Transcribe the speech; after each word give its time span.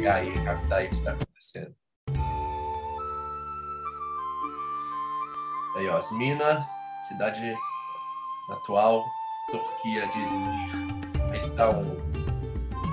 pegar 0.00 0.14
aí, 0.14 0.32
captar 0.44 0.78
aí 0.78 0.86
o 0.86 0.88
que 0.88 0.94
está 0.94 1.10
acontecendo. 1.12 1.74
Aí, 5.76 5.88
ó, 5.88 6.00
cidade 6.00 7.54
atual, 8.50 9.04
Turquia 9.50 10.06
de 10.08 10.20
Izmir. 10.20 10.70
Aí 11.30 11.36
está 11.36 11.68
um 11.68 11.94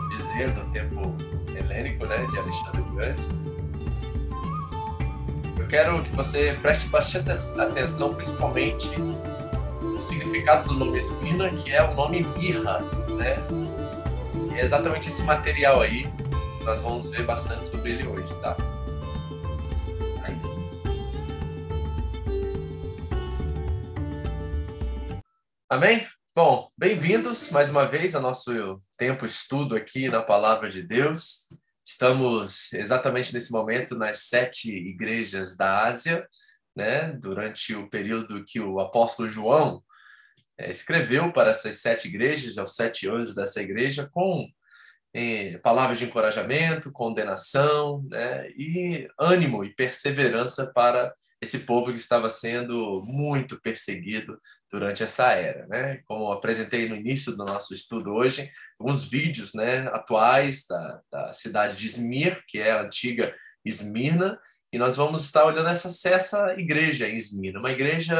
dizer 0.09 0.51
do 0.51 0.70
tempo 0.71 1.15
helênico, 1.57 2.06
né, 2.06 2.17
de 2.17 2.40
Alexandre 2.40 2.81
Grande. 2.94 3.21
Eu 5.58 5.67
quero 5.69 6.03
que 6.03 6.13
você 6.13 6.58
preste 6.62 6.89
bastante 6.89 7.31
atenção, 7.58 8.13
principalmente 8.15 8.89
no 8.99 10.01
significado 10.03 10.67
do 10.67 10.74
nome 10.74 10.99
Smina, 10.99 11.49
que 11.49 11.71
é 11.71 11.83
o 11.83 11.94
nome 11.96 12.24
mirra, 12.37 12.79
né? 13.17 13.35
E 14.51 14.60
é 14.60 14.62
exatamente 14.62 15.08
esse 15.08 15.24
material 15.24 15.81
aí. 15.81 16.05
Nós 16.68 16.81
vamos 16.81 17.12
ver 17.12 17.23
bastante 17.26 17.66
sobre 17.66 17.94
ele 17.94 18.05
hoje, 18.05 18.41
tá? 18.41 18.58
Amém? 25.70 26.05
Bom, 26.36 26.70
bem-vindos 26.77 27.52
mais 27.52 27.70
uma 27.70 27.86
vez 27.86 28.16
ao 28.16 28.22
nosso 28.22 28.52
tempo 28.98 29.26
estudo 29.26 29.77
aqui 29.77 30.10
na 30.10 30.22
Palavra 30.22 30.68
de 30.68 30.84
Deus. 30.84 31.48
Estamos 31.86 32.74
exatamente 32.74 33.34
nesse 33.34 33.54
momento 33.54 33.98
nas 33.98 34.24
sete 34.24 34.70
igrejas 34.70 35.55
da 35.55 35.86
Ásia, 35.86 36.27
né? 36.76 37.13
Durante 37.13 37.74
o 37.76 37.90
período 37.90 38.44
que 38.44 38.60
o 38.60 38.82
apóstolo 38.82 39.30
João 39.30 39.82
é, 40.58 40.70
escreveu 40.70 41.32
para 41.32 41.52
essas 41.52 41.77
sete 41.77 42.10
igrejas, 42.10 42.58
aos 42.58 42.76
sete 42.76 43.08
anos 43.08 43.34
dessa 43.34 43.62
igreja, 43.62 44.10
com 44.12 44.46
eh, 44.46 44.52
palavras 45.63 45.99
de 45.99 46.05
encorajamento, 46.05 46.91
condenação, 46.91 48.03
né? 48.09 48.49
E 48.52 49.07
ânimo 49.20 49.63
e 49.63 49.73
perseverança 49.73 50.71
para 50.74 51.13
esse 51.41 51.59
povo 51.59 51.91
que 51.91 51.99
estava 51.99 52.29
sendo 52.29 53.01
muito 53.05 53.62
perseguido 53.62 54.40
durante 54.71 55.04
essa 55.04 55.32
era, 55.34 55.68
né? 55.68 56.01
Como 56.05 56.32
apresentei 56.32 56.90
no 56.90 56.96
início 56.96 57.35
do 57.35 57.46
nosso 57.46 57.74
estudo 57.74 58.12
hoje, 58.12 58.49
alguns 58.79 59.07
vídeos, 59.07 59.54
né, 59.54 59.87
atuais 59.90 60.65
da, 60.68 61.01
da 61.12 61.34
cidade 61.34 61.76
de 61.76 61.85
Esmir, 61.85 62.43
que 62.48 62.59
é 62.59 62.71
a 62.71 62.81
antiga 62.81 63.34
Esmirna, 63.63 64.39
e 64.73 64.77
nós 64.77 64.97
vamos 64.97 65.23
estar 65.23 65.45
olhando 65.45 65.69
essa, 65.69 66.09
essa 66.09 66.53
igreja 66.57 67.07
em 67.07 67.15
Esmirna, 67.15 67.59
uma 67.59 67.71
igreja 67.71 68.15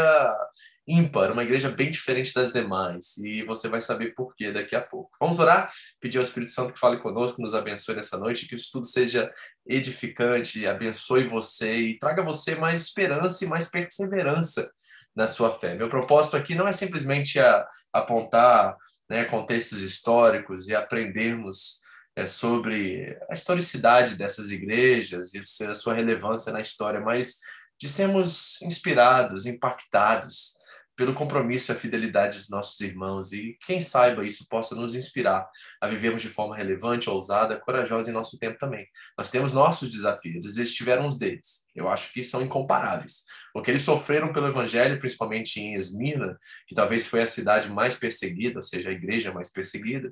ímpar, 0.88 1.32
uma 1.32 1.44
igreja 1.44 1.70
bem 1.70 1.92
diferente 1.92 2.34
das 2.34 2.54
demais, 2.54 3.18
e 3.18 3.44
você 3.44 3.68
vai 3.68 3.82
saber 3.82 4.14
por 4.16 4.34
quê 4.34 4.52
daqui 4.52 4.76
a 4.76 4.82
pouco. 4.82 5.12
Vamos 5.20 5.38
orar, 5.40 5.70
pedir 6.00 6.18
ao 6.18 6.24
Espírito 6.24 6.52
Santo 6.52 6.74
que 6.74 6.80
fale 6.80 6.98
conosco, 7.00 7.42
nos 7.42 7.54
abençoe 7.54 7.96
nessa 7.96 8.18
noite, 8.18 8.48
que 8.48 8.56
o 8.56 8.58
estudo 8.58 8.86
seja 8.86 9.30
edificante, 9.68 10.66
abençoe 10.66 11.26
você 11.26 11.76
e 11.76 12.00
traga 12.00 12.24
você 12.24 12.56
mais 12.56 12.84
esperança 12.84 13.44
e 13.44 13.50
mais 13.50 13.70
perseverança 13.70 14.72
na 15.14 15.28
sua 15.28 15.52
fé. 15.52 15.76
Meu 15.76 15.90
propósito 15.90 16.38
aqui 16.38 16.56
não 16.56 16.68
é 16.68 16.72
simplesmente 16.72 17.40
a, 17.40 17.68
apontar 17.92 18.78
né, 19.10 19.26
contextos 19.26 19.82
históricos 19.82 20.70
e 20.70 20.76
aprendermos 20.76 21.82
é, 22.16 22.26
sobre 22.26 23.18
a 23.30 23.34
historicidade 23.34 24.16
dessas 24.16 24.52
igrejas 24.52 25.34
e 25.34 25.42
a 25.66 25.76
sua 25.76 25.94
relevância 25.94 26.54
na 26.54 26.62
história, 26.62 27.02
mas 27.02 27.40
de 27.80 27.90
sermos 27.90 28.62
inspirados, 28.62 29.46
impactados 29.46 30.57
pelo 30.98 31.14
compromisso 31.14 31.72
e 31.72 31.73
a 31.73 31.78
fidelidade 31.78 32.40
dos 32.40 32.50
nossos 32.50 32.81
irmãos 32.81 33.31
e 33.31 33.56
quem 33.66 33.80
saiba 33.80 34.26
isso 34.26 34.48
possa 34.50 34.76
nos 34.76 34.95
inspirar 34.95 35.48
a 35.80 35.88
vivermos 35.88 36.23
de 36.23 36.28
forma 36.28 36.58
relevante, 36.58 37.08
ousada, 37.08 37.56
corajosa 37.59 38.09
em 38.09 38.14
nosso 38.14 38.39
tempo 38.39 38.58
também. 38.58 38.88
Nós 39.16 39.30
temos 39.30 39.54
nossos 39.54 39.89
desafios, 39.89 40.58
eles 40.58 40.73
tiveram 40.73 41.06
uns 41.06 41.20
deles. 41.20 41.67
Eu 41.76 41.88
acho 41.88 42.12
que 42.12 42.23
são 42.23 42.42
incomparáveis. 42.42 43.26
O 43.54 43.62
que 43.62 43.70
eles 43.70 43.84
sofreram 43.84 44.34
pelo 44.34 44.48
evangelho, 44.48 45.00
principalmente 45.00 45.59
em 45.59 45.76
Esmirna, 45.76 46.38
que 46.67 46.73
talvez 46.73 47.08
foi 47.08 47.22
a 47.22 47.27
cidade 47.27 47.70
mais 47.70 47.95
perseguida, 47.95 48.58
ou 48.58 48.64
seja, 48.64 48.89
a 48.89 48.93
igreja 48.93 49.32
mais 49.32 49.52
perseguida, 49.52 50.11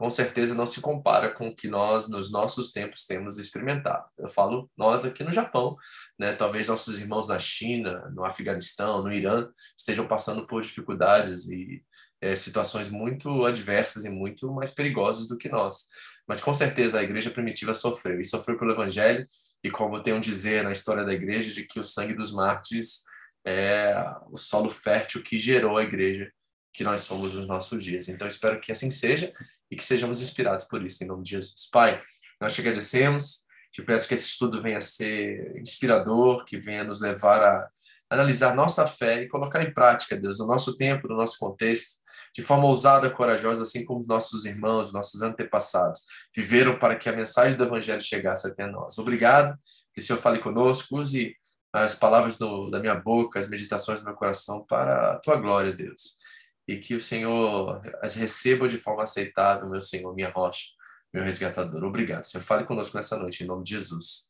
com 0.00 0.08
certeza 0.08 0.54
não 0.54 0.64
se 0.64 0.80
compara 0.80 1.28
com 1.28 1.48
o 1.48 1.54
que 1.54 1.68
nós, 1.68 2.08
nos 2.08 2.32
nossos 2.32 2.72
tempos, 2.72 3.04
temos 3.04 3.38
experimentado. 3.38 4.06
Eu 4.16 4.30
falo 4.30 4.70
nós 4.74 5.04
aqui 5.04 5.22
no 5.22 5.30
Japão, 5.30 5.76
né? 6.18 6.32
talvez 6.32 6.68
nossos 6.68 6.98
irmãos 6.98 7.28
na 7.28 7.38
China, 7.38 8.10
no 8.14 8.24
Afeganistão, 8.24 9.02
no 9.02 9.12
Irã, 9.12 9.46
estejam 9.76 10.08
passando 10.08 10.46
por 10.46 10.62
dificuldades 10.62 11.50
e 11.50 11.84
é, 12.18 12.34
situações 12.34 12.88
muito 12.88 13.44
adversas 13.44 14.06
e 14.06 14.08
muito 14.08 14.50
mais 14.50 14.70
perigosas 14.70 15.28
do 15.28 15.36
que 15.36 15.50
nós. 15.50 15.88
Mas 16.26 16.40
com 16.40 16.54
certeza 16.54 16.98
a 16.98 17.02
igreja 17.02 17.30
primitiva 17.30 17.74
sofreu, 17.74 18.18
e 18.18 18.24
sofreu 18.24 18.58
pelo 18.58 18.72
evangelho, 18.72 19.26
e 19.62 19.70
como 19.70 20.02
tem 20.02 20.14
um 20.14 20.20
dizer 20.20 20.64
na 20.64 20.72
história 20.72 21.04
da 21.04 21.12
igreja, 21.12 21.52
de 21.52 21.66
que 21.66 21.78
o 21.78 21.84
sangue 21.84 22.14
dos 22.14 22.32
mártires 22.32 23.04
é 23.44 23.94
o 24.30 24.36
solo 24.38 24.70
fértil 24.70 25.22
que 25.22 25.38
gerou 25.38 25.76
a 25.76 25.82
igreja 25.82 26.32
que 26.72 26.84
nós 26.84 27.02
somos 27.02 27.34
nos 27.34 27.46
nossos 27.46 27.82
dias. 27.82 28.08
Então, 28.08 28.28
espero 28.28 28.60
que 28.60 28.72
assim 28.72 28.90
seja 28.90 29.32
e 29.70 29.76
que 29.76 29.84
sejamos 29.84 30.20
inspirados 30.20 30.64
por 30.64 30.84
isso, 30.84 31.02
em 31.02 31.06
nome 31.06 31.22
de 31.22 31.30
Jesus. 31.30 31.68
Pai, 31.70 32.02
nós 32.40 32.54
te 32.54 32.60
agradecemos, 32.60 33.44
te 33.72 33.82
peço 33.82 34.08
que 34.08 34.14
esse 34.14 34.26
estudo 34.26 34.60
venha 34.60 34.78
a 34.78 34.82
ser 34.82 35.56
inspirador, 35.58 36.44
que 36.44 36.58
venha 36.58 36.82
nos 36.82 37.00
levar 37.00 37.42
a 37.42 37.68
analisar 38.08 38.56
nossa 38.56 38.86
fé 38.86 39.22
e 39.22 39.28
colocar 39.28 39.62
em 39.62 39.72
prática, 39.72 40.16
Deus, 40.16 40.40
no 40.40 40.46
nosso 40.46 40.76
tempo, 40.76 41.06
no 41.06 41.16
nosso 41.16 41.38
contexto, 41.38 42.00
de 42.34 42.42
forma 42.42 42.66
ousada, 42.66 43.10
corajosa, 43.10 43.62
assim 43.62 43.84
como 43.84 44.04
nossos 44.06 44.44
irmãos, 44.44 44.92
nossos 44.92 45.22
antepassados 45.22 46.00
viveram 46.34 46.78
para 46.78 46.96
que 46.96 47.08
a 47.08 47.12
mensagem 47.12 47.56
do 47.56 47.64
Evangelho 47.64 48.02
chegasse 48.02 48.48
até 48.48 48.66
nós. 48.66 48.98
Obrigado, 48.98 49.56
que 49.92 50.00
o 50.00 50.04
Senhor 50.04 50.18
fale 50.18 50.38
conosco, 50.40 50.98
use 50.98 51.34
as 51.72 51.94
palavras 51.94 52.36
do, 52.36 52.68
da 52.68 52.80
minha 52.80 52.96
boca, 52.96 53.38
as 53.38 53.48
meditações 53.48 54.00
do 54.00 54.06
meu 54.06 54.14
coração 54.14 54.64
para 54.68 55.12
a 55.12 55.18
tua 55.18 55.36
glória, 55.36 55.72
Deus 55.72 56.19
e 56.70 56.78
que 56.78 56.94
o 56.94 57.00
Senhor 57.00 57.82
as 58.00 58.14
receba 58.14 58.68
de 58.68 58.78
forma 58.78 59.02
aceitável, 59.02 59.68
meu 59.68 59.80
Senhor, 59.80 60.14
minha 60.14 60.30
rocha, 60.30 60.66
meu 61.12 61.24
resgatador. 61.24 61.82
Obrigado. 61.82 62.22
Senhor, 62.22 62.44
fale 62.44 62.64
conosco 62.64 62.96
nessa 62.96 63.18
noite, 63.18 63.42
em 63.42 63.46
nome 63.46 63.64
de 63.64 63.70
Jesus. 63.70 64.28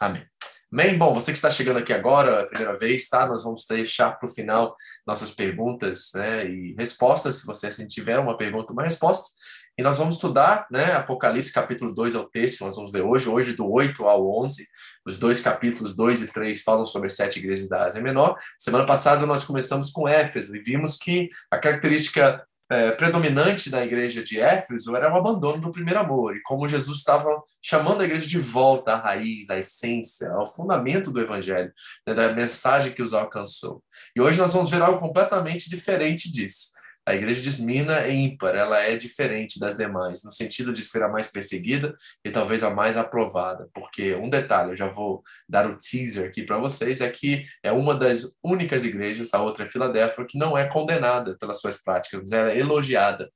Amém. 0.00 0.24
Amém? 0.72 0.96
Bom, 0.96 1.12
você 1.12 1.32
que 1.32 1.36
está 1.38 1.50
chegando 1.50 1.80
aqui 1.80 1.92
agora, 1.92 2.42
a 2.42 2.46
primeira 2.46 2.78
vez, 2.78 3.08
tá? 3.08 3.26
Nós 3.26 3.42
vamos 3.42 3.66
deixar 3.66 4.12
para 4.12 4.28
o 4.28 4.32
final 4.32 4.76
nossas 5.04 5.32
perguntas 5.32 6.12
né, 6.14 6.46
e 6.48 6.76
respostas, 6.78 7.40
se 7.40 7.46
você 7.46 7.66
assim, 7.66 7.88
tiver 7.88 8.20
uma 8.20 8.36
pergunta, 8.36 8.72
uma 8.72 8.84
resposta. 8.84 9.28
E 9.78 9.82
nós 9.82 9.96
vamos 9.96 10.16
estudar 10.16 10.66
né, 10.70 10.92
Apocalipse 10.92 11.52
capítulo 11.52 11.94
2 11.94 12.14
é 12.14 12.18
o 12.18 12.28
texto, 12.28 12.64
nós 12.64 12.76
vamos 12.76 12.92
ler 12.92 13.02
hoje, 13.02 13.28
hoje 13.28 13.54
do 13.54 13.70
8 13.70 14.06
ao 14.06 14.42
11. 14.42 14.66
Os 15.06 15.18
dois 15.18 15.40
capítulos 15.40 15.96
2 15.96 16.22
e 16.22 16.32
3 16.32 16.62
falam 16.62 16.84
sobre 16.84 17.06
as 17.06 17.16
sete 17.16 17.38
igrejas 17.38 17.68
da 17.68 17.86
Ásia 17.86 18.02
Menor. 18.02 18.36
Semana 18.58 18.84
passada 18.84 19.24
nós 19.26 19.44
começamos 19.44 19.90
com 19.90 20.08
Éfeso 20.08 20.54
e 20.54 20.62
vimos 20.62 20.98
que 20.98 21.28
a 21.50 21.58
característica 21.58 22.44
é, 22.70 22.92
predominante 22.92 23.68
da 23.68 23.84
igreja 23.84 24.22
de 24.22 24.38
Éfeso 24.38 24.94
era 24.94 25.12
o 25.12 25.16
abandono 25.16 25.60
do 25.60 25.72
primeiro 25.72 25.98
amor, 25.98 26.36
e 26.36 26.42
como 26.42 26.68
Jesus 26.68 26.98
estava 26.98 27.42
chamando 27.60 28.00
a 28.00 28.04
igreja 28.04 28.28
de 28.28 28.38
volta 28.38 28.92
à 28.92 28.96
raiz, 28.96 29.50
à 29.50 29.58
essência, 29.58 30.30
ao 30.30 30.46
fundamento 30.46 31.10
do 31.10 31.20
evangelho, 31.20 31.72
né, 32.06 32.14
da 32.14 32.32
mensagem 32.32 32.92
que 32.92 33.02
os 33.02 33.12
alcançou. 33.12 33.82
E 34.14 34.20
hoje 34.20 34.38
nós 34.38 34.52
vamos 34.52 34.70
ver 34.70 34.80
algo 34.80 35.00
completamente 35.00 35.68
diferente 35.68 36.30
disso. 36.30 36.78
A 37.06 37.14
igreja 37.14 37.40
de 37.40 37.48
Esmirna 37.48 38.00
é 38.00 38.12
ímpar, 38.12 38.54
ela 38.54 38.78
é 38.80 38.96
diferente 38.96 39.58
das 39.58 39.76
demais, 39.76 40.22
no 40.22 40.30
sentido 40.30 40.72
de 40.72 40.84
ser 40.84 41.02
a 41.02 41.08
mais 41.08 41.28
perseguida 41.28 41.94
e 42.24 42.30
talvez 42.30 42.62
a 42.62 42.70
mais 42.70 42.96
aprovada. 42.96 43.68
Porque 43.72 44.14
um 44.14 44.28
detalhe, 44.28 44.70
eu 44.70 44.76
já 44.76 44.86
vou 44.86 45.22
dar 45.48 45.68
o 45.68 45.78
teaser 45.78 46.28
aqui 46.28 46.44
para 46.44 46.58
vocês, 46.58 47.00
é 47.00 47.10
que 47.10 47.44
é 47.62 47.72
uma 47.72 47.94
das 47.94 48.36
únicas 48.44 48.84
igrejas, 48.84 49.32
a 49.32 49.42
outra 49.42 49.64
é 49.64 49.66
Filadélfia, 49.68 50.26
que 50.26 50.38
não 50.38 50.56
é 50.56 50.66
condenada 50.66 51.36
pelas 51.38 51.60
suas 51.60 51.82
práticas, 51.82 52.32
ela 52.32 52.52
é 52.52 52.58
elogiada. 52.58 53.30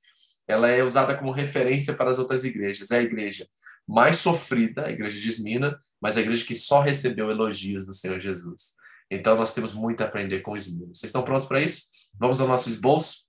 Ela 0.47 0.69
é 0.69 0.83
usada 0.85 1.17
como 1.17 1.33
referência 1.33 1.95
para 1.95 2.11
as 2.11 2.19
outras 2.19 2.45
igrejas. 2.45 2.91
É 2.91 2.99
a 2.99 3.03
igreja 3.03 3.49
mais 3.87 4.17
sofrida, 4.17 4.87
a 4.87 4.91
igreja 4.91 5.19
de 5.19 5.29
Esmirna, 5.29 5.81
mas 6.01 6.17
a 6.17 6.21
igreja 6.21 6.45
que 6.45 6.55
só 6.55 6.81
recebeu 6.81 7.31
elogios 7.31 7.87
do 7.87 7.95
Senhor 7.95 8.21
Jesus. 8.21 8.75
Então 9.11 9.37
nós 9.37 9.55
temos 9.55 9.75
muito 9.75 10.03
a 10.03 10.07
aprender 10.07 10.41
com 10.41 10.57
Esmirna. 10.57 10.93
Vocês 10.93 11.09
estão 11.09 11.23
prontos 11.23 11.47
para 11.47 11.61
isso? 11.61 11.85
Vamos 12.19 12.41
ao 12.41 12.49
nosso 12.49 12.69
esboço? 12.69 13.24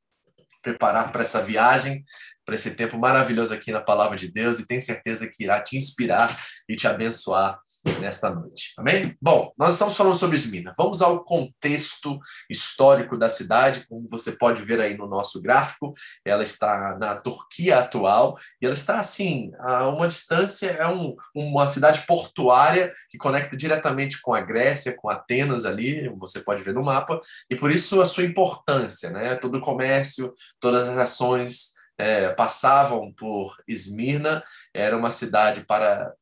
Preparar 0.65 1.11
para 1.11 1.21
essa 1.21 1.43
viagem, 1.43 2.03
para 2.45 2.55
esse 2.55 2.75
tempo 2.75 2.97
maravilhoso 2.97 3.53
aqui 3.53 3.71
na 3.71 3.81
Palavra 3.81 4.15
de 4.15 4.31
Deus 4.31 4.59
e 4.59 4.67
tenho 4.67 4.81
certeza 4.81 5.27
que 5.27 5.43
irá 5.43 5.61
te 5.61 5.75
inspirar 5.75 6.33
e 6.69 6.75
te 6.75 6.87
abençoar 6.87 7.59
nesta 7.99 8.29
noite. 8.29 8.73
Amém? 8.77 9.15
Bom, 9.21 9.51
nós 9.57 9.73
estamos 9.73 9.95
falando 9.95 10.15
sobre 10.15 10.35
Esmina. 10.35 10.71
Vamos 10.77 11.01
ao 11.01 11.23
contexto 11.23 12.19
histórico 12.49 13.17
da 13.17 13.29
cidade, 13.29 13.85
como 13.87 14.07
você 14.09 14.33
pode 14.33 14.63
ver 14.63 14.79
aí 14.79 14.97
no 14.97 15.07
nosso 15.07 15.41
gráfico. 15.41 15.93
Ela 16.23 16.43
está 16.43 16.97
na 16.99 17.15
Turquia 17.15 17.79
atual 17.79 18.37
e 18.61 18.65
ela 18.65 18.75
está 18.75 18.99
assim 18.99 19.51
a 19.59 19.87
uma 19.87 20.07
distância 20.07 20.71
é 20.71 20.87
um, 20.87 21.15
uma 21.33 21.67
cidade 21.67 22.05
portuária 22.05 22.91
que 23.09 23.17
conecta 23.17 23.55
diretamente 23.55 24.21
com 24.21 24.33
a 24.33 24.41
Grécia, 24.41 24.95
com 24.95 25.09
Atenas 25.09 25.65
ali. 25.65 26.09
Você 26.17 26.41
pode 26.41 26.63
ver 26.63 26.73
no 26.73 26.83
mapa 26.83 27.19
e 27.49 27.55
por 27.55 27.71
isso 27.71 28.01
a 28.01 28.05
sua 28.05 28.23
importância, 28.23 29.09
né? 29.09 29.35
Todo 29.35 29.57
o 29.57 29.61
comércio, 29.61 30.33
todas 30.59 30.87
as 30.87 30.97
ações 30.97 31.74
é, 31.97 32.29
passavam 32.29 33.11
por 33.13 33.55
Esmirna. 33.67 34.43
Era 34.73 34.97
uma 34.97 35.11
cidade 35.11 35.65
para 35.65 36.13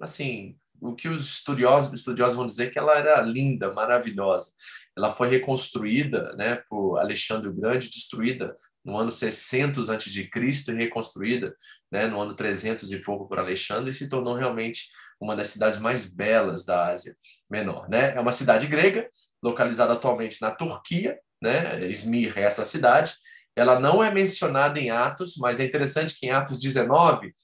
assim, 0.00 0.56
o 0.80 0.94
que 0.94 1.08
os 1.08 1.38
estudiosos, 1.38 1.92
estudiosos 1.92 2.36
vão 2.36 2.46
dizer 2.46 2.70
que 2.70 2.78
ela 2.78 2.98
era 2.98 3.20
linda, 3.22 3.72
maravilhosa. 3.72 4.52
Ela 4.96 5.10
foi 5.10 5.28
reconstruída, 5.30 6.34
né, 6.36 6.56
por 6.68 6.98
Alexandre 6.98 7.48
o 7.48 7.54
Grande, 7.54 7.88
destruída 7.88 8.54
no 8.84 8.96
ano 8.96 9.10
600 9.10 9.88
a.C. 9.88 10.28
e 10.68 10.74
reconstruída, 10.74 11.54
né, 11.90 12.06
no 12.06 12.20
ano 12.20 12.34
300 12.34 12.92
e 12.92 12.98
pouco 12.98 13.28
por 13.28 13.38
Alexandre 13.38 13.90
e 13.90 13.94
se 13.94 14.08
tornou 14.08 14.34
realmente 14.34 14.88
uma 15.20 15.36
das 15.36 15.48
cidades 15.48 15.78
mais 15.78 16.12
belas 16.12 16.64
da 16.64 16.88
Ásia 16.88 17.16
Menor, 17.48 17.88
né? 17.88 18.14
É 18.14 18.20
uma 18.20 18.32
cidade 18.32 18.66
grega, 18.66 19.08
localizada 19.42 19.92
atualmente 19.92 20.40
na 20.40 20.50
Turquia, 20.50 21.18
né? 21.40 21.86
Izmir 21.88 22.36
é 22.36 22.42
essa 22.42 22.64
cidade. 22.64 23.14
Ela 23.56 23.78
não 23.78 24.02
é 24.02 24.10
mencionada 24.10 24.80
em 24.80 24.90
Atos, 24.90 25.36
mas 25.38 25.60
é 25.60 25.64
interessante 25.64 26.18
que 26.18 26.26
em 26.26 26.30
Atos 26.30 26.58
19, 26.58 27.34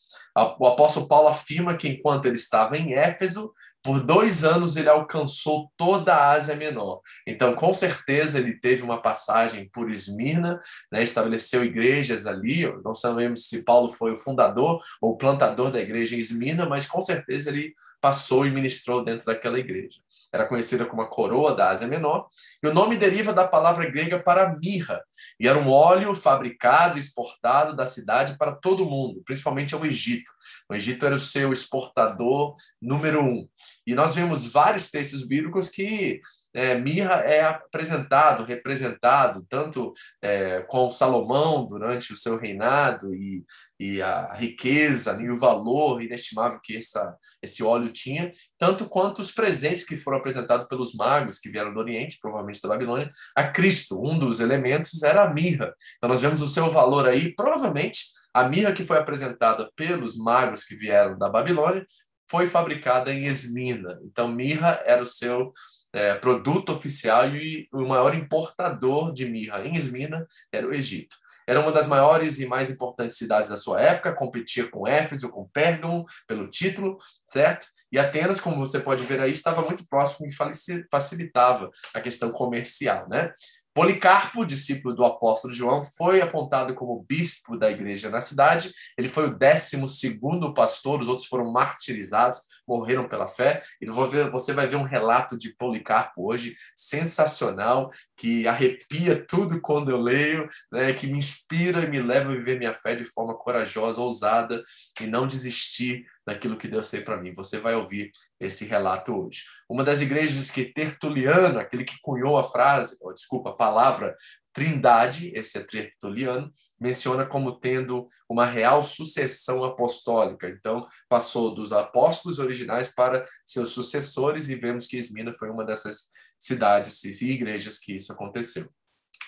o 0.59 0.67
apóstolo 0.67 1.09
Paulo 1.09 1.29
afirma 1.29 1.77
que 1.77 1.89
enquanto 1.89 2.27
ele 2.27 2.37
estava 2.37 2.77
em 2.77 2.95
Éfeso, 2.95 3.53
por 3.83 4.01
dois 4.01 4.45
anos 4.45 4.77
ele 4.77 4.89
alcançou 4.89 5.71
toda 5.77 6.15
a 6.15 6.33
Ásia 6.33 6.57
Menor. 6.57 7.01
Então, 7.27 7.55
com 7.55 7.73
certeza, 7.73 8.39
ele 8.39 8.59
teve 8.59 8.83
uma 8.83 9.01
passagem 9.01 9.69
por 9.73 9.91
Esmirna, 9.91 10.61
né, 10.93 11.03
estabeleceu 11.03 11.65
igrejas 11.65 12.27
ali. 12.27 12.67
Não 12.85 12.93
sabemos 12.93 13.49
se 13.49 13.65
Paulo 13.65 13.89
foi 13.89 14.13
o 14.13 14.17
fundador 14.17 14.83
ou 15.01 15.17
plantador 15.17 15.71
da 15.71 15.81
igreja 15.81 16.17
em 16.17 16.19
Esmirna, 16.19 16.67
mas 16.67 16.87
com 16.87 17.01
certeza 17.01 17.51
ele 17.51 17.75
passou 18.01 18.47
e 18.47 18.51
ministrou 18.51 19.05
dentro 19.05 19.27
daquela 19.27 19.59
igreja. 19.59 20.01
Era 20.33 20.47
conhecida 20.47 20.87
como 20.87 21.03
a 21.03 21.09
coroa 21.09 21.55
da 21.55 21.71
Ásia 21.71 21.89
Menor, 21.89 22.27
e 22.63 22.67
o 22.69 22.75
nome 22.75 22.97
deriva 22.97 23.33
da 23.33 23.47
palavra 23.47 23.91
grega 23.91 24.19
para 24.19 24.55
mirra, 24.59 25.03
e 25.39 25.49
era 25.49 25.59
um 25.59 25.71
óleo 25.71 26.15
fabricado 26.15 26.97
e 26.97 27.01
exportado 27.01 27.75
da 27.75 27.87
cidade 27.87 28.37
para 28.37 28.53
todo 28.53 28.85
o 28.85 28.91
mundo, 28.91 29.23
principalmente 29.25 29.75
ao 29.75 29.85
Egito. 29.85 30.31
O 30.69 30.75
Egito 30.75 31.07
era 31.07 31.15
o 31.15 31.19
seu 31.19 31.53
exportador 31.53 32.55
número 32.81 33.23
um. 33.23 33.49
E 33.89 33.95
nós 33.95 34.15
vemos 34.15 34.47
vários 34.47 34.91
textos 34.91 35.25
bíblicos 35.25 35.71
que 35.71 36.21
é, 36.53 36.79
mirra 36.79 37.23
é 37.23 37.41
apresentado, 37.43 38.45
representado, 38.45 39.47
tanto 39.49 39.95
é, 40.21 40.61
com 40.69 40.91
Salomão 40.91 41.65
durante 41.65 42.13
o 42.13 42.17
seu 42.17 42.37
reinado 42.37 43.15
e, 43.15 43.43
e 43.81 44.03
a 44.03 44.35
riqueza 44.35 45.19
e 45.23 45.31
o 45.31 45.39
valor 45.39 46.03
inestimável 46.03 46.61
que 46.63 46.77
essa, 46.77 47.17
esse 47.41 47.63
óleo 47.65 47.91
tinha, 47.91 48.31
tanto 48.59 48.87
quanto 48.91 49.23
os 49.23 49.33
presentes 49.33 49.87
que 49.87 49.97
foram 49.97 50.19
apresentados 50.19 50.67
pelos 50.67 50.95
magos 50.95 51.39
que 51.39 51.49
vieram 51.49 51.73
do 51.73 51.81
Oriente, 51.81 52.19
provavelmente 52.21 52.61
da 52.61 52.69
Babilônia, 52.69 53.11
a 53.35 53.49
Cristo. 53.49 53.99
Um 54.05 54.19
dos 54.19 54.41
elementos 54.41 55.03
era 55.03 55.23
a 55.23 55.33
mirra. 55.33 55.73
Então 55.97 56.11
nós 56.11 56.21
vemos 56.21 56.43
o 56.43 56.49
seu 56.49 56.69
valor 56.69 57.09
aí, 57.09 57.35
provavelmente 57.35 58.19
a 58.35 58.47
mirra 58.47 58.73
que 58.73 58.85
foi 58.85 58.99
apresentada 58.99 59.71
pelos 59.75 60.19
magos 60.19 60.65
que 60.65 60.77
vieram 60.77 61.17
da 61.17 61.31
Babilônia 61.31 61.87
foi 62.29 62.47
fabricada 62.47 63.13
em 63.13 63.25
Esmina. 63.25 63.99
Então 64.05 64.29
mirra 64.29 64.83
era 64.85 65.03
o 65.03 65.07
seu 65.07 65.53
é, 65.93 66.15
produto 66.15 66.73
oficial 66.73 67.29
e 67.29 67.69
o 67.73 67.87
maior 67.87 68.15
importador 68.15 69.13
de 69.13 69.29
mirra 69.29 69.65
em 69.67 69.77
Esmina 69.77 70.27
era 70.53 70.67
o 70.67 70.73
Egito. 70.73 71.17
Era 71.47 71.61
uma 71.61 71.73
das 71.73 71.89
maiores 71.89 72.39
e 72.41 72.47
mais 72.47 72.71
importantes 72.71 73.17
cidades 73.17 73.49
da 73.49 73.57
sua 73.57 73.81
época, 73.81 74.15
competia 74.15 74.71
com 74.71 74.87
Éfeso, 74.87 75.31
com 75.31 75.49
Pérgamo 75.49 76.05
pelo 76.27 76.47
título, 76.47 76.99
certo? 77.27 77.67
E 77.91 77.99
Atenas, 77.99 78.39
como 78.39 78.59
você 78.59 78.81
pode 78.81 79.03
ver 79.05 79.19
aí, 79.19 79.31
estava 79.31 79.63
muito 79.63 79.87
próximo 79.89 80.29
e 80.29 80.87
facilitava 80.91 81.71
a 81.95 82.03
questão 82.03 82.31
comercial, 82.31 83.09
né? 83.09 83.33
Policarpo, 83.75 84.45
discípulo 84.45 84.95
do 84.95 85.05
apóstolo 85.05 85.53
João, 85.53 85.83
foi 85.83 86.21
apontado 86.21 86.75
como 86.75 87.05
bispo 87.09 87.57
da 87.57 87.71
igreja 87.71 88.11
na 88.11 88.21
cidade. 88.21 88.73
Ele 88.97 89.09
foi 89.09 89.29
o 89.29 89.39
décimo 89.39 89.87
segundo 89.87 90.53
pastor, 90.53 91.01
os 91.01 91.09
outros 91.09 91.29
foram 91.29 91.53
martirizados, 91.53 92.41
morreram 92.67 93.09
pela 93.09 93.29
fé. 93.29 93.63
E 93.81 93.87
você 93.87 94.53
vai 94.53 94.67
ver 94.67 94.77
um 94.77 94.83
relato 94.83 95.39
de 95.39 95.55
Policarpo 95.55 96.29
hoje 96.29 96.57
sensacional, 96.75 97.91
que 98.17 98.49
arrepia 98.49 99.25
tudo 99.25 99.61
quando 99.61 99.91
eu 99.91 99.99
leio, 99.99 100.49
né, 100.73 100.93
que 100.93 101.07
me 101.07 101.19
inspira 101.19 101.85
e 101.85 101.91
me 101.91 102.01
leva 102.01 102.31
a 102.31 102.35
viver 102.35 102.59
minha 102.59 102.75
fé 102.75 102.97
de 102.97 103.05
forma 103.05 103.35
corajosa, 103.35 104.01
ousada 104.01 104.63
e 105.01 105.07
não 105.07 105.27
desistir 105.27 106.05
daquilo 106.29 106.59
que 106.59 106.69
Deus 106.69 106.91
tem 106.91 107.03
para 107.03 107.17
mim. 107.17 107.33
Você 107.33 107.59
vai 107.59 107.75
ouvir 107.75 108.11
esse 108.39 108.67
relato 108.67 109.17
hoje. 109.17 109.45
Uma 109.69 109.83
das 109.83 110.03
igrejas 110.03 110.51
que 110.51 110.67
Tertuliano, 110.67 111.59
aquele 111.59 111.85
que 111.85 111.99
cunhou 112.03 112.37
a 112.37 112.45
frase, 112.45 112.99
ou, 113.01 113.15
desculpa, 113.15 113.51
a 113.51 113.57
palavra 113.57 114.15
Trindade, 114.53 115.33
esse 115.35 115.57
é 115.57 115.63
Tertuliano, 115.63 116.53
menciona 116.79 117.25
como 117.25 117.59
tendo 117.59 118.07
uma 118.29 118.45
real 118.45 118.83
sucessão 118.83 119.65
apostólica. 119.65 120.49
Então, 120.49 120.87
passou 121.09 121.55
dos 121.55 121.73
apóstolos 121.73 122.39
originais 122.39 122.95
para 122.95 123.25
seus 123.47 123.71
sucessores 123.71 124.51
e 124.51 124.55
vemos 124.55 124.87
que 124.87 124.99
Esmina 124.99 125.33
foi 125.33 125.49
uma 125.49 125.65
dessas 125.65 126.11
cidades 126.39 127.03
e 127.05 127.31
igrejas 127.31 127.79
que 127.79 127.97
isso 127.97 128.13
aconteceu. 128.13 128.69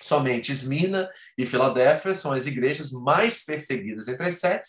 Somente 0.02 0.52
Esmina 0.52 1.08
e 1.38 1.46
Filadélfia 1.46 2.12
são 2.12 2.32
as 2.32 2.46
igrejas 2.46 2.90
mais 2.90 3.44
perseguidas 3.44 4.06
entre 4.08 4.26
as 4.26 4.34
sete 4.34 4.68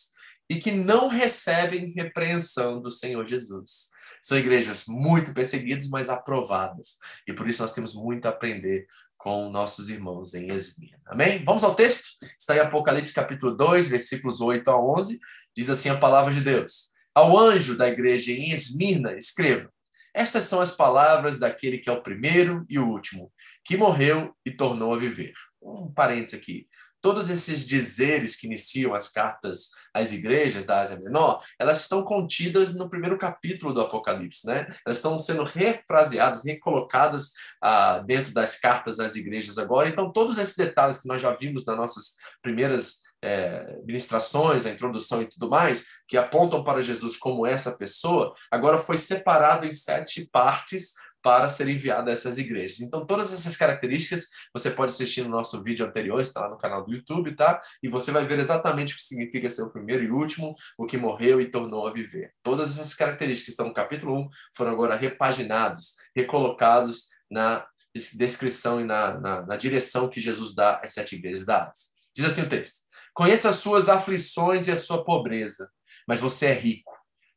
e 0.52 0.60
que 0.60 0.70
não 0.70 1.08
recebem 1.08 1.94
repreensão 1.94 2.82
do 2.82 2.92
Senhor 2.92 3.26
Jesus. 3.26 3.88
São 4.22 4.38
igrejas 4.38 4.84
muito 4.86 5.34
perseguidas, 5.34 5.88
mas 5.88 6.10
aprovadas. 6.10 6.98
E 7.26 7.32
por 7.32 7.48
isso 7.48 7.62
nós 7.62 7.72
temos 7.72 7.96
muito 7.96 8.26
a 8.26 8.30
aprender 8.32 8.86
com 9.18 9.50
nossos 9.50 9.88
irmãos 9.88 10.34
em 10.34 10.48
Esmina. 10.48 11.00
Amém? 11.06 11.42
Vamos 11.46 11.64
ao 11.64 11.74
texto? 11.74 12.18
Está 12.38 12.54
em 12.54 12.60
Apocalipse 12.60 13.14
capítulo 13.14 13.56
2, 13.56 13.88
versículos 13.88 14.42
8 14.42 14.70
a 14.70 14.78
11. 14.78 15.22
Diz 15.56 15.70
assim 15.70 15.88
a 15.88 15.98
palavra 15.98 16.34
de 16.34 16.42
Deus. 16.42 16.92
Ao 17.16 17.40
anjo 17.40 17.78
da 17.78 17.88
igreja 17.88 18.34
em 18.34 18.52
Esmirna, 18.52 19.14
escreva: 19.14 19.72
Estas 20.14 20.44
são 20.44 20.60
as 20.60 20.72
palavras 20.72 21.40
daquele 21.40 21.78
que 21.78 21.90
é 21.90 21.94
o 21.94 22.04
primeiro 22.04 22.66
e 22.70 22.78
o 22.78 22.90
último, 22.90 23.32
que 23.64 23.78
morreu 23.78 24.36
e 24.46 24.52
tornou 24.52 24.94
a 24.94 24.98
viver. 24.98 25.32
Um 25.62 25.90
parênteses 25.94 26.42
aqui 26.42 26.68
todos 27.02 27.30
esses 27.30 27.68
dizeres 27.68 28.36
que 28.36 28.48
iniciam 28.48 28.94
as 28.94 29.10
cartas 29.10 29.72
às 29.94 30.14
igrejas 30.14 30.66
da 30.66 30.80
Ásia 30.80 31.00
Menor, 31.00 31.44
elas 31.60 31.82
estão 31.82 32.04
contidas 32.04 32.76
no 32.76 32.90
primeiro 32.90 33.18
capítulo 33.18 33.74
do 33.74 33.82
Apocalipse, 33.82 34.46
né? 34.48 34.68
Elas 34.86 34.98
estão 34.98 35.18
sendo 35.20 35.44
refraseadas, 35.44 36.46
recolocadas 36.46 37.32
ah, 37.62 38.00
dentro 38.00 38.34
das 38.34 38.60
cartas 38.60 39.00
às 39.00 39.16
igrejas 39.16 39.58
agora. 39.58 39.90
Então, 39.90 40.12
todos 40.12 40.38
esses 40.38 40.56
detalhes 40.56 41.02
que 41.02 41.08
nós 41.08 41.22
já 41.22 41.32
vimos 41.32 41.66
nas 41.66 41.76
nossas 41.76 42.16
primeiras 42.42 43.02
é, 43.24 43.78
ministrações, 43.86 44.66
a 44.66 44.72
introdução 44.72 45.22
e 45.22 45.28
tudo 45.28 45.50
mais, 45.50 45.86
que 46.08 46.18
apontam 46.18 46.64
para 46.64 46.82
Jesus 46.82 47.18
como 47.18 47.46
essa 47.46 47.78
pessoa, 47.78 48.34
agora 48.50 48.78
foi 48.78 48.98
separado 48.98 49.66
em 49.66 49.72
sete 49.72 50.28
partes 50.32 50.94
para 51.22 51.48
ser 51.48 51.68
enviado 51.68 52.10
a 52.10 52.14
essas 52.14 52.38
igrejas. 52.38 52.82
Então, 52.82 53.06
todas 53.06 53.32
essas 53.34 53.56
características 53.56 54.30
você 54.54 54.72
pode 54.72 54.92
assistir 54.92 55.22
no 55.24 55.30
nosso 55.30 55.62
vídeo 55.64 55.86
anterior, 55.86 56.20
está 56.20 56.42
lá 56.42 56.50
no 56.50 56.58
canal 56.58 56.84
do 56.84 56.94
YouTube, 56.94 57.36
tá? 57.36 57.62
E 57.82 57.88
você 57.88 58.12
vai 58.12 58.26
ver 58.26 58.40
exatamente 58.40 58.94
o 58.94 58.98
que 58.98 59.04
significa 59.04 59.50
ser 59.50 59.64
o 59.64 59.72
primeiro 59.72 60.04
e 60.04 60.12
último, 60.12 60.56
o 60.78 60.86
que 60.86 60.98
morreu 60.98 61.40
e 61.40 61.50
tornou 61.50 61.88
a 61.88 61.94
viver. 61.94 62.34
Todas 62.44 62.72
essas 62.72 62.94
características 62.94 63.46
que 63.46 63.52
estão 63.52 63.68
no 63.68 63.74
capítulo 63.74 64.18
1 64.20 64.30
foram 64.56 64.72
agora 64.72 64.96
repaginados, 64.96 65.96
recolocados 66.16 67.10
na 67.30 67.66
descrição 67.94 68.82
e 68.82 68.84
na, 68.84 69.20
na, 69.20 69.46
na 69.46 69.56
direção 69.56 70.10
que 70.10 70.22
Jesus 70.22 70.56
dá 70.56 70.80
às 70.84 70.94
sete 70.94 71.16
igrejas 71.16 71.46
dadas. 71.46 71.92
Diz 72.16 72.26
assim 72.26 72.44
o 72.44 72.50
texto: 72.50 72.82
Conheça 73.14 73.50
as 73.50 73.56
suas 73.56 73.90
aflições 73.90 74.68
e 74.68 74.72
a 74.72 74.78
sua 74.78 75.04
pobreza, 75.04 75.70
mas 76.08 76.20
você 76.20 76.48
é 76.48 76.54
rico. 76.54 76.91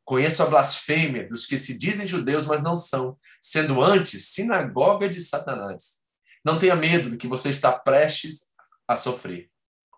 Conheço 0.05 0.43
a 0.43 0.45
blasfêmia 0.45 1.27
dos 1.27 1.47
que 1.47 1.57
se 1.57 1.77
dizem 1.77 2.07
judeus, 2.07 2.45
mas 2.45 2.61
não 2.61 2.77
são, 2.77 3.17
sendo 3.41 3.81
antes 3.81 4.27
sinagoga 4.27 5.09
de 5.09 5.19
Satanás. 5.19 6.03
Não 6.45 6.59
tenha 6.59 6.75
medo 6.75 7.09
do 7.09 7.17
que 7.17 7.27
você 7.27 7.49
está 7.49 7.71
prestes 7.71 8.51
a 8.87 8.95
sofrer. 8.95 9.49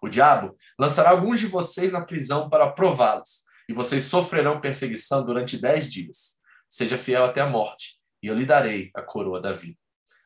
O 0.02 0.08
diabo 0.08 0.56
lançará 0.80 1.10
alguns 1.10 1.42
de 1.42 1.48
vocês 1.48 1.92
na 1.92 2.06
prisão 2.06 2.50
para 2.50 2.72
prová-los, 2.72 3.44
e 3.68 3.74
vocês 3.74 4.04
sofrerão 4.04 4.62
perseguição 4.62 5.26
durante 5.26 5.60
dez 5.60 5.92
dias. 5.92 6.38
Seja 6.70 6.98
fiel 6.98 7.26
até 7.26 7.42
a 7.42 7.50
morte, 7.50 8.00
e 8.24 8.28
eu 8.28 8.36
lhe 8.36 8.46
darei 8.46 8.92
a 8.96 9.02
coroa 9.02 9.42
da 9.42 9.52
vida. 9.52 9.78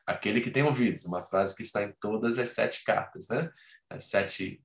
Aquele 0.06 0.40
que 0.40 0.50
tem 0.50 0.62
ouvidos, 0.62 1.04
uma 1.06 1.24
frase 1.24 1.56
que 1.56 1.62
está 1.62 1.82
em 1.82 1.92
todas 2.00 2.38
as 2.38 2.50
sete 2.50 2.84
cartas, 2.84 3.28
né? 3.28 3.50
As 3.90 4.04
sete 4.04 4.62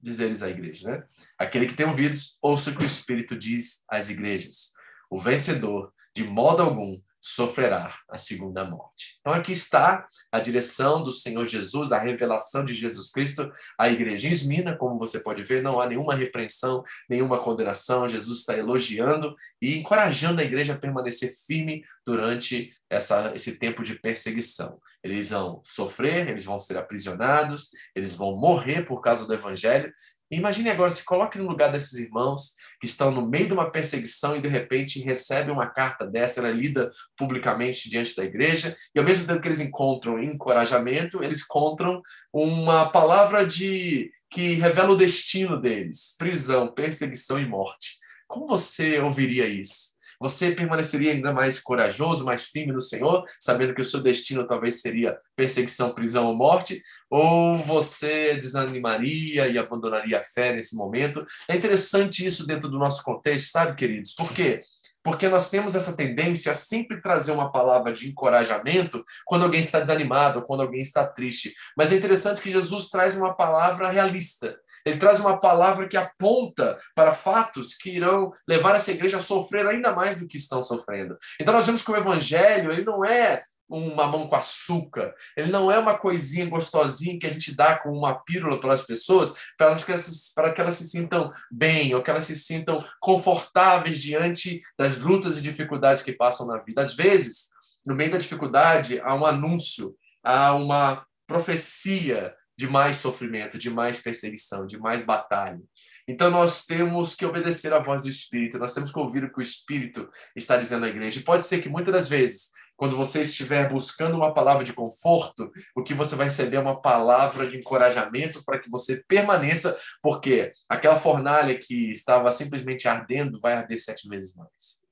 dizeres 0.00 0.42
à 0.42 0.48
igreja, 0.48 0.88
né? 0.90 1.04
Aquele 1.38 1.66
que 1.66 1.74
tem 1.74 1.86
ouvidos, 1.86 2.38
ouça 2.40 2.70
o 2.70 2.76
que 2.76 2.82
o 2.82 2.86
Espírito 2.86 3.36
diz 3.36 3.82
às 3.88 4.10
igrejas. 4.10 4.72
O 5.10 5.18
vencedor, 5.18 5.92
de 6.14 6.24
modo 6.24 6.62
algum, 6.62 7.00
sofrerá 7.20 7.94
a 8.08 8.16
segunda 8.16 8.64
morte. 8.64 9.18
Então 9.20 9.32
aqui 9.32 9.52
está 9.52 10.06
a 10.30 10.40
direção 10.40 11.02
do 11.02 11.10
Senhor 11.10 11.44
Jesus, 11.46 11.92
a 11.92 11.98
revelação 11.98 12.64
de 12.64 12.74
Jesus 12.74 13.10
Cristo 13.10 13.50
à 13.78 13.88
igreja. 13.88 14.28
Em 14.28 14.30
Esmina, 14.30 14.76
como 14.76 14.98
você 14.98 15.20
pode 15.20 15.42
ver, 15.42 15.62
não 15.62 15.80
há 15.80 15.86
nenhuma 15.86 16.14
repreensão, 16.14 16.82
nenhuma 17.08 17.42
condenação. 17.42 18.08
Jesus 18.08 18.40
está 18.40 18.56
elogiando 18.56 19.34
e 19.60 19.78
encorajando 19.78 20.40
a 20.40 20.44
igreja 20.44 20.74
a 20.74 20.78
permanecer 20.78 21.30
firme 21.46 21.82
durante 22.06 22.72
essa, 22.88 23.32
esse 23.34 23.58
tempo 23.58 23.82
de 23.82 23.98
perseguição. 23.98 24.80
Eles 25.02 25.30
vão 25.30 25.60
sofrer, 25.64 26.28
eles 26.28 26.44
vão 26.44 26.58
ser 26.58 26.76
aprisionados, 26.76 27.70
eles 27.94 28.14
vão 28.14 28.36
morrer 28.36 28.82
por 28.82 29.00
causa 29.00 29.26
do 29.26 29.34
evangelho. 29.34 29.92
Imagine 30.30 30.70
agora, 30.70 30.90
se 30.90 31.04
coloque 31.04 31.38
no 31.38 31.48
lugar 31.48 31.72
desses 31.72 31.94
irmãos 31.94 32.54
que 32.80 32.86
estão 32.86 33.10
no 33.10 33.26
meio 33.26 33.46
de 33.46 33.52
uma 33.52 33.70
perseguição 33.70 34.36
e 34.36 34.40
de 34.40 34.48
repente 34.48 35.00
recebem 35.00 35.52
uma 35.52 35.66
carta 35.66 36.06
dessa, 36.06 36.40
ela 36.40 36.48
é 36.48 36.52
lida 36.52 36.90
publicamente 37.16 37.90
diante 37.90 38.14
da 38.14 38.24
igreja, 38.24 38.76
e 38.94 38.98
ao 38.98 39.04
mesmo 39.04 39.26
tempo 39.26 39.40
que 39.40 39.48
eles 39.48 39.60
encontram 39.60 40.22
encorajamento, 40.22 41.22
eles 41.22 41.42
encontram 41.42 42.00
uma 42.32 42.90
palavra 42.90 43.46
de 43.46 44.10
que 44.30 44.54
revela 44.54 44.92
o 44.92 44.96
destino 44.96 45.60
deles: 45.60 46.14
prisão, 46.18 46.72
perseguição 46.72 47.38
e 47.38 47.46
morte. 47.46 47.96
Como 48.26 48.46
você 48.46 48.98
ouviria 49.00 49.46
isso? 49.46 49.97
Você 50.20 50.52
permaneceria 50.52 51.12
ainda 51.12 51.32
mais 51.32 51.60
corajoso, 51.60 52.24
mais 52.24 52.46
firme 52.46 52.72
no 52.72 52.80
Senhor, 52.80 53.24
sabendo 53.40 53.74
que 53.74 53.80
o 53.80 53.84
seu 53.84 54.00
destino 54.00 54.46
talvez 54.46 54.80
seria 54.80 55.16
perseguição, 55.36 55.94
prisão 55.94 56.26
ou 56.26 56.34
morte? 56.34 56.82
Ou 57.08 57.56
você 57.56 58.36
desanimaria 58.36 59.48
e 59.48 59.56
abandonaria 59.56 60.18
a 60.18 60.24
fé 60.24 60.52
nesse 60.52 60.76
momento? 60.76 61.24
É 61.48 61.56
interessante 61.56 62.26
isso 62.26 62.46
dentro 62.46 62.68
do 62.68 62.78
nosso 62.78 63.02
contexto, 63.04 63.50
sabe, 63.50 63.76
queridos? 63.76 64.12
Por 64.12 64.32
quê? 64.32 64.60
Porque 65.02 65.28
nós 65.28 65.48
temos 65.48 65.74
essa 65.74 65.96
tendência 65.96 66.52
a 66.52 66.54
sempre 66.54 67.00
trazer 67.00 67.32
uma 67.32 67.50
palavra 67.50 67.92
de 67.92 68.08
encorajamento 68.08 69.02
quando 69.24 69.44
alguém 69.44 69.60
está 69.60 69.80
desanimado, 69.80 70.42
quando 70.42 70.60
alguém 70.60 70.82
está 70.82 71.06
triste. 71.06 71.54
Mas 71.76 71.92
é 71.92 71.96
interessante 71.96 72.42
que 72.42 72.50
Jesus 72.50 72.88
traz 72.88 73.16
uma 73.16 73.34
palavra 73.34 73.90
realista. 73.90 74.58
Ele 74.88 74.98
traz 74.98 75.20
uma 75.20 75.38
palavra 75.38 75.86
que 75.86 75.96
aponta 75.96 76.78
para 76.94 77.12
fatos 77.12 77.74
que 77.74 77.90
irão 77.90 78.32
levar 78.48 78.74
essa 78.74 78.90
igreja 78.90 79.18
a 79.18 79.20
sofrer 79.20 79.66
ainda 79.66 79.92
mais 79.92 80.20
do 80.20 80.26
que 80.26 80.36
estão 80.36 80.62
sofrendo. 80.62 81.16
Então 81.40 81.52
nós 81.52 81.66
vemos 81.66 81.82
que 81.82 81.90
o 81.90 81.96
evangelho, 81.96 82.72
ele 82.72 82.84
não 82.84 83.04
é 83.04 83.44
um 83.70 83.94
mamão 83.94 84.26
com 84.26 84.34
açúcar, 84.34 85.14
ele 85.36 85.50
não 85.50 85.70
é 85.70 85.78
uma 85.78 85.98
coisinha 85.98 86.46
gostosinha 86.46 87.18
que 87.18 87.26
a 87.26 87.30
gente 87.30 87.54
dá 87.54 87.78
com 87.78 87.90
uma 87.90 88.14
pílula 88.14 88.58
para 88.58 88.72
as 88.72 88.80
pessoas, 88.80 89.34
para 89.58 89.74
que, 89.74 89.92
elas, 89.92 90.32
para 90.34 90.52
que 90.54 90.60
elas 90.60 90.76
se 90.76 90.84
sintam 90.84 91.30
bem, 91.50 91.94
ou 91.94 92.02
que 92.02 92.10
elas 92.10 92.24
se 92.24 92.34
sintam 92.34 92.82
confortáveis 92.98 93.98
diante 93.98 94.62
das 94.78 94.98
lutas 94.98 95.36
e 95.36 95.42
dificuldades 95.42 96.02
que 96.02 96.12
passam 96.12 96.46
na 96.46 96.56
vida. 96.58 96.80
Às 96.80 96.94
vezes, 96.96 97.50
no 97.84 97.94
meio 97.94 98.10
da 98.10 98.18
dificuldade, 98.18 99.00
há 99.00 99.14
um 99.14 99.26
anúncio, 99.26 99.94
há 100.24 100.54
uma 100.54 101.06
profecia 101.26 102.34
de 102.58 102.66
mais 102.66 102.96
sofrimento, 102.96 103.56
de 103.56 103.70
mais 103.70 104.00
perseguição, 104.00 104.66
de 104.66 104.76
mais 104.76 105.04
batalha. 105.04 105.60
Então 106.08 106.28
nós 106.28 106.66
temos 106.66 107.14
que 107.14 107.24
obedecer 107.24 107.72
à 107.72 107.78
voz 107.78 108.02
do 108.02 108.08
Espírito, 108.08 108.58
nós 108.58 108.74
temos 108.74 108.90
que 108.90 108.98
ouvir 108.98 109.22
o 109.22 109.32
que 109.32 109.38
o 109.38 109.42
Espírito 109.42 110.10
está 110.34 110.56
dizendo 110.56 110.84
à 110.84 110.88
igreja. 110.88 111.20
E 111.20 111.22
pode 111.22 111.44
ser 111.44 111.62
que 111.62 111.68
muitas 111.68 111.92
das 111.94 112.08
vezes, 112.08 112.50
quando 112.76 112.96
você 112.96 113.22
estiver 113.22 113.68
buscando 113.70 114.16
uma 114.16 114.34
palavra 114.34 114.64
de 114.64 114.72
conforto, 114.72 115.52
o 115.76 115.84
que 115.84 115.94
você 115.94 116.16
vai 116.16 116.26
receber 116.26 116.56
é 116.56 116.60
uma 116.60 116.80
palavra 116.80 117.46
de 117.46 117.58
encorajamento 117.58 118.42
para 118.44 118.58
que 118.58 118.68
você 118.68 119.04
permaneça, 119.06 119.78
porque 120.02 120.50
aquela 120.68 120.96
fornalha 120.96 121.56
que 121.56 121.92
estava 121.92 122.32
simplesmente 122.32 122.88
ardendo 122.88 123.38
vai 123.40 123.52
arder 123.52 123.78
sete 123.78 124.08
vezes 124.08 124.34
mais. 124.34 124.82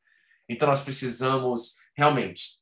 Então 0.48 0.68
nós 0.68 0.82
precisamos 0.82 1.74
realmente 1.96 2.60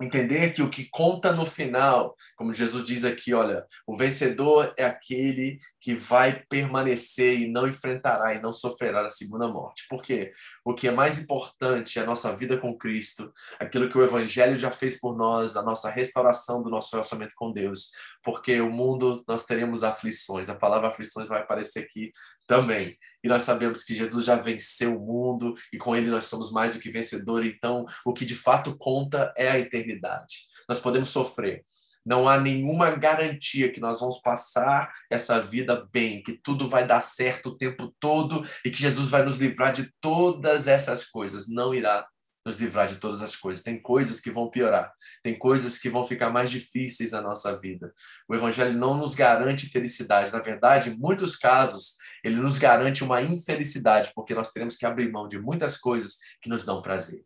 entender 0.00 0.52
que 0.52 0.62
o 0.62 0.70
que 0.70 0.88
conta 0.90 1.32
no 1.32 1.46
final, 1.46 2.14
como 2.36 2.52
Jesus 2.52 2.84
diz 2.84 3.04
aqui, 3.04 3.32
olha, 3.32 3.66
o 3.86 3.96
vencedor 3.96 4.74
é 4.76 4.84
aquele 4.84 5.58
que 5.86 5.94
vai 5.94 6.44
permanecer 6.48 7.38
e 7.38 7.46
não 7.46 7.68
enfrentará 7.68 8.34
e 8.34 8.42
não 8.42 8.52
sofrerá 8.52 9.06
a 9.06 9.08
segunda 9.08 9.46
morte. 9.46 9.84
Porque 9.88 10.32
o 10.64 10.74
que 10.74 10.88
é 10.88 10.90
mais 10.90 11.16
importante 11.16 11.96
é 11.96 12.02
a 12.02 12.04
nossa 12.04 12.36
vida 12.36 12.58
com 12.58 12.76
Cristo, 12.76 13.32
aquilo 13.56 13.88
que 13.88 13.96
o 13.96 14.02
evangelho 14.02 14.58
já 14.58 14.72
fez 14.72 14.98
por 14.98 15.16
nós, 15.16 15.56
a 15.56 15.62
nossa 15.62 15.88
restauração 15.88 16.60
do 16.60 16.68
nosso 16.68 16.90
relacionamento 16.90 17.36
com 17.36 17.52
Deus. 17.52 17.92
Porque 18.20 18.60
o 18.60 18.68
mundo 18.68 19.22
nós 19.28 19.46
teremos 19.46 19.84
aflições. 19.84 20.48
A 20.48 20.56
palavra 20.56 20.88
aflições 20.88 21.28
vai 21.28 21.40
aparecer 21.40 21.84
aqui 21.84 22.10
também. 22.48 22.98
E 23.22 23.28
nós 23.28 23.44
sabemos 23.44 23.84
que 23.84 23.94
Jesus 23.94 24.24
já 24.24 24.34
venceu 24.34 24.96
o 24.96 25.06
mundo 25.06 25.54
e 25.72 25.78
com 25.78 25.94
ele 25.94 26.10
nós 26.10 26.26
somos 26.26 26.50
mais 26.50 26.74
do 26.74 26.80
que 26.80 26.90
vencedores. 26.90 27.54
Então, 27.54 27.86
o 28.04 28.12
que 28.12 28.24
de 28.24 28.34
fato 28.34 28.76
conta 28.76 29.32
é 29.36 29.48
a 29.48 29.56
eternidade. 29.56 30.48
Nós 30.68 30.80
podemos 30.80 31.10
sofrer. 31.10 31.64
Não 32.06 32.28
há 32.28 32.38
nenhuma 32.38 32.90
garantia 32.90 33.72
que 33.72 33.80
nós 33.80 33.98
vamos 33.98 34.20
passar 34.20 34.92
essa 35.10 35.40
vida 35.40 35.86
bem, 35.92 36.22
que 36.22 36.34
tudo 36.34 36.68
vai 36.68 36.86
dar 36.86 37.00
certo 37.00 37.50
o 37.50 37.56
tempo 37.58 37.92
todo 37.98 38.46
e 38.64 38.70
que 38.70 38.78
Jesus 38.78 39.10
vai 39.10 39.24
nos 39.24 39.38
livrar 39.38 39.72
de 39.72 39.92
todas 40.00 40.68
essas 40.68 41.04
coisas. 41.04 41.48
Não 41.48 41.74
irá 41.74 42.06
nos 42.46 42.60
livrar 42.60 42.86
de 42.86 42.96
todas 42.96 43.22
as 43.22 43.34
coisas. 43.34 43.64
Tem 43.64 43.82
coisas 43.82 44.20
que 44.20 44.30
vão 44.30 44.48
piorar, 44.48 44.92
tem 45.20 45.36
coisas 45.36 45.78
que 45.80 45.90
vão 45.90 46.04
ficar 46.04 46.30
mais 46.30 46.48
difíceis 46.48 47.10
na 47.10 47.20
nossa 47.20 47.58
vida. 47.58 47.92
O 48.28 48.34
Evangelho 48.36 48.78
não 48.78 48.96
nos 48.96 49.14
garante 49.14 49.66
felicidade. 49.66 50.32
Na 50.32 50.38
verdade, 50.38 50.90
em 50.90 50.96
muitos 50.96 51.36
casos, 51.36 51.96
ele 52.22 52.36
nos 52.36 52.56
garante 52.56 53.02
uma 53.02 53.20
infelicidade, 53.20 54.12
porque 54.14 54.32
nós 54.32 54.52
teremos 54.52 54.76
que 54.76 54.86
abrir 54.86 55.10
mão 55.10 55.26
de 55.26 55.40
muitas 55.40 55.76
coisas 55.76 56.18
que 56.40 56.48
nos 56.48 56.64
dão 56.64 56.80
prazer. 56.80 57.24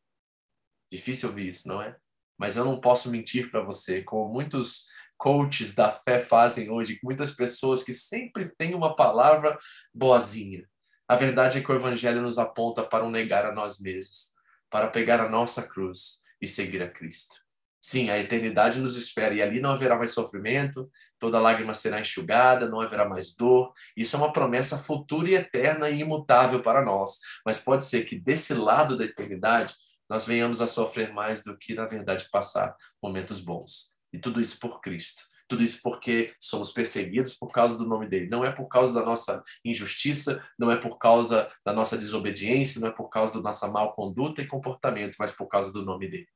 Difícil 0.90 1.28
ouvir 1.28 1.48
isso, 1.48 1.68
não 1.68 1.82
é? 1.82 1.94
Mas 2.40 2.56
eu 2.56 2.64
não 2.64 2.80
posso 2.80 3.10
mentir 3.10 3.50
para 3.50 3.62
você, 3.62 4.02
como 4.02 4.32
muitos 4.32 4.86
coaches 5.18 5.74
da 5.74 5.92
fé 5.92 6.22
fazem 6.22 6.70
hoje, 6.70 6.98
muitas 7.04 7.32
pessoas 7.32 7.82
que 7.82 7.92
sempre 7.92 8.48
têm 8.56 8.74
uma 8.74 8.96
palavra 8.96 9.58
boazinha. 9.92 10.66
A 11.06 11.14
verdade 11.14 11.58
é 11.58 11.60
que 11.60 11.70
o 11.70 11.74
Evangelho 11.74 12.22
nos 12.22 12.38
aponta 12.38 12.82
para 12.82 13.04
um 13.04 13.10
negar 13.10 13.44
a 13.44 13.52
nós 13.52 13.78
mesmos 13.78 14.40
para 14.70 14.86
pegar 14.86 15.20
a 15.20 15.28
nossa 15.28 15.68
cruz 15.68 16.20
e 16.40 16.46
seguir 16.46 16.82
a 16.82 16.88
Cristo. 16.88 17.34
Sim, 17.82 18.10
a 18.10 18.18
eternidade 18.18 18.78
nos 18.80 18.96
espera 18.96 19.34
e 19.34 19.42
ali 19.42 19.60
não 19.60 19.72
haverá 19.72 19.96
mais 19.96 20.12
sofrimento, 20.12 20.90
toda 21.18 21.40
lágrima 21.40 21.74
será 21.74 21.98
enxugada, 21.98 22.68
não 22.68 22.80
haverá 22.80 23.08
mais 23.08 23.34
dor. 23.34 23.72
Isso 23.96 24.16
é 24.16 24.18
uma 24.18 24.32
promessa 24.32 24.78
futura 24.78 25.30
e 25.30 25.34
eterna 25.34 25.88
e 25.88 26.00
imutável 26.00 26.60
para 26.60 26.84
nós. 26.84 27.18
Mas 27.44 27.58
pode 27.58 27.84
ser 27.84 28.04
que 28.04 28.18
desse 28.18 28.54
lado 28.54 28.96
da 28.96 29.04
eternidade 29.04 29.74
nós 30.10 30.26
venhamos 30.26 30.60
a 30.60 30.66
sofrer 30.66 31.14
mais 31.14 31.44
do 31.44 31.56
que, 31.56 31.72
na 31.72 31.86
verdade, 31.86 32.28
passar 32.30 32.74
momentos 33.00 33.40
bons. 33.40 33.94
E 34.12 34.18
tudo 34.18 34.40
isso 34.40 34.58
por 34.58 34.80
Cristo. 34.80 35.22
Tudo 35.48 35.62
isso 35.62 35.80
porque 35.82 36.34
somos 36.38 36.72
perseguidos 36.72 37.34
por 37.34 37.52
causa 37.52 37.78
do 37.78 37.86
nome 37.86 38.08
dele. 38.08 38.28
Não 38.28 38.44
é 38.44 38.50
por 38.50 38.66
causa 38.66 38.92
da 38.92 39.04
nossa 39.04 39.42
injustiça, 39.64 40.44
não 40.58 40.70
é 40.70 40.76
por 40.76 40.98
causa 40.98 41.50
da 41.64 41.72
nossa 41.72 41.96
desobediência, 41.96 42.80
não 42.80 42.88
é 42.88 42.92
por 42.92 43.08
causa 43.08 43.34
da 43.34 43.40
nossa 43.40 43.68
mal 43.68 43.94
conduta 43.94 44.42
e 44.42 44.46
comportamento, 44.46 45.16
mas 45.18 45.32
por 45.32 45.46
causa 45.46 45.72
do 45.72 45.84
nome 45.84 46.08
dele. 46.10 46.28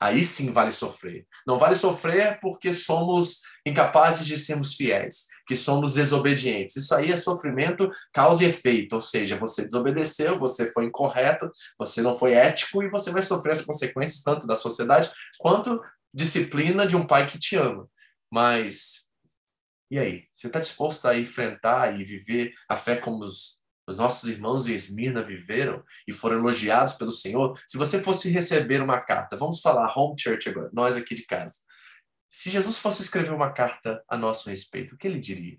Aí 0.00 0.24
sim 0.24 0.52
vale 0.52 0.70
sofrer. 0.70 1.26
Não 1.46 1.58
vale 1.58 1.74
sofrer 1.74 2.38
porque 2.40 2.72
somos 2.72 3.40
incapazes 3.66 4.26
de 4.26 4.38
sermos 4.38 4.74
fiéis, 4.74 5.26
que 5.46 5.56
somos 5.56 5.94
desobedientes. 5.94 6.76
Isso 6.76 6.94
aí 6.94 7.10
é 7.10 7.16
sofrimento 7.16 7.90
causa 8.12 8.44
e 8.44 8.46
efeito, 8.46 8.94
ou 8.94 9.00
seja, 9.00 9.36
você 9.36 9.64
desobedeceu, 9.64 10.38
você 10.38 10.72
foi 10.72 10.84
incorreto, 10.84 11.50
você 11.78 12.00
não 12.00 12.16
foi 12.16 12.34
ético 12.34 12.82
e 12.82 12.90
você 12.90 13.10
vai 13.10 13.22
sofrer 13.22 13.52
as 13.52 13.62
consequências 13.62 14.22
tanto 14.22 14.46
da 14.46 14.54
sociedade 14.54 15.10
quanto 15.38 15.82
disciplina 16.14 16.86
de 16.86 16.96
um 16.96 17.06
pai 17.06 17.26
que 17.28 17.38
te 17.38 17.56
ama. 17.56 17.88
Mas 18.30 19.08
e 19.90 19.98
aí? 19.98 20.24
Você 20.34 20.48
está 20.48 20.60
disposto 20.60 21.06
a 21.08 21.18
enfrentar 21.18 21.98
e 21.98 22.04
viver 22.04 22.52
a 22.68 22.76
fé 22.76 22.96
como 22.96 23.24
os, 23.24 23.57
os 23.88 23.96
nossos 23.96 24.28
irmãos 24.28 24.68
em 24.68 24.74
Esmirna 24.74 25.22
viveram 25.22 25.82
e 26.06 26.12
foram 26.12 26.36
elogiados 26.36 26.92
pelo 26.94 27.10
Senhor? 27.10 27.58
Se 27.66 27.78
você 27.78 28.02
fosse 28.02 28.30
receber 28.30 28.82
uma 28.82 29.00
carta, 29.00 29.34
vamos 29.34 29.60
falar 29.60 29.96
home 29.96 30.14
church 30.18 30.50
agora, 30.50 30.68
nós 30.74 30.96
aqui 30.96 31.14
de 31.14 31.24
casa. 31.24 31.56
Se 32.28 32.50
Jesus 32.50 32.76
fosse 32.76 33.00
escrever 33.00 33.32
uma 33.32 33.50
carta 33.50 34.04
a 34.06 34.18
nosso 34.18 34.50
respeito, 34.50 34.94
o 34.94 34.98
que 34.98 35.08
ele 35.08 35.18
diria? 35.18 35.58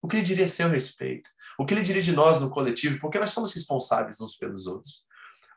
O 0.00 0.06
que 0.06 0.16
ele 0.18 0.24
diria 0.24 0.44
a 0.44 0.48
seu 0.48 0.68
respeito? 0.68 1.28
O 1.58 1.66
que 1.66 1.74
ele 1.74 1.82
diria 1.82 2.02
de 2.02 2.12
nós 2.12 2.40
no 2.40 2.50
coletivo? 2.50 3.00
Porque 3.00 3.18
nós 3.18 3.30
somos 3.30 3.52
responsáveis 3.52 4.20
uns 4.20 4.36
pelos 4.36 4.68
outros. 4.68 5.04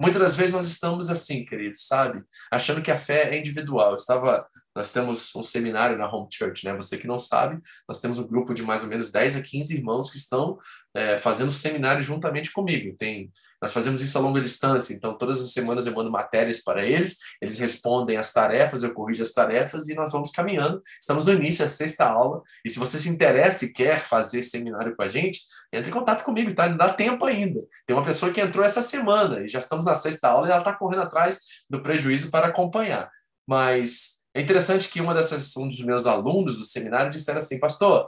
Muitas 0.01 0.22
das 0.22 0.36
vezes 0.38 0.53
nós 0.53 0.65
estamos 0.65 1.10
assim, 1.10 1.44
queridos, 1.44 1.86
sabe? 1.86 2.24
Achando 2.50 2.82
que 2.82 2.89
a 2.89 2.96
fé 2.96 3.36
é 3.36 3.38
individual. 3.38 3.89
Eu 3.89 3.96
estava, 3.96 4.48
nós 4.74 4.94
temos 4.94 5.36
um 5.36 5.44
seminário 5.44 5.98
na 5.98 6.10
Home 6.10 6.29
Church, 6.32 6.65
né? 6.65 6.74
Você 6.75 6.98
que 6.98 7.06
não 7.06 7.20
sabe, 7.20 7.60
nós 7.88 8.00
temos 8.00 8.18
um 8.18 8.27
grupo 8.27 8.53
de 8.53 8.62
mais 8.62 8.84
ou 8.84 8.89
menos 8.89 9.12
10 9.12 9.36
a 9.36 9.44
15 9.44 9.75
irmãos 9.75 10.10
que 10.10 10.18
estão 10.18 10.58
é, 10.94 11.18
fazendo 11.18 11.51
seminário 11.51 12.01
juntamente 12.01 12.51
comigo. 12.53 12.96
Tem 12.98 13.29
nós 13.62 13.74
fazemos 13.74 14.01
isso 14.01 14.18
a 14.18 14.22
longa 14.22 14.39
distância, 14.39 14.94
então 14.94 15.18
todas 15.18 15.42
as 15.42 15.51
semanas 15.51 15.86
eu 15.86 15.94
mando 15.94 16.10
matérias 16.10 16.63
para 16.63 16.86
eles, 16.86 17.18
eles 17.42 17.60
respondem 17.60 18.18
as 18.18 18.32
tarefas, 18.32 18.84
eu 18.84 18.94
corrijo 18.94 19.22
as 19.22 19.34
tarefas 19.34 19.89
e 19.89 19.96
nós 19.96 20.12
vamos 20.12 20.32
caminhando. 20.32 20.82
Estamos 21.01 21.25
no 21.25 21.34
início, 21.34 21.66
da 21.66 21.70
sexta 21.70 22.06
aula, 22.06 22.42
e 22.63 22.70
se 22.70 22.80
você 22.80 22.98
se 22.98 23.10
interessa 23.10 23.66
e 23.66 23.74
quer 23.74 24.06
fazer 24.06 24.44
seminário 24.44 24.96
com 24.96 25.04
a 25.04 25.10
gente, 25.10 25.42
entre 25.72 25.89
em 25.89 25.94
contato 25.94 26.24
comigo, 26.24 26.54
tá? 26.54 26.68
Dá 26.68 26.94
tempo 26.94 27.25
ainda. 27.25 27.60
Tem 27.86 27.96
uma 27.96 28.04
pessoa 28.04 28.32
que 28.32 28.42
entrou 28.42 28.66
essa 28.66 28.82
semana 28.82 29.42
e 29.42 29.48
já 29.48 29.60
estamos 29.60 29.86
na 29.86 29.96
sexta 29.96 30.30
aula 30.30 30.48
e 30.48 30.51
ela 30.51 30.60
está 30.60 30.74
correndo 30.74 31.01
atrás 31.01 31.42
do 31.70 31.82
prejuízo 31.82 32.32
para 32.32 32.48
acompanhar. 32.48 33.10
Mas 33.48 34.20
é 34.34 34.42
interessante 34.42 34.89
que 34.89 35.01
uma 35.01 35.13
dessas, 35.13 35.56
um 35.58 35.68
dos 35.68 35.84
meus 35.84 36.08
alunos 36.08 36.58
do 36.58 36.63
seminário 36.63 37.12
disseram 37.12 37.39
assim, 37.39 37.60
pastor, 37.60 38.08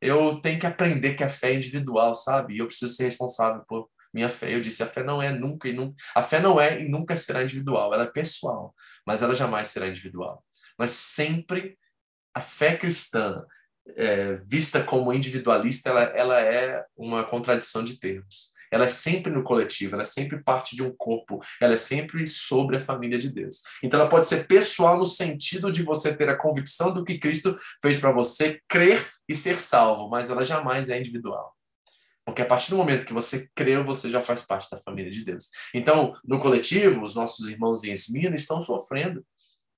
eu 0.00 0.40
tenho 0.40 0.58
que 0.58 0.66
aprender 0.66 1.14
que 1.14 1.24
a 1.24 1.28
fé 1.28 1.50
é 1.50 1.56
individual, 1.56 2.14
sabe? 2.14 2.54
E 2.54 2.58
eu 2.58 2.66
preciso 2.66 2.94
ser 2.94 3.04
responsável 3.04 3.62
por 3.68 3.88
minha 4.16 4.30
fé. 4.30 4.54
Eu 4.54 4.60
disse, 4.62 4.82
a 4.82 4.86
fé 4.86 5.02
não 5.04 5.20
é 5.20 5.30
nunca 5.30 5.68
e 5.68 5.74
nunca, 5.74 5.94
a 6.14 6.22
fé 6.22 6.40
não 6.40 6.58
é 6.58 6.80
e 6.80 6.88
nunca 6.88 7.14
será 7.14 7.42
individual, 7.42 7.92
ela 7.92 8.04
é 8.04 8.06
pessoal, 8.06 8.74
mas 9.06 9.20
ela 9.20 9.34
jamais 9.34 9.68
será 9.68 9.86
individual. 9.86 10.42
Mas 10.78 10.92
sempre 10.92 11.78
a 12.34 12.40
fé 12.40 12.76
cristã, 12.76 13.44
é, 13.94 14.36
vista 14.36 14.82
como 14.82 15.12
individualista, 15.12 15.90
ela, 15.90 16.02
ela 16.02 16.40
é 16.40 16.84
uma 16.96 17.24
contradição 17.24 17.84
de 17.84 18.00
termos. 18.00 18.54
ela 18.72 18.84
é 18.84 18.88
sempre 18.88 19.30
no 19.30 19.44
coletivo, 19.44 19.94
ela 19.94 20.02
é 20.02 20.04
sempre 20.04 20.42
parte 20.42 20.74
de 20.74 20.82
um 20.82 20.92
corpo, 20.96 21.40
ela 21.60 21.74
é 21.74 21.76
sempre 21.76 22.26
sobre 22.26 22.76
a 22.76 22.80
família 22.80 23.18
de 23.18 23.30
Deus. 23.30 23.62
Então 23.82 24.00
ela 24.00 24.08
pode 24.08 24.26
ser 24.26 24.46
pessoal 24.46 24.98
no 24.98 25.06
sentido 25.06 25.70
de 25.70 25.82
você 25.82 26.16
ter 26.16 26.28
a 26.28 26.36
convicção 26.36 26.92
do 26.92 27.04
que 27.04 27.18
Cristo 27.18 27.54
fez 27.80 27.98
para 27.98 28.12
você, 28.12 28.60
crer 28.68 29.08
e 29.28 29.34
ser 29.34 29.58
salvo, 29.60 30.08
mas 30.08 30.30
ela 30.30 30.42
jamais 30.42 30.90
é 30.90 30.98
individual. 30.98 31.55
Porque 32.26 32.42
a 32.42 32.46
partir 32.46 32.70
do 32.70 32.76
momento 32.76 33.06
que 33.06 33.12
você 33.12 33.48
creu, 33.54 33.84
você 33.84 34.10
já 34.10 34.20
faz 34.20 34.42
parte 34.42 34.68
da 34.68 34.76
família 34.76 35.12
de 35.12 35.24
Deus. 35.24 35.48
Então, 35.72 36.12
no 36.24 36.40
coletivo, 36.40 37.02
os 37.02 37.14
nossos 37.14 37.48
irmãos 37.48 37.84
em 37.84 37.92
Esmina 37.92 38.34
estão 38.34 38.60
sofrendo. 38.60 39.24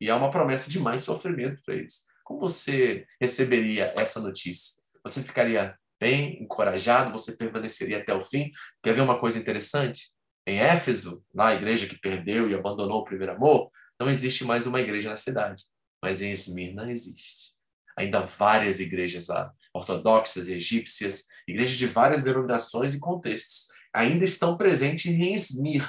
E 0.00 0.08
há 0.08 0.16
uma 0.16 0.30
promessa 0.30 0.70
de 0.70 0.80
mais 0.80 1.04
sofrimento 1.04 1.60
para 1.62 1.74
eles. 1.74 2.06
Como 2.24 2.40
você 2.40 3.06
receberia 3.20 3.84
essa 3.96 4.20
notícia? 4.20 4.80
Você 5.04 5.22
ficaria 5.22 5.76
bem, 6.00 6.42
encorajado, 6.42 7.12
você 7.12 7.36
permaneceria 7.36 7.98
até 7.98 8.14
o 8.14 8.22
fim. 8.22 8.50
Quer 8.82 8.94
ver 8.94 9.02
uma 9.02 9.18
coisa 9.18 9.38
interessante? 9.38 10.10
Em 10.46 10.58
Éfeso, 10.58 11.22
lá 11.34 11.48
a 11.48 11.54
igreja 11.54 11.86
que 11.86 11.98
perdeu 11.98 12.48
e 12.48 12.54
abandonou 12.54 13.00
o 13.00 13.04
primeiro 13.04 13.34
amor, 13.34 13.70
não 14.00 14.08
existe 14.08 14.44
mais 14.44 14.66
uma 14.66 14.80
igreja 14.80 15.10
na 15.10 15.16
cidade, 15.16 15.64
mas 16.02 16.22
em 16.22 16.30
Esmirna 16.30 16.90
existe. 16.90 17.52
Ainda 17.96 18.20
várias 18.20 18.80
igrejas 18.80 19.28
lá, 19.28 19.52
ortodoxas, 19.78 20.48
egípcias, 20.48 21.26
igrejas 21.46 21.76
de 21.76 21.86
várias 21.86 22.22
denominações 22.22 22.94
e 22.94 23.00
contextos, 23.00 23.68
ainda 23.92 24.24
estão 24.24 24.56
presentes 24.56 25.06
em 25.06 25.34
Esmir, 25.34 25.86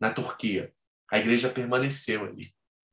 na 0.00 0.12
Turquia. 0.12 0.72
A 1.10 1.18
igreja 1.18 1.48
permaneceu 1.48 2.24
ali. 2.24 2.50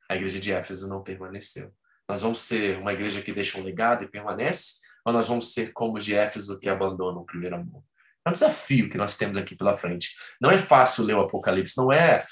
A 0.10 0.16
igreja 0.16 0.40
de 0.40 0.52
Éfeso 0.52 0.88
não 0.88 1.02
permaneceu. 1.02 1.74
Nós 2.08 2.22
vamos 2.22 2.42
ser 2.42 2.78
uma 2.78 2.94
igreja 2.94 3.22
que 3.22 3.34
deixa 3.34 3.58
um 3.58 3.64
legado 3.64 4.04
e 4.04 4.08
permanece, 4.08 4.82
ou 5.06 5.12
nós 5.12 5.28
vamos 5.28 5.54
ser 5.54 5.74
como 5.74 5.98
os 5.98 6.06
de 6.06 6.16
Éfeso 6.16 6.60
que 6.60 6.70
abandonam 6.70 7.22
o 7.22 7.26
primeiro 7.26 7.56
amor? 7.56 7.84
É 8.26 8.30
um 8.30 8.34
desafio 8.34 8.90
que 8.90 8.98
nós 8.98 9.18
temos 9.18 9.38
aqui 9.38 9.56
pela 9.56 9.78
frente. 9.78 10.16
Não 10.40 10.50
é 10.50 10.58
fácil 10.58 11.04
ler 11.04 11.16
o 11.16 11.22
Apocalipse, 11.22 11.78
não 11.78 11.92
é, 11.92 12.26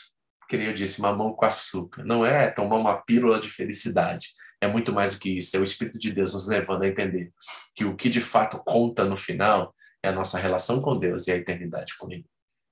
nem 0.57 0.67
eu 0.67 0.73
disse, 0.73 1.01
mamão 1.01 1.33
com 1.33 1.45
açúcar, 1.45 2.03
não 2.03 2.25
é 2.25 2.49
tomar 2.49 2.77
uma 2.77 3.01
pílula 3.01 3.39
de 3.39 3.49
felicidade. 3.49 4.27
É 4.61 4.67
muito 4.67 4.93
mais 4.93 5.15
do 5.15 5.19
que 5.19 5.37
isso, 5.39 5.57
é 5.57 5.59
o 5.59 5.63
Espírito 5.63 5.97
de 5.97 6.11
Deus 6.11 6.33
nos 6.33 6.47
levando 6.47 6.83
a 6.83 6.87
entender 6.87 7.33
que 7.75 7.83
o 7.83 7.95
que 7.95 8.09
de 8.09 8.21
fato 8.21 8.61
conta 8.63 9.03
no 9.03 9.17
final 9.17 9.73
é 10.03 10.09
a 10.09 10.13
nossa 10.13 10.37
relação 10.37 10.81
com 10.81 10.97
Deus 10.97 11.27
e 11.27 11.31
a 11.31 11.35
eternidade 11.35 11.97
com 11.97 12.11
Ele. 12.11 12.25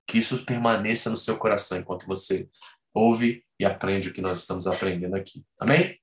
Que 0.08 0.20
isso 0.20 0.46
permaneça 0.46 1.10
no 1.10 1.18
seu 1.18 1.38
coração 1.38 1.80
enquanto 1.80 2.06
você 2.06 2.48
ouve 2.94 3.44
e 3.60 3.66
aprende 3.66 4.10
o 4.10 4.14
que 4.14 4.22
nós 4.22 4.40
estamos 4.40 4.68
aprendendo 4.68 5.16
aqui. 5.16 5.44
Amém? 5.60 6.00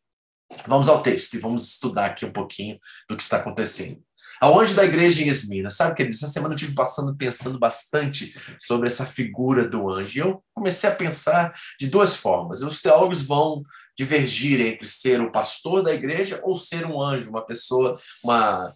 Vamos 0.66 0.88
ao 0.88 1.02
texto 1.02 1.34
e 1.34 1.40
vamos 1.40 1.72
estudar 1.72 2.06
aqui 2.06 2.24
um 2.24 2.32
pouquinho 2.32 2.78
do 3.08 3.16
que 3.16 3.22
está 3.22 3.38
acontecendo. 3.38 4.02
Ao 4.40 4.58
anjo 4.60 4.74
da 4.74 4.84
igreja 4.84 5.22
em 5.22 5.28
Esmina, 5.28 5.70
sabe, 5.70 5.94
que 5.94 6.02
essa 6.02 6.28
semana 6.28 6.54
eu 6.54 6.58
tive 6.58 6.74
passando, 6.74 7.16
pensando 7.16 7.58
bastante 7.58 8.34
sobre 8.58 8.86
essa 8.86 9.06
figura 9.06 9.66
do 9.66 9.88
anjo. 9.88 10.18
E 10.18 10.20
eu 10.20 10.42
comecei 10.54 10.88
a 10.88 10.94
pensar 10.94 11.54
de 11.78 11.88
duas 11.88 12.16
formas. 12.16 12.62
Os 12.62 12.82
teólogos 12.82 13.22
vão 13.22 13.62
divergir 13.96 14.60
entre 14.60 14.88
ser 14.88 15.20
o 15.20 15.32
pastor 15.32 15.82
da 15.82 15.94
igreja 15.94 16.40
ou 16.42 16.56
ser 16.56 16.84
um 16.84 17.00
anjo, 17.00 17.30
uma 17.30 17.44
pessoa, 17.44 17.98
uma, 18.22 18.68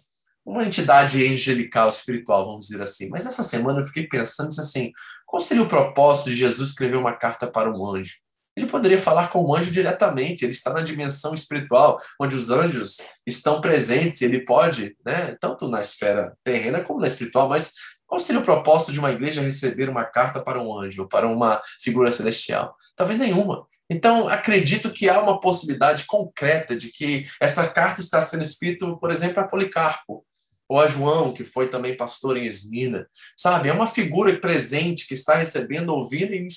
uma 0.45 0.65
entidade 0.65 1.25
angelical, 1.25 1.89
espiritual, 1.89 2.45
vamos 2.45 2.67
dizer 2.67 2.81
assim. 2.81 3.09
Mas 3.09 3.25
essa 3.25 3.43
semana 3.43 3.81
eu 3.81 3.85
fiquei 3.85 4.07
pensando 4.07 4.49
assim, 4.49 4.91
qual 5.25 5.39
seria 5.39 5.63
o 5.63 5.69
propósito 5.69 6.29
de 6.29 6.35
Jesus 6.35 6.69
escrever 6.69 6.97
uma 6.97 7.13
carta 7.13 7.45
para 7.45 7.71
um 7.71 7.85
anjo? 7.85 8.15
Ele 8.55 8.67
poderia 8.67 8.97
falar 8.97 9.29
com 9.29 9.43
o 9.43 9.55
anjo 9.55 9.71
diretamente, 9.71 10.43
ele 10.43 10.51
está 10.51 10.73
na 10.73 10.81
dimensão 10.81 11.33
espiritual, 11.33 11.97
onde 12.19 12.35
os 12.35 12.49
anjos 12.49 12.97
estão 13.25 13.61
presentes, 13.61 14.21
ele 14.21 14.43
pode, 14.43 14.95
né, 15.05 15.37
tanto 15.39 15.67
na 15.67 15.81
esfera 15.81 16.33
terrena 16.43 16.81
como 16.81 16.99
na 16.99 17.07
espiritual, 17.07 17.47
mas 17.47 17.73
qual 18.05 18.19
seria 18.19 18.41
o 18.41 18.45
propósito 18.45 18.91
de 18.91 18.99
uma 18.99 19.11
igreja 19.11 19.41
receber 19.41 19.89
uma 19.89 20.03
carta 20.03 20.41
para 20.41 20.61
um 20.61 20.77
anjo, 20.77 21.07
para 21.07 21.27
uma 21.27 21.61
figura 21.79 22.11
celestial? 22.11 22.75
Talvez 22.93 23.17
nenhuma. 23.17 23.65
Então, 23.89 24.27
acredito 24.27 24.91
que 24.91 25.09
há 25.09 25.21
uma 25.21 25.39
possibilidade 25.39 26.05
concreta 26.05 26.75
de 26.75 26.89
que 26.91 27.25
essa 27.41 27.67
carta 27.69 28.01
está 28.01 28.21
sendo 28.21 28.43
escrita, 28.43 28.85
por 28.97 29.11
exemplo, 29.11 29.41
a 29.41 29.47
Policarpo, 29.47 30.25
ou 30.71 30.79
a 30.79 30.87
João, 30.87 31.33
que 31.33 31.43
foi 31.43 31.67
também 31.67 31.97
pastor 31.97 32.37
em 32.37 32.45
Esmina, 32.45 33.05
sabe? 33.35 33.67
É 33.67 33.73
uma 33.73 33.85
figura 33.85 34.33
presente 34.39 35.05
que 35.05 35.13
está 35.13 35.35
recebendo, 35.35 35.89
ouvindo 35.89 36.33
e, 36.33 36.47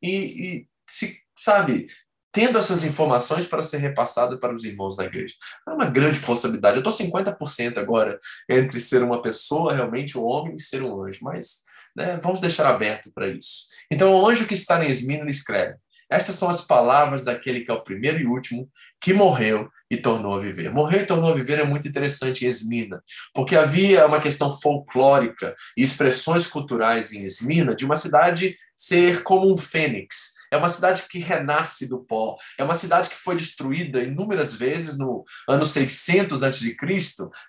e, 0.00 0.08
e 0.08 0.66
se 0.88 1.23
sabe, 1.44 1.86
tendo 2.32 2.58
essas 2.58 2.84
informações 2.84 3.46
para 3.46 3.62
ser 3.62 3.78
repassado 3.78 4.40
para 4.40 4.54
os 4.54 4.64
irmãos 4.64 4.96
da 4.96 5.04
igreja. 5.04 5.34
É 5.68 5.70
uma 5.70 5.86
grande 5.86 6.18
possibilidade. 6.20 6.76
Eu 6.76 6.88
estou 6.88 6.92
50% 6.92 7.78
agora 7.78 8.18
entre 8.50 8.80
ser 8.80 9.02
uma 9.02 9.22
pessoa, 9.22 9.72
realmente 9.72 10.18
um 10.18 10.24
homem, 10.24 10.56
e 10.56 10.60
ser 10.60 10.82
um 10.82 11.04
anjo, 11.04 11.20
mas 11.22 11.60
né, 11.96 12.18
vamos 12.20 12.40
deixar 12.40 12.66
aberto 12.66 13.12
para 13.14 13.28
isso. 13.28 13.66
Então, 13.90 14.12
o 14.12 14.28
anjo 14.28 14.48
que 14.48 14.54
está 14.54 14.84
em 14.84 14.90
Esmina 14.90 15.28
escreve: 15.28 15.76
Estas 16.10 16.34
são 16.34 16.48
as 16.48 16.62
palavras 16.62 17.22
daquele 17.22 17.60
que 17.60 17.70
é 17.70 17.74
o 17.74 17.82
primeiro 17.82 18.18
e 18.18 18.26
último, 18.26 18.68
que 19.00 19.14
morreu 19.14 19.68
e 19.88 19.96
tornou 19.96 20.34
a 20.34 20.40
viver. 20.40 20.72
Morreu 20.72 21.02
e 21.02 21.06
tornou 21.06 21.30
a 21.30 21.36
viver 21.36 21.60
é 21.60 21.64
muito 21.64 21.86
interessante 21.86 22.44
em 22.44 22.48
Esmina, 22.48 23.00
porque 23.32 23.54
havia 23.54 24.06
uma 24.06 24.20
questão 24.20 24.50
folclórica 24.50 25.54
e 25.76 25.82
expressões 25.82 26.48
culturais 26.48 27.12
em 27.12 27.24
Esmina 27.24 27.76
de 27.76 27.84
uma 27.84 27.94
cidade 27.94 28.56
ser 28.76 29.22
como 29.22 29.52
um 29.52 29.56
fênix, 29.56 30.33
é 30.54 30.56
uma 30.56 30.68
cidade 30.68 31.02
que 31.10 31.18
renasce 31.18 31.88
do 31.88 31.98
pó. 31.98 32.36
É 32.56 32.62
uma 32.62 32.76
cidade 32.76 33.10
que 33.10 33.16
foi 33.16 33.34
destruída 33.34 34.00
inúmeras 34.00 34.54
vezes 34.54 34.96
no 34.96 35.24
ano 35.48 35.66
600 35.66 36.44
a.C. 36.44 36.76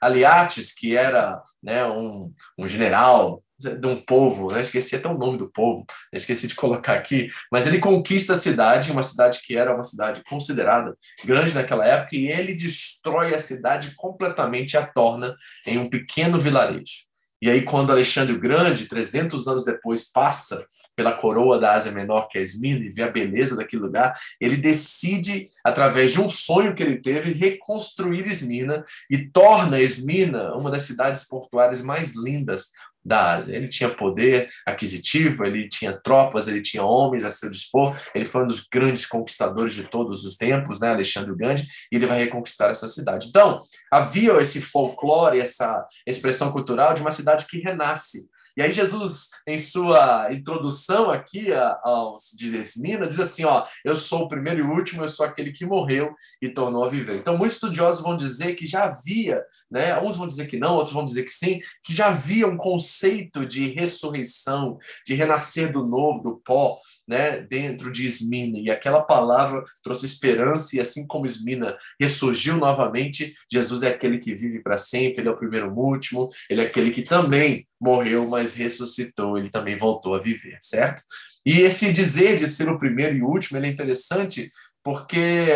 Aliates, 0.02 0.74
que 0.74 0.96
era 0.96 1.42
né, 1.62 1.86
um, 1.86 2.34
um 2.58 2.68
general 2.68 3.38
de 3.58 3.88
um 3.88 4.04
povo, 4.04 4.52
né? 4.52 4.62
esqueci 4.62 4.96
até 4.96 5.08
o 5.08 5.18
nome 5.18 5.38
do 5.38 5.50
povo, 5.50 5.86
esqueci 6.12 6.48
de 6.48 6.56
colocar 6.56 6.96
aqui, 6.96 7.30
mas 7.52 7.66
ele 7.66 7.80
conquista 7.80 8.34
a 8.34 8.38
cidade, 8.38 8.92
uma 8.92 9.04
cidade 9.04 9.40
que 9.46 9.56
era 9.56 9.74
uma 9.74 9.84
cidade 9.84 10.22
considerada 10.28 10.98
grande 11.24 11.54
naquela 11.54 11.86
época, 11.86 12.16
e 12.16 12.28
ele 12.28 12.54
destrói 12.54 13.34
a 13.34 13.40
cidade 13.40 13.96
completamente 13.96 14.74
e 14.74 14.78
a 14.78 14.86
torna 14.86 15.36
em 15.66 15.78
um 15.78 15.90
pequeno 15.90 16.38
vilarejo. 16.38 17.06
E 17.42 17.50
aí, 17.50 17.62
quando 17.62 17.92
Alexandre 17.92 18.34
o 18.34 18.40
Grande, 18.40 18.88
300 18.88 19.48
anos 19.48 19.64
depois, 19.64 20.12
passa 20.12 20.66
pela 20.96 21.14
coroa 21.14 21.60
da 21.60 21.74
Ásia 21.74 21.92
Menor, 21.92 22.28
que 22.28 22.38
é 22.38 22.42
Esmina, 22.42 22.84
e 22.84 22.90
vê 22.90 23.04
a 23.04 23.12
beleza 23.12 23.56
daquele 23.56 23.82
lugar, 23.82 24.18
ele 24.40 24.58
decide, 24.58 25.50
através 25.64 26.14
de 26.14 26.22
um 26.22 26.30
sonho 26.30 26.74
que 26.74 26.84
ele 26.84 26.98
teve, 26.98 27.34
reconstruir 27.34 28.28
Esmina 28.28 28.84
e 29.10 29.30
torna 29.30 29.82
Esmina 29.82 30.54
uma 30.56 30.72
das 30.72 30.84
cidades 30.84 31.28
portuárias 31.28 31.82
mais 31.82 32.16
lindas 32.16 32.70
da 33.06 33.36
Ásia. 33.36 33.56
Ele 33.56 33.68
tinha 33.68 33.90
poder 33.90 34.50
aquisitivo, 34.66 35.46
ele 35.46 35.70
tinha 35.70 35.94
tropas, 35.94 36.48
ele 36.48 36.62
tinha 36.62 36.84
homens 36.84 37.24
a 37.24 37.30
seu 37.30 37.52
dispor, 37.52 37.96
ele 38.16 38.26
foi 38.26 38.44
um 38.44 38.48
dos 38.48 38.62
grandes 38.62 39.06
conquistadores 39.06 39.76
de 39.76 39.84
todos 39.84 40.26
os 40.26 40.36
tempos, 40.36 40.80
né, 40.80 40.90
Alexandre 40.90 41.32
o 41.32 41.36
Grande, 41.36 41.68
e 41.92 41.96
ele 41.96 42.08
vai 42.08 42.18
reconquistar 42.18 42.72
essa 42.72 42.88
cidade. 42.88 43.28
Então, 43.28 43.62
havia 43.92 44.34
esse 44.42 44.62
folclore, 44.62 45.40
essa 45.40 45.86
expressão 46.08 46.52
cultural 46.52 46.94
de 46.96 47.02
uma 47.02 47.12
cidade 47.12 47.46
que 47.48 47.60
renasce, 47.60 48.28
e 48.58 48.62
aí 48.62 48.72
Jesus, 48.72 49.32
em 49.48 49.58
sua 49.58 50.30
introdução 50.32 51.10
aqui 51.10 51.48
aos 51.84 52.32
de 52.36 52.56
Esmina, 52.56 53.08
diz 53.08 53.20
assim, 53.20 53.44
ó, 53.44 53.66
eu 53.84 53.96
sou 53.96 54.24
o 54.24 54.28
primeiro 54.28 54.60
e 54.60 54.64
o 54.64 54.72
último, 54.72 55.04
eu 55.04 55.10
sou 55.10 55.26
aquele 55.26 55.52
que 55.52 55.66
morreu 55.66 56.14
e 56.42 56.50
tornou 56.50 56.84
a 56.84 56.90
viver. 56.90 57.18
Então, 57.18 57.38
muitos 57.38 57.56
estudiosos 57.56 58.02
vão 58.02 58.16
dizer 58.16 58.56
que 58.56 58.66
já 58.66 58.86
havia, 58.86 59.44
né, 59.70 60.00
uns 60.00 60.18
vão 60.18 60.28
dizer 60.28 60.48
que 60.48 60.58
não, 60.58 60.76
outros 60.76 60.94
vão 60.94 61.04
dizer 61.04 61.24
que 61.24 61.32
sim, 61.32 61.60
que 61.84 61.94
já 61.94 62.08
havia 62.08 62.48
um 62.48 62.58
conceito 62.58 63.46
de 63.46 63.68
ressurreição, 63.70 64.78
de 65.06 65.14
renascer 65.14 65.72
do 65.72 65.86
novo, 65.86 66.22
do 66.22 66.42
pó, 66.46 66.80
né, 67.08 67.40
dentro 67.40 67.92
de 67.92 68.06
Esmina, 68.06 68.58
e 68.60 68.70
aquela 68.70 69.02
palavra 69.02 69.64
trouxe 69.84 70.06
esperança, 70.06 70.76
e 70.76 70.80
assim 70.80 71.06
como 71.06 71.26
Esmina 71.26 71.78
ressurgiu 72.00 72.58
novamente, 72.58 73.34
Jesus 73.52 73.84
é 73.84 73.90
aquele 73.90 74.18
que 74.18 74.34
vive 74.34 74.62
para 74.62 74.78
sempre, 74.78 75.22
ele 75.22 75.30
é 75.30 75.32
o 75.32 75.38
primeiro 75.38 75.68
e 75.68 75.70
último, 75.70 76.30
ele 76.50 76.62
é 76.62 76.66
aquele 76.66 76.92
que 76.92 77.02
também 77.02 77.68
morreu, 77.80 78.28
mas 78.28 78.56
ressuscitou, 78.56 79.38
ele 79.38 79.50
também 79.50 79.76
voltou 79.76 80.16
a 80.16 80.20
viver, 80.20 80.58
certo? 80.62 81.02
E 81.46 81.60
esse 81.60 81.94
dizer 81.94 82.36
de 82.36 82.48
ser 82.48 82.70
o 82.70 82.80
primeiro 82.80 83.16
e 83.16 83.22
último, 83.22 83.58
ele 83.58 83.68
é 83.68 83.70
interessante 83.70 84.52
porque 84.84 85.48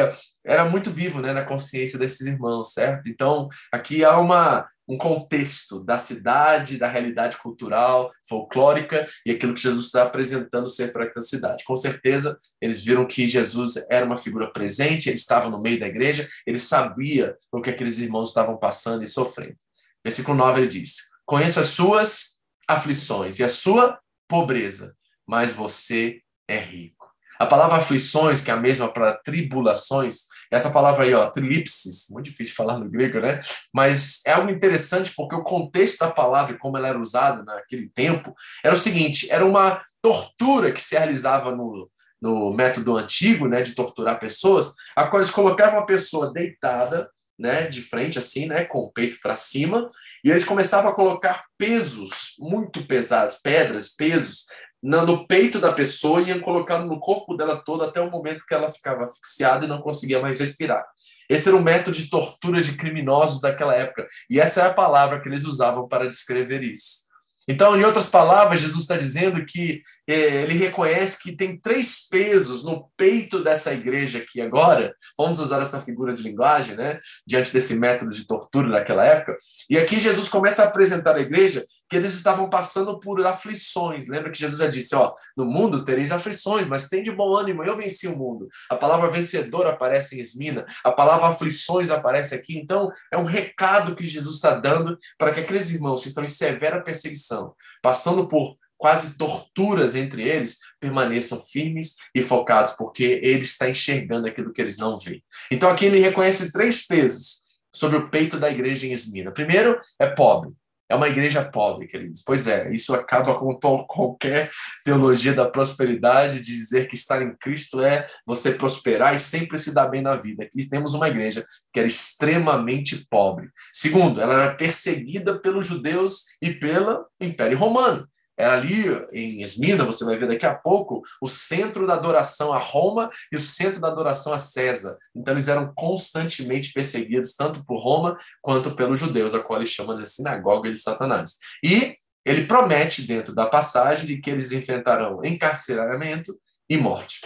era 0.44 0.66
muito 0.66 0.90
vivo 0.90 1.22
né, 1.22 1.34
na 1.34 1.46
consciência 1.46 2.00
desses 2.00 2.26
irmãos, 2.26 2.74
certo? 2.74 3.08
Então, 3.08 3.48
aqui 3.72 4.04
há 4.04 4.18
uma, 4.20 4.68
um 4.90 4.98
contexto 4.98 5.84
da 5.84 6.00
cidade, 6.00 6.80
da 6.80 6.88
realidade 6.88 7.38
cultural, 7.38 8.12
folclórica 8.28 9.08
e 9.24 9.30
aquilo 9.30 9.54
que 9.54 9.62
Jesus 9.62 9.86
está 9.86 10.02
apresentando 10.02 10.68
ser 10.68 10.92
para 10.92 11.06
aquela 11.06 11.24
cidade. 11.24 11.64
Com 11.64 11.76
certeza, 11.76 12.36
eles 12.60 12.84
viram 12.84 13.06
que 13.06 13.28
Jesus 13.28 13.76
era 13.88 14.04
uma 14.04 14.18
figura 14.18 14.52
presente, 14.52 15.08
ele 15.08 15.18
estava 15.18 15.48
no 15.48 15.62
meio 15.62 15.80
da 15.80 15.88
igreja, 15.88 16.28
ele 16.46 16.58
sabia 16.58 17.38
o 17.52 17.62
que 17.62 17.70
aqueles 17.70 18.00
irmãos 18.00 18.30
estavam 18.30 18.58
passando 18.58 19.04
e 19.04 19.08
sofrendo. 19.08 19.58
Versículo 20.04 20.36
9 20.36 20.62
ele 20.62 20.68
diz: 20.68 20.96
Conheço 21.24 21.60
as 21.60 21.68
suas 21.68 22.40
aflições 22.68 23.38
e 23.38 23.44
a 23.44 23.50
sua 23.50 24.00
pobreza, 24.28 24.96
mas 25.28 25.54
você 25.54 26.20
é 26.48 26.58
rico. 26.58 27.00
A 27.40 27.46
palavra 27.46 27.78
aflições, 27.78 28.44
que 28.44 28.50
é 28.50 28.54
a 28.54 28.58
mesma 28.58 28.92
para 28.92 29.14
tribulações, 29.14 30.24
Essa 30.52 30.72
palavra 30.72 31.04
aí, 31.04 31.14
ó, 31.14 31.30
trilipsis, 31.30 32.08
muito 32.10 32.26
difícil 32.26 32.52
de 32.52 32.58
falar 32.58 32.80
no 32.80 32.90
grego, 32.90 33.20
né? 33.20 33.40
Mas 33.74 34.22
é 34.26 34.32
algo 34.32 34.50
interessante 34.50 35.14
porque 35.16 35.36
o 35.36 35.44
contexto 35.44 36.00
da 36.00 36.10
palavra 36.10 36.56
e 36.56 36.58
como 36.58 36.78
ela 36.78 36.88
era 36.88 37.00
usada 37.00 37.44
naquele 37.44 37.90
tempo 37.90 38.34
era 38.64 38.74
o 38.74 38.78
seguinte: 38.78 39.30
era 39.30 39.46
uma 39.46 39.82
tortura 40.02 40.72
que 40.72 40.82
se 40.82 40.98
realizava 40.98 41.56
no, 41.56 41.88
no 42.22 42.52
método 42.52 42.98
antigo, 42.98 43.48
né, 43.48 43.62
de 43.62 43.76
torturar 43.76 44.20
pessoas, 44.20 44.74
a 44.96 45.08
qual 45.08 45.22
eles 45.22 45.32
colocavam 45.32 45.80
a 45.80 45.86
pessoa 45.86 46.32
deitada, 46.34 47.10
né, 47.38 47.68
de 47.68 47.82
frente 47.82 48.20
assim, 48.20 48.48
né, 48.48 48.66
com 48.66 48.80
o 48.80 48.92
peito 48.92 49.18
para 49.22 49.38
cima, 49.38 49.90
e 50.24 50.30
eles 50.30 50.44
começavam 50.44 50.92
a 50.92 50.96
colocar 50.96 51.46
pesos 51.58 52.36
muito 52.40 52.86
pesados, 52.86 53.40
pedras, 53.42 53.96
pesos 53.96 54.46
no 54.82 55.28
peito 55.28 55.60
da 55.60 55.74
pessoa 55.74 56.22
e 56.22 56.30
iam 56.30 56.40
colocando 56.40 56.86
no 56.86 57.00
corpo 57.00 57.36
dela 57.36 57.62
todo 57.64 57.84
até 57.84 58.00
o 58.00 58.10
momento 58.10 58.46
que 58.48 58.54
ela 58.54 58.70
ficava 58.70 59.04
asfixiada 59.04 59.66
e 59.66 59.70
não 59.70 59.82
conseguia 59.82 60.22
mais 60.22 60.40
respirar. 60.40 60.86
Esse 61.30 61.48
era 61.48 61.58
o 61.58 61.64
método 61.64 61.96
de 61.96 62.10
tortura 62.10 62.62
de 62.62 62.76
criminosos 62.76 63.42
daquela 63.42 63.76
época, 63.76 64.08
e 64.30 64.40
essa 64.40 64.62
é 64.62 64.66
a 64.66 64.74
palavra 64.74 65.22
que 65.22 65.30
eles 65.30 65.46
usavam 65.46 65.88
para 65.88 66.08
descrever 66.08 66.64
isso. 66.64 67.10
Então, 67.50 67.76
em 67.76 67.84
outras 67.84 68.10
palavras, 68.10 68.62
Jesus 68.62 68.82
está 68.82 68.96
dizendo 68.96 69.44
que 69.44 69.82
é, 70.08 70.44
ele 70.44 70.54
reconhece 70.54 71.20
que 71.20 71.36
tem 71.36 71.60
três 71.60 72.08
pesos 72.08 72.64
no 72.64 72.88
peito 72.96 73.44
dessa 73.44 73.74
igreja 73.74 74.20
aqui 74.20 74.40
agora. 74.40 74.94
Vamos 75.18 75.40
usar 75.40 75.60
essa 75.60 75.82
figura 75.82 76.14
de 76.14 76.22
linguagem, 76.22 76.76
né? 76.76 77.00
Diante 77.26 77.52
desse 77.52 77.80
método 77.80 78.12
de 78.12 78.28
tortura 78.28 78.70
daquela 78.70 79.04
época. 79.04 79.36
E 79.68 79.80
aqui 79.80 80.00
Jesus 80.00 80.30
começa 80.30 80.62
a 80.62 80.68
apresentar 80.68 81.16
à 81.16 81.22
igreja 81.22 81.66
que 81.90 81.98
eles 81.98 82.14
estavam 82.14 82.50
passando 82.50 83.00
por 83.00 83.26
aflições. 83.26 84.08
Lembra 84.08 84.32
que 84.32 84.40
Jesus 84.40 84.60
já 84.60 84.68
disse, 84.68 84.96
ó, 84.96 85.14
no 85.36 85.46
mundo 85.46 85.84
tereis 85.84 86.12
aflições, 86.12 86.68
mas 86.68 86.88
tem 86.88 87.02
de 87.02 87.12
bom 87.12 87.36
ânimo, 87.36 87.64
eu 87.64 87.76
venci 87.76 88.08
o 88.08 88.18
mundo. 88.18 88.48
A 88.70 88.76
palavra 88.76 89.10
vencedor 89.10 89.66
aparece 89.66 90.16
em 90.16 90.20
Esmina, 90.20 90.66
a 90.84 90.92
palavra 90.92 91.28
aflições 91.28 91.90
aparece 91.90 92.36
aqui. 92.36 92.58
Então, 92.58 92.92
é 93.12 93.18
um 93.18 93.24
recado 93.24 93.96
que 93.96 94.06
Jesus 94.06 94.36
está 94.36 94.54
dando 94.54 94.98
para 95.18 95.34
que 95.34 95.40
aqueles 95.40 95.72
irmãos 95.72 96.04
que 96.04 96.10
estão 96.10 96.24
em 96.24 96.28
severa 96.28 96.84
perseguição, 96.84 97.54
passando 97.82 98.28
por 98.28 98.56
quase 98.78 99.18
torturas 99.18 99.94
entre 99.94 100.24
eles, 100.24 100.60
permaneçam 100.80 101.42
firmes 101.42 101.96
e 102.16 102.22
focados, 102.22 102.74
porque 102.74 103.20
ele 103.22 103.42
está 103.42 103.70
enxergando 103.70 104.28
aquilo 104.28 104.54
que 104.54 104.62
eles 104.62 104.78
não 104.78 104.98
veem. 104.98 105.22
Então, 105.52 105.70
aqui 105.70 105.86
ele 105.86 106.00
reconhece 106.00 106.54
três 106.54 106.88
pesos 106.88 107.42
sobre 107.76 107.98
o 107.98 108.10
peito 108.10 108.40
da 108.40 108.50
igreja 108.50 108.88
em 108.88 108.94
Esmina. 108.94 109.32
Primeiro, 109.32 109.80
é 110.00 110.08
pobre. 110.08 110.52
É 110.90 110.96
uma 110.96 111.08
igreja 111.08 111.46
pobre, 111.46 111.86
queridos. 111.86 112.24
Pois 112.26 112.48
é, 112.48 112.74
isso 112.74 112.96
acaba 112.96 113.36
com 113.36 113.56
qualquer 113.86 114.50
teologia 114.84 115.34
da 115.34 115.48
prosperidade, 115.48 116.42
de 116.42 116.52
dizer 116.52 116.88
que 116.88 116.96
estar 116.96 117.22
em 117.22 117.36
Cristo 117.36 117.80
é 117.82 118.08
você 118.26 118.54
prosperar 118.54 119.14
e 119.14 119.20
sempre 119.20 119.60
se 119.60 119.72
dar 119.74 119.88
bem 119.88 120.02
na 120.02 120.16
vida. 120.16 120.44
Aqui 120.44 120.68
temos 120.68 120.96
uma 120.96 121.08
igreja 121.08 121.46
que 121.72 121.80
era 121.80 121.88
extremamente 121.88 123.06
pobre. 123.08 123.50
Segundo, 123.72 124.20
ela 124.20 124.34
era 124.34 124.56
perseguida 124.56 125.40
pelos 125.40 125.68
judeus 125.68 126.24
e 126.42 126.52
pelo 126.52 127.06
Império 127.22 127.58
Romano. 127.58 128.08
Era 128.40 128.54
ali 128.54 128.86
em 129.12 129.42
Esmina, 129.42 129.84
você 129.84 130.06
vai 130.06 130.18
ver 130.18 130.30
daqui 130.30 130.46
a 130.46 130.56
pouco, 130.56 131.04
o 131.22 131.28
centro 131.28 131.86
da 131.86 131.96
adoração 131.96 132.54
a 132.54 132.58
Roma 132.58 133.12
e 133.30 133.36
o 133.36 133.42
centro 133.42 133.82
da 133.82 133.90
adoração 133.90 134.34
a 134.34 134.38
César. 134.38 134.98
Então 135.14 135.34
eles 135.34 135.50
eram 135.50 135.74
constantemente 135.76 136.72
perseguidos, 136.72 137.36
tanto 137.36 137.66
por 137.66 137.84
Roma 137.84 138.18
quanto 138.42 138.72
pelos 138.72 138.98
judeus, 138.98 139.36
a 139.36 139.42
qual 139.42 139.60
ele 139.60 139.70
chama 139.70 139.98
de 139.98 140.08
sinagoga 140.08 140.72
de 140.72 140.78
Satanás. 140.78 141.36
E 141.62 141.98
ele 142.26 142.46
promete, 142.46 143.02
dentro 143.02 143.36
da 143.36 143.46
passagem, 143.46 144.06
de 144.06 144.22
que 144.22 144.30
eles 144.30 144.54
enfrentarão 144.54 145.20
encarceramento 145.26 146.34
e 146.70 146.78
morte. 146.78 147.20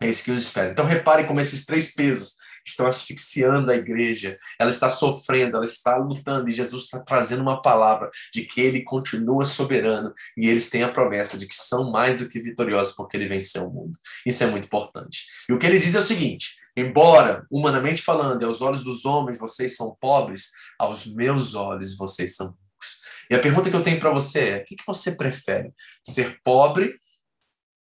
É 0.00 0.08
isso 0.08 0.24
que 0.24 0.30
os 0.30 0.44
espera. 0.44 0.70
Então 0.70 0.86
reparem 0.86 1.26
como 1.26 1.40
esses 1.40 1.66
três 1.66 1.94
pesos 1.94 2.36
estão 2.70 2.86
asfixiando 2.86 3.70
a 3.70 3.76
igreja, 3.76 4.38
ela 4.58 4.70
está 4.70 4.88
sofrendo, 4.88 5.56
ela 5.56 5.64
está 5.64 5.96
lutando, 5.96 6.48
e 6.48 6.52
Jesus 6.52 6.84
está 6.84 7.00
trazendo 7.00 7.42
uma 7.42 7.62
palavra 7.62 8.10
de 8.32 8.42
que 8.42 8.60
ele 8.60 8.82
continua 8.82 9.44
soberano 9.44 10.12
e 10.36 10.48
eles 10.48 10.70
têm 10.70 10.82
a 10.82 10.92
promessa 10.92 11.38
de 11.38 11.46
que 11.46 11.54
são 11.54 11.90
mais 11.90 12.18
do 12.18 12.28
que 12.28 12.40
vitoriosos 12.40 12.94
porque 12.94 13.16
ele 13.16 13.28
venceu 13.28 13.66
o 13.66 13.72
mundo. 13.72 13.98
Isso 14.24 14.42
é 14.44 14.46
muito 14.46 14.66
importante. 14.66 15.26
E 15.48 15.52
o 15.52 15.58
que 15.58 15.66
ele 15.66 15.78
diz 15.78 15.94
é 15.94 15.98
o 15.98 16.02
seguinte: 16.02 16.56
embora, 16.76 17.46
humanamente 17.50 18.02
falando, 18.02 18.44
aos 18.44 18.60
olhos 18.60 18.84
dos 18.84 19.04
homens 19.04 19.38
vocês 19.38 19.76
são 19.76 19.96
pobres, 20.00 20.50
aos 20.78 21.06
meus 21.06 21.54
olhos 21.54 21.96
vocês 21.96 22.36
são 22.36 22.48
ricos. 22.48 23.00
E 23.30 23.34
a 23.34 23.40
pergunta 23.40 23.70
que 23.70 23.76
eu 23.76 23.82
tenho 23.82 24.00
para 24.00 24.10
você 24.10 24.48
é: 24.50 24.56
o 24.58 24.64
que, 24.64 24.76
que 24.76 24.86
você 24.86 25.16
prefere? 25.16 25.72
Ser 26.04 26.40
pobre 26.42 26.94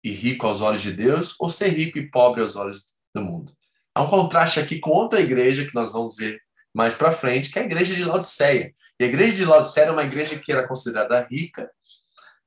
e 0.04 0.10
rico 0.10 0.46
aos 0.46 0.60
olhos 0.60 0.82
de 0.82 0.92
Deus 0.92 1.34
ou 1.38 1.48
ser 1.48 1.68
rico 1.68 1.98
e 1.98 2.10
pobre 2.10 2.40
aos 2.40 2.56
olhos 2.56 2.96
do 3.14 3.22
mundo? 3.22 3.52
Há 3.94 4.02
um 4.02 4.08
contraste 4.08 4.58
aqui 4.58 4.78
com 4.78 4.90
outra 4.90 5.20
igreja 5.20 5.66
que 5.66 5.74
nós 5.74 5.92
vamos 5.92 6.16
ver 6.16 6.40
mais 6.74 6.94
para 6.94 7.12
frente, 7.12 7.50
que 7.50 7.58
é 7.58 7.62
a 7.62 7.66
igreja 7.66 7.94
de 7.94 8.04
Laodiceia. 8.04 8.72
E 8.98 9.04
a 9.04 9.06
igreja 9.06 9.36
de 9.36 9.44
Laodiceia 9.44 9.84
era 9.84 9.92
uma 9.92 10.04
igreja 10.04 10.38
que 10.38 10.50
era 10.50 10.66
considerada 10.66 11.26
rica, 11.30 11.70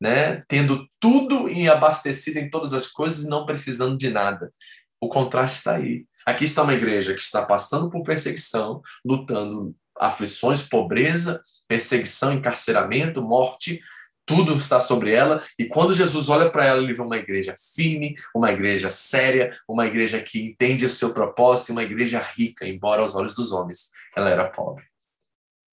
né, 0.01 0.43
tendo 0.47 0.87
tudo 0.99 1.47
e 1.49 1.69
abastecida 1.69 2.39
em 2.39 2.49
todas 2.49 2.73
as 2.73 2.87
coisas 2.87 3.25
e 3.25 3.29
não 3.29 3.45
precisando 3.45 3.97
de 3.97 4.09
nada. 4.09 4.51
O 4.99 5.07
contraste 5.07 5.57
está 5.57 5.75
aí. 5.75 6.05
Aqui 6.25 6.45
está 6.45 6.63
uma 6.63 6.73
igreja 6.73 7.13
que 7.13 7.21
está 7.21 7.45
passando 7.45 7.89
por 7.89 8.03
perseguição, 8.03 8.81
lutando 9.05 9.75
aflições, 9.97 10.67
pobreza, 10.67 11.41
perseguição, 11.67 12.33
encarceramento, 12.33 13.21
morte, 13.21 13.79
tudo 14.25 14.55
está 14.55 14.79
sobre 14.79 15.13
ela, 15.13 15.43
e 15.57 15.65
quando 15.65 15.93
Jesus 15.93 16.29
olha 16.29 16.49
para 16.49 16.65
ela, 16.65 16.81
ele 16.81 16.93
vê 16.93 17.01
uma 17.01 17.17
igreja 17.17 17.53
firme, 17.75 18.15
uma 18.35 18.51
igreja 18.51 18.89
séria, 18.89 19.55
uma 19.67 19.85
igreja 19.85 20.21
que 20.21 20.43
entende 20.43 20.85
o 20.85 20.89
seu 20.89 21.13
propósito, 21.13 21.71
uma 21.71 21.83
igreja 21.83 22.19
rica, 22.19 22.67
embora 22.67 23.01
aos 23.01 23.15
olhos 23.15 23.35
dos 23.35 23.51
homens 23.51 23.91
ela 24.15 24.29
era 24.29 24.49
pobre. 24.49 24.83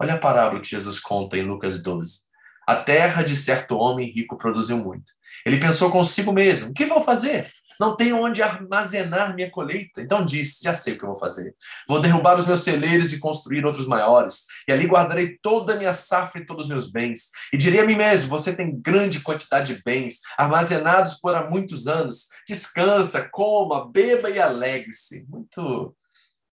Olha 0.01 0.15
a 0.15 0.19
parábola 0.19 0.61
que 0.61 0.69
Jesus 0.69 0.99
conta 0.99 1.39
em 1.39 1.43
Lucas 1.43 1.81
12. 1.81 2.32
A 2.67 2.77
terra 2.77 3.23
de 3.23 3.35
certo 3.35 3.77
homem 3.77 4.11
rico 4.11 4.37
produziu 4.37 4.79
muito. 4.79 5.11
Ele 5.45 5.59
pensou 5.59 5.91
consigo 5.91 6.33
mesmo: 6.33 6.71
o 6.71 6.73
que 6.73 6.87
vou 6.87 7.03
fazer? 7.03 7.51
Não 7.81 7.97
tenho 7.97 8.23
onde 8.23 8.43
armazenar 8.43 9.35
minha 9.35 9.51
colheita. 9.51 10.01
Então 10.01 10.25
disse: 10.25 10.63
já 10.63 10.73
sei 10.73 10.95
o 10.95 10.99
que 10.99 11.07
vou 11.07 11.17
fazer. 11.17 11.55
Vou 11.89 12.01
derrubar 12.01 12.39
os 12.39 12.47
meus 12.47 12.61
celeiros 12.61 13.13
e 13.13 13.19
construir 13.19 13.65
outros 13.65 13.87
maiores. 13.87 14.47
E 14.69 14.73
ali 14.73 14.87
guardarei 14.87 15.37
toda 15.43 15.75
a 15.75 15.77
minha 15.77 15.93
safra 15.93 16.41
e 16.41 16.47
todos 16.47 16.65
os 16.65 16.71
meus 16.71 16.91
bens. 16.91 17.31
E 17.53 17.57
direi 17.57 17.81
a 17.81 17.87
mim 17.87 17.97
mesmo: 17.97 18.29
você 18.29 18.55
tem 18.55 18.81
grande 18.81 19.21
quantidade 19.21 19.75
de 19.75 19.83
bens, 19.83 20.21
armazenados 20.37 21.15
por 21.15 21.35
há 21.35 21.49
muitos 21.49 21.87
anos. 21.89 22.29
Descansa, 22.47 23.29
coma, 23.31 23.91
beba 23.91 24.31
e 24.31 24.39
alegre-se. 24.39 25.27
Muito 25.29 25.97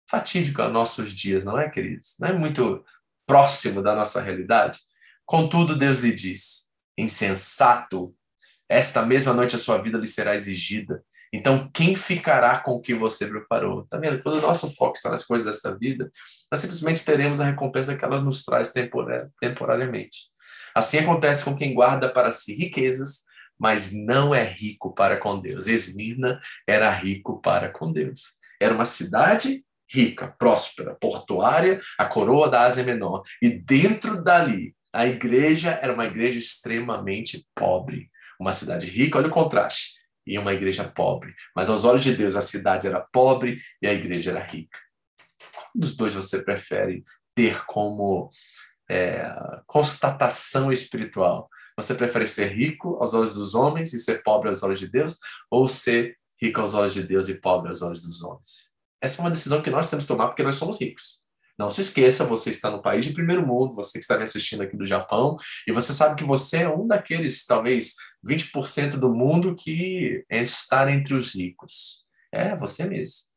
fatídico 0.08 0.62
a 0.62 0.68
nossos 0.68 1.12
dias, 1.12 1.44
não 1.44 1.58
é, 1.58 1.68
queridos? 1.68 2.14
Não 2.20 2.28
é 2.28 2.32
muito 2.32 2.84
próximo 3.26 3.82
da 3.82 3.94
nossa 3.94 4.20
realidade? 4.20 4.78
Contudo, 5.26 5.76
Deus 5.76 6.00
lhe 6.00 6.14
diz: 6.14 6.68
insensato, 6.96 8.14
esta 8.68 9.02
mesma 9.02 9.34
noite 9.34 9.56
a 9.56 9.58
sua 9.58 9.78
vida 9.78 9.98
lhe 9.98 10.06
será 10.06 10.34
exigida. 10.34 11.04
Então, 11.32 11.68
quem 11.74 11.94
ficará 11.94 12.58
com 12.60 12.72
o 12.72 12.80
que 12.80 12.94
você 12.94 13.26
preparou? 13.26 13.84
Tá 13.86 13.98
vendo? 13.98 14.22
Quando 14.22 14.38
o 14.38 14.40
nosso 14.40 14.74
foco 14.74 14.96
está 14.96 15.10
nas 15.10 15.24
coisas 15.24 15.44
dessa 15.44 15.76
vida, 15.76 16.10
nós 16.50 16.60
simplesmente 16.60 17.04
teremos 17.04 17.40
a 17.40 17.44
recompensa 17.44 17.96
que 17.96 18.04
ela 18.04 18.20
nos 18.20 18.44
traz 18.44 18.72
temporariamente. 18.72 20.30
Assim 20.74 20.98
acontece 20.98 21.44
com 21.44 21.56
quem 21.56 21.74
guarda 21.74 22.08
para 22.08 22.30
si 22.30 22.54
riquezas, 22.54 23.24
mas 23.58 23.92
não 23.92 24.34
é 24.34 24.44
rico 24.44 24.94
para 24.94 25.16
com 25.16 25.40
Deus. 25.40 25.66
Esmirna 25.66 26.38
era 26.66 26.90
rico 26.90 27.40
para 27.40 27.70
com 27.70 27.92
Deus. 27.92 28.38
Era 28.60 28.74
uma 28.74 28.84
cidade 28.84 29.64
rica, 29.90 30.34
próspera, 30.38 30.94
portuária, 30.94 31.80
a 31.98 32.04
coroa 32.04 32.48
da 32.48 32.62
Ásia 32.62 32.84
Menor. 32.84 33.22
E 33.42 33.48
dentro 33.58 34.22
dali 34.22 34.75
a 34.96 35.06
igreja 35.06 35.78
era 35.82 35.92
uma 35.92 36.06
igreja 36.06 36.38
extremamente 36.38 37.46
pobre. 37.54 38.10
Uma 38.40 38.54
cidade 38.54 38.86
rica, 38.86 39.18
olha 39.18 39.28
o 39.28 39.30
contraste, 39.30 39.98
e 40.26 40.38
uma 40.38 40.54
igreja 40.54 40.84
pobre. 40.88 41.34
Mas 41.54 41.68
aos 41.68 41.84
olhos 41.84 42.02
de 42.02 42.16
Deus, 42.16 42.34
a 42.34 42.40
cidade 42.40 42.86
era 42.86 43.00
pobre 43.00 43.60
e 43.82 43.86
a 43.86 43.92
igreja 43.92 44.30
era 44.30 44.42
rica. 44.42 44.78
Qual 45.54 45.66
dos 45.74 45.94
dois 45.94 46.14
você 46.14 46.42
prefere 46.42 47.04
ter 47.34 47.62
como 47.66 48.30
é, 48.90 49.30
constatação 49.66 50.72
espiritual? 50.72 51.50
Você 51.76 51.94
prefere 51.94 52.26
ser 52.26 52.52
rico 52.52 52.96
aos 52.96 53.12
olhos 53.12 53.34
dos 53.34 53.54
homens 53.54 53.92
e 53.92 54.00
ser 54.00 54.22
pobre 54.22 54.48
aos 54.48 54.62
olhos 54.62 54.78
de 54.78 54.88
Deus? 54.88 55.18
Ou 55.50 55.68
ser 55.68 56.16
rico 56.40 56.62
aos 56.62 56.72
olhos 56.72 56.94
de 56.94 57.02
Deus 57.02 57.28
e 57.28 57.38
pobre 57.38 57.68
aos 57.68 57.82
olhos 57.82 58.00
dos 58.00 58.22
homens? 58.22 58.72
Essa 58.98 59.20
é 59.20 59.24
uma 59.24 59.30
decisão 59.30 59.60
que 59.60 59.70
nós 59.70 59.90
temos 59.90 60.06
que 60.06 60.08
tomar 60.08 60.28
porque 60.28 60.42
nós 60.42 60.56
somos 60.56 60.80
ricos. 60.80 61.25
Não 61.58 61.70
se 61.70 61.80
esqueça, 61.80 62.24
você 62.24 62.50
está 62.50 62.70
no 62.70 62.82
país 62.82 63.04
de 63.04 63.14
primeiro 63.14 63.46
mundo, 63.46 63.74
você 63.74 63.98
que 63.98 64.04
está 64.04 64.16
me 64.16 64.24
assistindo 64.24 64.62
aqui 64.62 64.76
do 64.76 64.86
Japão, 64.86 65.36
e 65.66 65.72
você 65.72 65.94
sabe 65.94 66.16
que 66.16 66.24
você 66.24 66.62
é 66.62 66.68
um 66.68 66.86
daqueles, 66.86 67.46
talvez, 67.46 67.94
20% 68.26 68.98
do 68.98 69.12
mundo 69.12 69.54
que 69.54 70.24
está 70.30 70.90
entre 70.92 71.14
os 71.14 71.34
ricos. 71.34 72.04
É, 72.30 72.54
você 72.56 72.84
mesmo. 72.84 73.36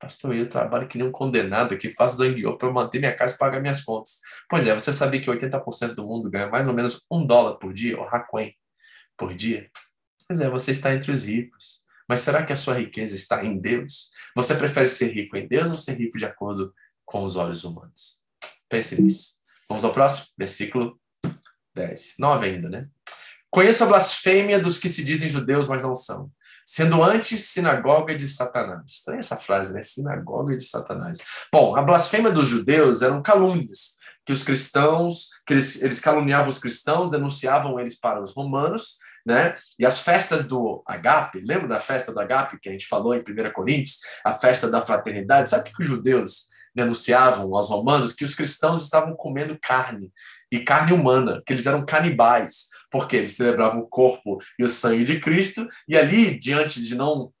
Pastor, 0.00 0.34
eu 0.34 0.48
trabalho 0.48 0.86
que 0.86 0.96
nem 0.96 1.08
um 1.08 1.12
condenado 1.12 1.74
aqui, 1.74 1.90
faço 1.90 2.18
zangueô 2.18 2.56
para 2.56 2.70
manter 2.70 3.00
minha 3.00 3.14
casa 3.14 3.34
e 3.34 3.38
pagar 3.38 3.60
minhas 3.60 3.82
contas. 3.82 4.20
Pois 4.48 4.66
é, 4.66 4.72
você 4.72 4.92
sabia 4.92 5.20
que 5.20 5.28
80% 5.28 5.94
do 5.94 6.06
mundo 6.06 6.30
ganha 6.30 6.46
mais 6.46 6.68
ou 6.68 6.74
menos 6.74 7.04
um 7.10 7.26
dólar 7.26 7.56
por 7.56 7.72
dia, 7.72 7.98
ou 7.98 8.08
hakuen, 8.08 8.54
por 9.16 9.34
dia? 9.34 9.68
Pois 10.26 10.40
é, 10.40 10.48
você 10.48 10.70
está 10.70 10.94
entre 10.94 11.10
os 11.10 11.24
ricos. 11.24 11.86
Mas 12.08 12.20
será 12.20 12.46
que 12.46 12.52
a 12.52 12.56
sua 12.56 12.74
riqueza 12.74 13.14
está 13.14 13.44
em 13.44 13.58
Deus? 13.58 14.10
Você 14.34 14.54
prefere 14.54 14.88
ser 14.88 15.12
rico 15.12 15.36
em 15.36 15.46
Deus 15.46 15.70
ou 15.70 15.76
ser 15.76 15.94
rico 15.94 16.16
de 16.16 16.24
acordo 16.24 16.72
com 17.08 17.24
os 17.24 17.36
olhos 17.36 17.64
humanos? 17.64 18.22
Pense 18.68 19.00
nisso. 19.00 19.38
Vamos 19.68 19.84
ao 19.84 19.92
próximo, 19.92 20.28
versículo 20.36 21.00
10. 21.74 22.14
9 22.18 22.46
ainda, 22.46 22.68
né? 22.68 22.88
Conheço 23.50 23.82
a 23.82 23.86
blasfêmia 23.86 24.60
dos 24.60 24.78
que 24.78 24.90
se 24.90 25.02
dizem 25.02 25.30
judeus, 25.30 25.66
mas 25.68 25.82
não 25.82 25.94
são, 25.94 26.30
sendo 26.66 27.02
antes 27.02 27.46
sinagoga 27.46 28.14
de 28.14 28.28
Satanás. 28.28 28.90
Estranha 28.90 29.20
essa 29.20 29.38
frase, 29.38 29.72
né? 29.72 29.82
Sinagoga 29.82 30.54
de 30.54 30.62
Satanás. 30.62 31.18
Bom, 31.50 31.74
a 31.74 31.82
blasfêmia 31.82 32.30
dos 32.30 32.46
judeus 32.46 33.00
eram 33.00 33.22
calúnias, 33.22 33.96
que 34.26 34.32
os 34.32 34.44
cristãos, 34.44 35.28
que 35.46 35.54
eles, 35.54 35.82
eles 35.82 36.00
caluniavam 36.00 36.50
os 36.50 36.58
cristãos, 36.58 37.10
denunciavam 37.10 37.80
eles 37.80 37.98
para 37.98 38.22
os 38.22 38.34
romanos, 38.34 38.98
né? 39.26 39.56
E 39.78 39.86
as 39.86 40.00
festas 40.00 40.46
do 40.46 40.82
agape, 40.86 41.40
lembra 41.40 41.68
da 41.68 41.80
festa 41.80 42.12
do 42.12 42.20
agape 42.20 42.60
que 42.60 42.68
a 42.68 42.72
gente 42.72 42.86
falou 42.86 43.14
em 43.14 43.20
1 43.20 43.52
Coríntios? 43.54 44.00
A 44.22 44.34
festa 44.34 44.70
da 44.70 44.82
fraternidade. 44.82 45.48
Sabe 45.48 45.70
o 45.70 45.72
que 45.72 45.82
os 45.82 45.88
judeus 45.88 46.48
denunciavam 46.78 47.54
aos 47.54 47.68
romanos? 47.68 48.14
Que 48.14 48.24
os 48.24 48.34
cristãos 48.34 48.84
estavam 48.84 49.14
comendo 49.14 49.58
carne, 49.60 50.10
e 50.50 50.60
carne 50.60 50.92
humana, 50.92 51.42
que 51.44 51.52
eles 51.52 51.66
eram 51.66 51.84
canibais, 51.84 52.68
porque 52.90 53.16
eles 53.16 53.36
celebravam 53.36 53.80
o 53.80 53.86
corpo 53.86 54.38
e 54.58 54.64
o 54.64 54.68
sangue 54.68 55.04
de 55.04 55.20
Cristo, 55.20 55.68
e 55.86 55.96
ali, 55.96 56.38
diante 56.38 56.82
de 56.82 56.94
não 56.94 57.32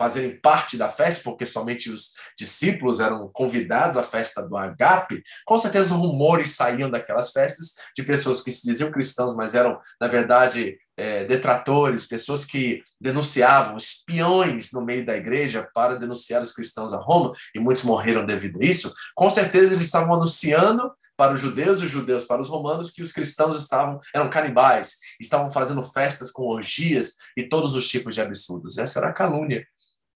fazerem 0.00 0.40
parte 0.40 0.78
da 0.78 0.88
festa, 0.88 1.22
porque 1.22 1.44
somente 1.44 1.90
os 1.90 2.14
discípulos 2.34 3.00
eram 3.00 3.28
convidados 3.34 3.98
à 3.98 4.02
festa 4.02 4.40
do 4.40 4.56
agape, 4.56 5.22
com 5.44 5.58
certeza 5.58 5.94
rumores 5.94 6.52
saíam 6.52 6.90
daquelas 6.90 7.32
festas 7.32 7.74
de 7.94 8.02
pessoas 8.02 8.40
que 8.40 8.50
se 8.50 8.64
diziam 8.64 8.90
cristãos, 8.90 9.36
mas 9.36 9.54
eram, 9.54 9.78
na 10.00 10.06
verdade, 10.06 10.78
é, 11.00 11.24
detratores, 11.24 12.06
pessoas 12.06 12.44
que 12.44 12.82
denunciavam, 13.00 13.74
espiões 13.78 14.70
no 14.70 14.84
meio 14.84 15.06
da 15.06 15.16
igreja 15.16 15.66
para 15.72 15.96
denunciar 15.96 16.42
os 16.42 16.52
cristãos 16.52 16.92
a 16.92 16.98
Roma, 16.98 17.32
e 17.54 17.58
muitos 17.58 17.84
morreram 17.84 18.26
devido 18.26 18.60
a 18.60 18.64
isso. 18.64 18.92
Com 19.14 19.30
certeza 19.30 19.72
eles 19.72 19.86
estavam 19.86 20.14
anunciando 20.14 20.92
para 21.16 21.32
os 21.32 21.40
judeus 21.40 21.80
e 21.80 21.86
os 21.86 21.90
judeus 21.90 22.24
para 22.24 22.42
os 22.42 22.48
romanos 22.48 22.90
que 22.90 23.00
os 23.02 23.12
cristãos 23.12 23.58
estavam 23.58 23.98
eram 24.14 24.28
canibais, 24.28 24.98
estavam 25.18 25.50
fazendo 25.50 25.82
festas 25.82 26.30
com 26.30 26.42
orgias 26.42 27.14
e 27.34 27.48
todos 27.48 27.74
os 27.74 27.88
tipos 27.88 28.14
de 28.14 28.20
absurdos. 28.20 28.76
Essa 28.76 28.98
era 28.98 29.08
a 29.08 29.14
calúnia 29.14 29.66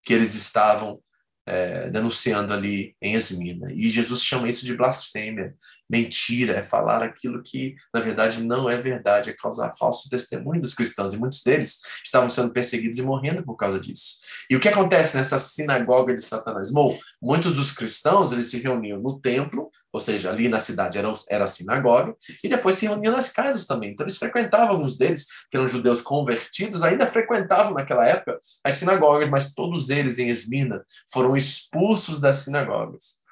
que 0.05 0.12
eles 0.12 0.35
estavam 0.35 1.01
é, 1.47 1.88
denunciando 1.90 2.53
ali 2.53 2.94
em 3.01 3.14
Esmina. 3.14 3.73
E 3.73 3.90
Jesus 3.90 4.23
chama 4.23 4.49
isso 4.49 4.64
de 4.66 4.77
blasfêmia. 4.77 5.55
Mentira 5.90 6.55
é 6.55 6.62
falar 6.62 7.03
aquilo 7.03 7.42
que, 7.42 7.75
na 7.92 8.01
verdade, 8.01 8.42
não 8.42 8.70
é 8.70 8.81
verdade, 8.81 9.31
é 9.31 9.33
causar 9.35 9.73
falso 9.79 10.09
testemunho 10.09 10.61
dos 10.61 10.75
cristãos. 10.75 11.12
E 11.12 11.18
muitos 11.18 11.42
deles 11.42 11.81
estavam 12.03 12.29
sendo 12.29 12.53
perseguidos 12.53 12.99
e 12.99 13.03
morrendo 13.03 13.44
por 13.44 13.57
causa 13.57 13.79
disso. 13.79 14.20
E 14.49 14.57
o 14.57 14.61
que 14.61 14.68
acontece 14.68 15.16
nessa 15.16 15.38
sinagoga 15.38 16.14
de 16.14 16.23
Satanás? 16.23 16.70
Bom, 16.73 16.97
muitos 17.20 17.57
dos 17.57 17.73
cristãos 17.73 18.33
eles 18.33 18.51
se 18.51 18.61
reuniam 18.61 19.01
no 19.01 19.20
templo, 19.20 19.70
ou 19.92 20.01
seja, 20.01 20.31
ali 20.31 20.49
na 20.49 20.59
cidade 20.59 20.99
era, 20.99 21.12
era 21.29 21.44
a 21.44 21.49
sinagoga, 21.49 22.14
e 22.42 22.49
depois 22.49 22.77
se 22.77 22.87
reuniam 22.87 23.12
nas 23.12 23.31
casas 23.31 23.66
também. 23.66 23.92
Então 23.92 24.05
eles 24.05 24.18
frequentavam, 24.18 24.77
alguns 24.77 24.97
deles, 24.97 25.27
que 25.51 25.57
eram 25.57 25.68
judeus 25.68 26.01
convertidos, 26.01 26.83
ainda 26.83 27.07
frequentavam 27.07 27.75
naquela 27.75 28.07
época 28.07 28.38
as 28.64 28.77
sinagogas, 28.77 29.29
mas 29.29 29.55
todos 29.55 29.90
eles 29.90 30.18
em 30.18 30.29
Esmina 30.29 30.83
foram 31.12 31.37
expulsos 31.37 32.20
das 32.20 32.38
sinagogas 32.38 33.24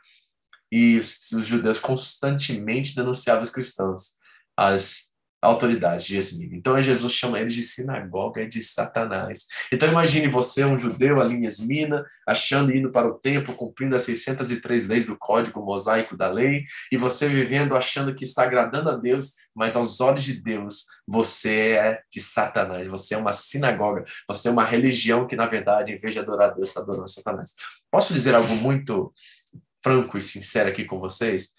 e 0.72 0.98
os, 0.98 1.30
os 1.32 1.46
judeus 1.46 1.78
constantemente 1.78 2.96
denunciavam 2.96 3.42
os 3.42 3.50
cristãos, 3.50 4.18
as 4.56 5.12
autoridades 5.42 6.06
de 6.06 6.16
Esmina. 6.16 6.56
Então 6.56 6.80
Jesus 6.80 7.12
chama 7.12 7.40
eles 7.40 7.54
de 7.54 7.62
sinagoga 7.62 8.46
de 8.46 8.62
Satanás. 8.62 9.48
Então 9.72 9.88
imagine 9.88 10.28
você, 10.28 10.64
um 10.64 10.78
judeu 10.78 11.20
ali 11.20 11.34
em 11.34 11.44
Esmina, 11.44 12.06
achando 12.26 12.72
indo 12.72 12.92
para 12.92 13.08
o 13.08 13.14
templo, 13.14 13.54
cumprindo 13.54 13.96
as 13.96 14.04
603 14.04 14.86
leis 14.86 15.06
do 15.06 15.18
código 15.18 15.60
mosaico 15.60 16.16
da 16.16 16.30
lei, 16.30 16.62
e 16.92 16.96
você 16.96 17.28
vivendo 17.28 17.74
achando 17.74 18.14
que 18.14 18.22
está 18.22 18.44
agradando 18.44 18.88
a 18.88 18.96
Deus, 18.96 19.34
mas 19.52 19.74
aos 19.74 20.00
olhos 20.00 20.22
de 20.22 20.40
Deus, 20.40 20.86
você 21.06 21.72
é 21.72 22.00
de 22.10 22.22
Satanás, 22.22 22.88
você 22.88 23.16
é 23.16 23.18
uma 23.18 23.32
sinagoga, 23.32 24.04
você 24.28 24.48
é 24.48 24.52
uma 24.52 24.64
religião 24.64 25.26
que 25.26 25.34
na 25.34 25.46
verdade, 25.46 25.92
em 25.92 25.96
vez 25.96 26.14
de 26.14 26.20
adorar 26.20 26.50
a 26.50 26.54
Deus, 26.54 26.68
está 26.68 26.80
adorando 26.80 27.04
a 27.04 27.08
Satanás. 27.08 27.54
Posso 27.90 28.14
dizer 28.14 28.36
algo 28.36 28.54
muito 28.56 29.12
franco 29.82 30.16
e 30.16 30.22
sincero 30.22 30.70
aqui 30.70 30.84
com 30.84 30.98
vocês, 30.98 31.54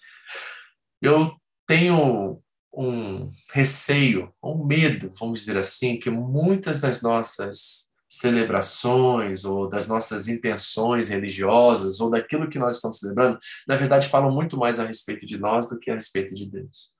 eu 1.00 1.34
tenho 1.66 2.42
um 2.72 3.30
receio, 3.52 4.28
um 4.42 4.64
medo, 4.64 5.10
vamos 5.18 5.40
dizer 5.40 5.58
assim, 5.58 5.98
que 5.98 6.10
muitas 6.10 6.80
das 6.80 7.02
nossas 7.02 7.92
celebrações 8.08 9.44
ou 9.44 9.68
das 9.68 9.88
nossas 9.88 10.28
intenções 10.28 11.08
religiosas 11.08 12.00
ou 12.00 12.10
daquilo 12.10 12.48
que 12.48 12.58
nós 12.58 12.76
estamos 12.76 12.98
celebrando, 12.98 13.38
na 13.66 13.76
verdade 13.76 14.08
falam 14.08 14.30
muito 14.30 14.56
mais 14.56 14.78
a 14.78 14.86
respeito 14.86 15.26
de 15.26 15.38
nós 15.38 15.68
do 15.68 15.78
que 15.78 15.90
a 15.90 15.94
respeito 15.94 16.34
de 16.34 16.48
Deus. 16.48 16.92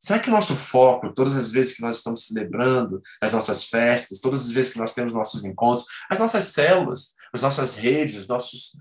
Será 0.00 0.18
que 0.18 0.28
o 0.28 0.32
nosso 0.32 0.56
foco, 0.56 1.14
todas 1.14 1.36
as 1.36 1.52
vezes 1.52 1.76
que 1.76 1.82
nós 1.82 1.98
estamos 1.98 2.26
celebrando 2.26 3.00
as 3.20 3.32
nossas 3.32 3.68
festas, 3.68 4.18
todas 4.18 4.40
as 4.46 4.50
vezes 4.50 4.72
que 4.72 4.80
nós 4.80 4.94
temos 4.94 5.14
nossos 5.14 5.44
encontros, 5.44 5.86
as 6.10 6.18
nossas 6.18 6.46
células, 6.46 7.12
as 7.32 7.42
nossas 7.42 7.76
redes, 7.76 8.16
os 8.16 8.26
nossos 8.26 8.72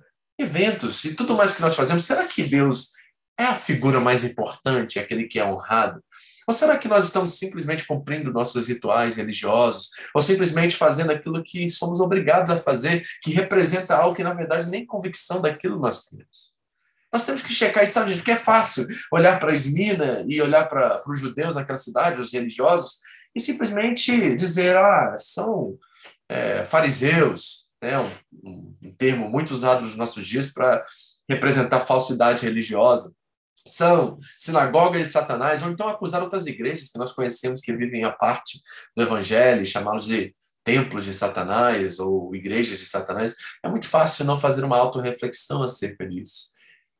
eventos 0.41 1.03
e 1.05 1.15
tudo 1.15 1.35
mais 1.35 1.55
que 1.55 1.61
nós 1.61 1.75
fazemos, 1.75 2.05
será 2.05 2.25
que 2.27 2.43
Deus 2.43 2.91
é 3.37 3.45
a 3.45 3.55
figura 3.55 3.99
mais 3.99 4.23
importante, 4.23 4.99
aquele 4.99 5.27
que 5.27 5.39
é 5.39 5.45
honrado? 5.45 6.03
Ou 6.47 6.53
será 6.53 6.77
que 6.77 6.87
nós 6.87 7.05
estamos 7.05 7.37
simplesmente 7.37 7.85
cumprindo 7.85 8.31
nossos 8.31 8.67
rituais 8.67 9.15
religiosos? 9.15 9.89
Ou 10.13 10.21
simplesmente 10.21 10.75
fazendo 10.75 11.11
aquilo 11.11 11.43
que 11.43 11.69
somos 11.69 11.99
obrigados 11.99 12.51
a 12.51 12.57
fazer, 12.57 13.01
que 13.21 13.31
representa 13.31 13.95
algo 13.95 14.15
que, 14.15 14.23
na 14.23 14.33
verdade, 14.33 14.69
nem 14.69 14.85
convicção 14.85 15.41
daquilo 15.41 15.79
nós 15.79 16.07
temos? 16.07 16.55
Nós 17.11 17.25
temos 17.25 17.43
que 17.43 17.53
checar 17.53 17.83
isso, 17.83 17.93
sabe, 17.93 18.09
gente? 18.09 18.19
Porque 18.19 18.31
é 18.31 18.37
fácil 18.37 18.87
olhar 19.11 19.39
para 19.39 19.53
Esmina 19.53 20.25
e 20.27 20.41
olhar 20.41 20.67
para 20.67 21.03
os 21.07 21.19
judeus 21.19 21.55
naquela 21.55 21.77
cidade, 21.77 22.21
os 22.21 22.33
religiosos, 22.33 22.99
e 23.35 23.39
simplesmente 23.39 24.35
dizer, 24.35 24.77
ah, 24.77 25.15
são 25.17 25.77
é, 26.29 26.63
fariseus, 26.63 27.60
né, 27.81 27.99
um, 28.43 28.75
um 28.81 28.95
termo 28.95 29.29
muito 29.29 29.51
usado 29.51 29.83
nos 29.83 29.95
nossos 29.95 30.25
dias 30.27 30.53
para 30.53 30.83
representar 31.29 31.79
falsidade 31.79 32.45
religiosa. 32.45 33.13
São 33.65 34.17
sinagogas 34.37 35.07
de 35.07 35.13
Satanás, 35.13 35.61
ou 35.63 35.69
então 35.69 35.87
acusar 35.87 36.21
outras 36.21 36.47
igrejas 36.47 36.89
que 36.91 36.97
nós 36.97 37.11
conhecemos 37.11 37.61
que 37.61 37.75
vivem 37.75 38.03
a 38.03 38.11
parte 38.11 38.59
do 38.95 39.03
evangelho, 39.03 39.65
chamá-los 39.65 40.05
de 40.05 40.35
templos 40.63 41.05
de 41.05 41.13
Satanás 41.13 41.99
ou 41.99 42.35
igrejas 42.35 42.79
de 42.79 42.85
Satanás. 42.85 43.35
É 43.63 43.69
muito 43.69 43.87
fácil 43.87 44.25
não 44.25 44.37
fazer 44.37 44.63
uma 44.63 44.77
autorreflexão 44.77 45.63
acerca 45.63 46.07
disso. 46.07 46.51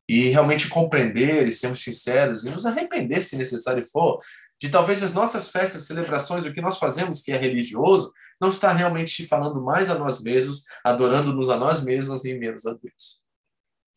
E 0.08 0.30
realmente 0.30 0.68
compreender 0.68 1.48
e 1.48 1.52
sermos 1.52 1.82
sinceros 1.84 2.44
e 2.44 2.50
nos 2.50 2.66
arrepender, 2.66 3.22
se 3.22 3.38
necessário 3.38 3.84
for, 3.84 4.20
de 4.60 4.70
talvez 4.70 5.02
as 5.02 5.14
nossas 5.14 5.50
festas, 5.50 5.84
celebrações, 5.84 6.46
o 6.46 6.54
que 6.54 6.62
nós 6.62 6.78
fazemos 6.78 7.22
que 7.22 7.32
é 7.32 7.38
religioso, 7.38 8.12
não 8.42 8.50
está 8.50 8.74
realmente 8.74 9.26
falando 9.28 9.62
mais 9.62 9.90
a 9.90 9.98
nós 9.98 10.20
mesmos, 10.20 10.64
adorando-nos 10.84 11.50
a 11.50 11.58
nós 11.58 11.84
mesmos 11.84 12.26
e 12.26 12.34
menos 12.34 12.66
a 12.66 12.74
Deus. 12.74 13.24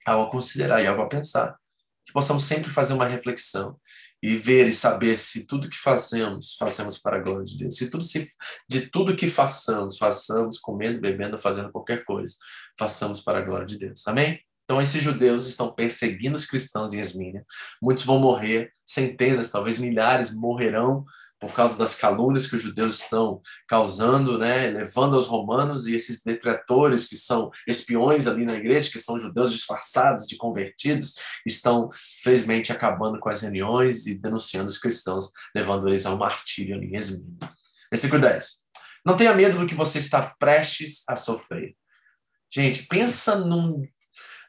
Algo 0.05 0.27
a 0.27 0.31
considerar 0.31 0.83
e 0.83 0.87
algo 0.87 1.01
a 1.01 1.09
pensar. 1.09 1.57
Que 2.05 2.13
possamos 2.13 2.45
sempre 2.45 2.71
fazer 2.71 2.93
uma 2.93 3.09
reflexão 3.09 3.81
e 4.23 4.37
ver 4.37 4.69
e 4.69 4.73
saber 4.73 5.17
se 5.17 5.47
tudo 5.47 5.71
que 5.71 5.79
fazemos, 5.79 6.57
fazemos 6.59 6.99
para 6.99 7.17
a 7.17 7.21
glória 7.21 7.47
de 7.47 7.57
Deus. 7.57 7.77
Se 7.77 7.89
tudo 7.89 8.05
se, 8.05 8.31
de 8.69 8.83
tudo 8.89 9.17
que 9.17 9.31
façamos, 9.31 9.97
façamos 9.97 10.59
comendo, 10.59 11.01
bebendo, 11.01 11.39
fazendo 11.39 11.73
qualquer 11.73 12.05
coisa, 12.05 12.35
façamos 12.79 13.21
para 13.21 13.39
a 13.39 13.43
glória 13.43 13.67
de 13.67 13.79
Deus. 13.79 14.07
Amém? 14.07 14.39
Então, 14.65 14.81
esses 14.81 15.03
judeus 15.03 15.47
estão 15.47 15.73
perseguindo 15.73 16.37
os 16.37 16.47
cristãos 16.47 16.93
em 16.93 17.01
Esmínia. 17.01 17.45
Muitos 17.83 18.05
vão 18.05 18.19
morrer, 18.19 18.73
centenas, 18.85 19.51
talvez 19.51 19.79
milhares 19.79 20.35
morrerão 20.35 21.05
por 21.47 21.55
causa 21.55 21.77
das 21.77 21.95
calúnias 21.95 22.47
que 22.47 22.57
os 22.57 22.63
judeus 22.63 23.01
estão 23.01 23.41
causando, 23.69 24.39
né, 24.39 24.69
levando 24.69 25.15
aos 25.15 25.27
romanos 25.27 25.87
e 25.87 25.95
esses 25.95 26.23
detratores 26.23 27.07
que 27.07 27.17
são 27.17 27.51
espiões 27.67 28.27
ali 28.27 28.45
na 28.45 28.55
igreja, 28.55 28.91
que 28.91 28.99
são 28.99 29.19
judeus 29.19 29.53
disfarçados 29.53 30.27
de 30.27 30.37
convertidos, 30.37 31.15
estão 31.45 31.89
felizmente 32.23 32.73
acabando 32.73 33.19
com 33.21 33.29
as 33.29 33.43
reuniões 33.43 34.07
e 34.07 34.15
denunciando 34.15 34.69
os 34.69 34.79
cristãos, 34.79 35.31
levando 35.55 35.89
eles 35.89 36.07
ao 36.07 36.17
martírio 36.17 36.77
ali 36.77 36.89
em 36.89 36.97
Esmínia. 36.97 37.37
Versículo 37.91 38.23
10. 38.23 38.65
Não 39.05 39.17
tenha 39.17 39.35
medo 39.35 39.59
do 39.59 39.67
que 39.67 39.75
você 39.75 39.99
está 39.99 40.35
prestes 40.39 41.03
a 41.09 41.15
sofrer. 41.15 41.77
Gente, 42.51 42.85
pensa 42.85 43.37
num 43.37 43.83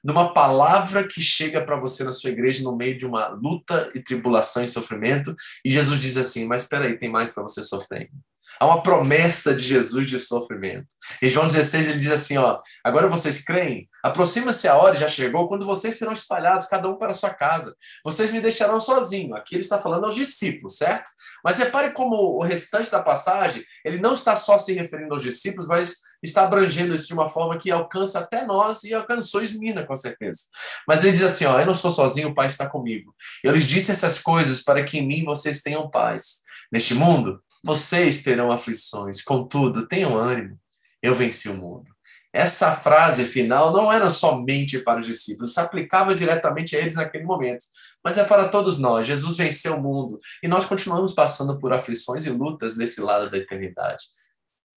numa 0.06 0.32
palavra 0.32 1.08
que 1.08 1.20
chega 1.20 1.66
para 1.66 1.76
você 1.80 2.04
na 2.04 2.14
sua 2.14 2.30
igreja 2.30 2.64
no 2.64 2.78
meio 2.78 2.96
de 2.96 3.08
uma 3.08 3.30
luta 3.30 3.90
e 3.96 4.00
tribulação 4.00 4.64
e 4.64 4.68
sofrimento, 4.68 5.36
e 5.66 5.72
Jesus 5.72 6.00
diz 6.00 6.16
assim: 6.16 6.46
Mas 6.46 6.62
espera 6.62 6.86
aí, 6.86 6.96
tem 6.96 7.10
mais 7.10 7.32
para 7.32 7.42
você 7.42 7.64
sofrer. 7.64 8.12
Há 8.60 8.68
uma 8.68 8.82
promessa 8.82 9.54
de 9.54 9.64
Jesus 9.64 10.08
de 10.08 10.18
sofrimento. 10.18 10.88
Em 11.22 11.28
João 11.28 11.48
16 11.48 11.90
ele 11.90 12.00
diz 12.00 12.12
assim: 12.12 12.38
ó, 12.38 12.62
agora 12.84 13.08
vocês 13.08 13.44
creem? 13.44 13.90
Aproxima-se 14.02 14.68
a 14.68 14.78
hora, 14.78 14.96
já 14.96 15.10
chegou, 15.10 15.48
quando 15.48 15.66
vocês 15.66 15.96
serão 15.96 16.14
espalhados, 16.14 16.68
cada 16.68 16.88
um 16.88 16.96
para 16.96 17.12
a 17.12 17.14
sua 17.14 17.32
casa. 17.32 17.76
Vocês 18.04 18.32
me 18.32 18.40
deixarão 18.40 18.80
sozinho. 18.80 19.36
Aqui 19.36 19.56
ele 19.56 19.64
está 19.64 19.80
falando 19.80 20.06
aos 20.06 20.16
discípulos, 20.16 20.78
certo? 20.78 21.10
Mas 21.44 21.58
repare 21.58 21.92
como 21.92 22.16
o 22.16 22.44
restante 22.44 22.92
da 22.92 23.02
passagem, 23.02 23.66
ele 23.84 24.00
não 24.00 24.14
está 24.14 24.36
só 24.36 24.58
se 24.58 24.74
referindo 24.74 25.14
aos 25.14 25.24
discípulos, 25.24 25.68
mas 25.68 25.98
está 26.26 26.44
abrangendo 26.44 26.94
isso 26.94 27.08
de 27.08 27.14
uma 27.14 27.30
forma 27.30 27.58
que 27.58 27.72
alcança 27.72 28.20
até 28.20 28.46
nós 28.46 28.84
e 28.84 28.94
alcançou 28.94 29.42
Esmina, 29.42 29.84
com 29.86 29.96
certeza. 29.96 30.42
Mas 30.88 31.04
ele 31.04 31.14
diz 31.14 31.24
assim: 31.24 31.46
ó, 31.46 31.60
eu 31.60 31.66
não 31.66 31.74
estou 31.74 31.92
sozinho, 31.92 32.30
o 32.30 32.34
Pai 32.34 32.48
está 32.48 32.70
comigo. 32.70 33.16
Eu 33.44 33.54
lhes 33.54 33.66
disse 33.66 33.92
essas 33.92 34.20
coisas 34.20 34.62
para 34.64 34.84
que 34.84 34.98
em 34.98 35.08
mim 35.08 35.24
vocês 35.24 35.62
tenham 35.62 35.90
paz. 35.90 36.44
Neste 36.72 36.94
mundo, 36.94 37.42
vocês 37.64 38.24
terão 38.24 38.52
aflições, 38.52 39.22
contudo, 39.22 39.88
tenham 39.88 40.18
ânimo. 40.18 40.60
Eu 41.02 41.16
venci 41.16 41.50
o 41.50 41.56
mundo. 41.56 41.96
Essa 42.36 42.76
frase 42.76 43.24
final 43.24 43.72
não 43.72 43.90
era 43.90 44.10
somente 44.10 44.80
para 44.80 45.00
os 45.00 45.06
discípulos, 45.06 45.54
se 45.54 45.60
aplicava 45.62 46.14
diretamente 46.14 46.76
a 46.76 46.80
eles 46.80 46.96
naquele 46.96 47.24
momento, 47.24 47.64
mas 48.04 48.18
é 48.18 48.26
para 48.26 48.50
todos 48.50 48.78
nós. 48.78 49.08
Jesus 49.08 49.38
venceu 49.38 49.76
o 49.76 49.82
mundo 49.82 50.20
e 50.44 50.48
nós 50.48 50.66
continuamos 50.66 51.14
passando 51.14 51.58
por 51.58 51.72
aflições 51.72 52.26
e 52.26 52.30
lutas 52.30 52.76
desse 52.76 53.00
lado 53.00 53.32
da 53.32 53.38
eternidade. 53.38 54.04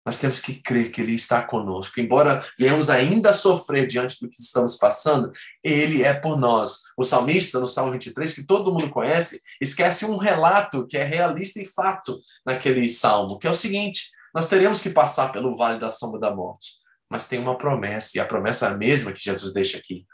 Nós 0.08 0.18
temos 0.18 0.40
que 0.40 0.54
crer 0.54 0.90
que 0.90 1.02
Ele 1.02 1.12
está 1.12 1.42
conosco. 1.42 2.00
Embora 2.00 2.42
venhamos 2.58 2.88
ainda 2.88 3.34
sofrer 3.34 3.86
diante 3.86 4.18
do 4.18 4.30
que 4.30 4.40
estamos 4.40 4.76
passando, 4.76 5.30
Ele 5.62 6.02
é 6.02 6.14
por 6.14 6.38
nós. 6.38 6.78
O 6.96 7.04
salmista, 7.04 7.60
no 7.60 7.68
Salmo 7.68 7.92
23, 7.92 8.34
que 8.34 8.46
todo 8.46 8.72
mundo 8.72 8.88
conhece, 8.88 9.42
esquece 9.60 10.06
um 10.06 10.16
relato 10.16 10.86
que 10.86 10.96
é 10.96 11.04
realista 11.04 11.60
e 11.60 11.66
fato 11.66 12.18
naquele 12.46 12.88
salmo, 12.88 13.38
que 13.38 13.46
é 13.46 13.50
o 13.50 13.54
seguinte: 13.54 14.08
nós 14.34 14.48
teremos 14.48 14.80
que 14.80 14.88
passar 14.88 15.30
pelo 15.30 15.54
vale 15.54 15.78
da 15.78 15.90
sombra 15.90 16.18
da 16.18 16.34
morte 16.34 16.78
mas 17.10 17.26
tem 17.26 17.38
uma 17.38 17.56
promessa, 17.56 18.16
e 18.16 18.20
a 18.20 18.26
promessa 18.26 18.66
é 18.66 18.68
a 18.70 18.76
mesma 18.76 19.12
que 19.12 19.22
Jesus 19.22 19.52
deixa 19.52 19.78
aqui. 19.78 20.04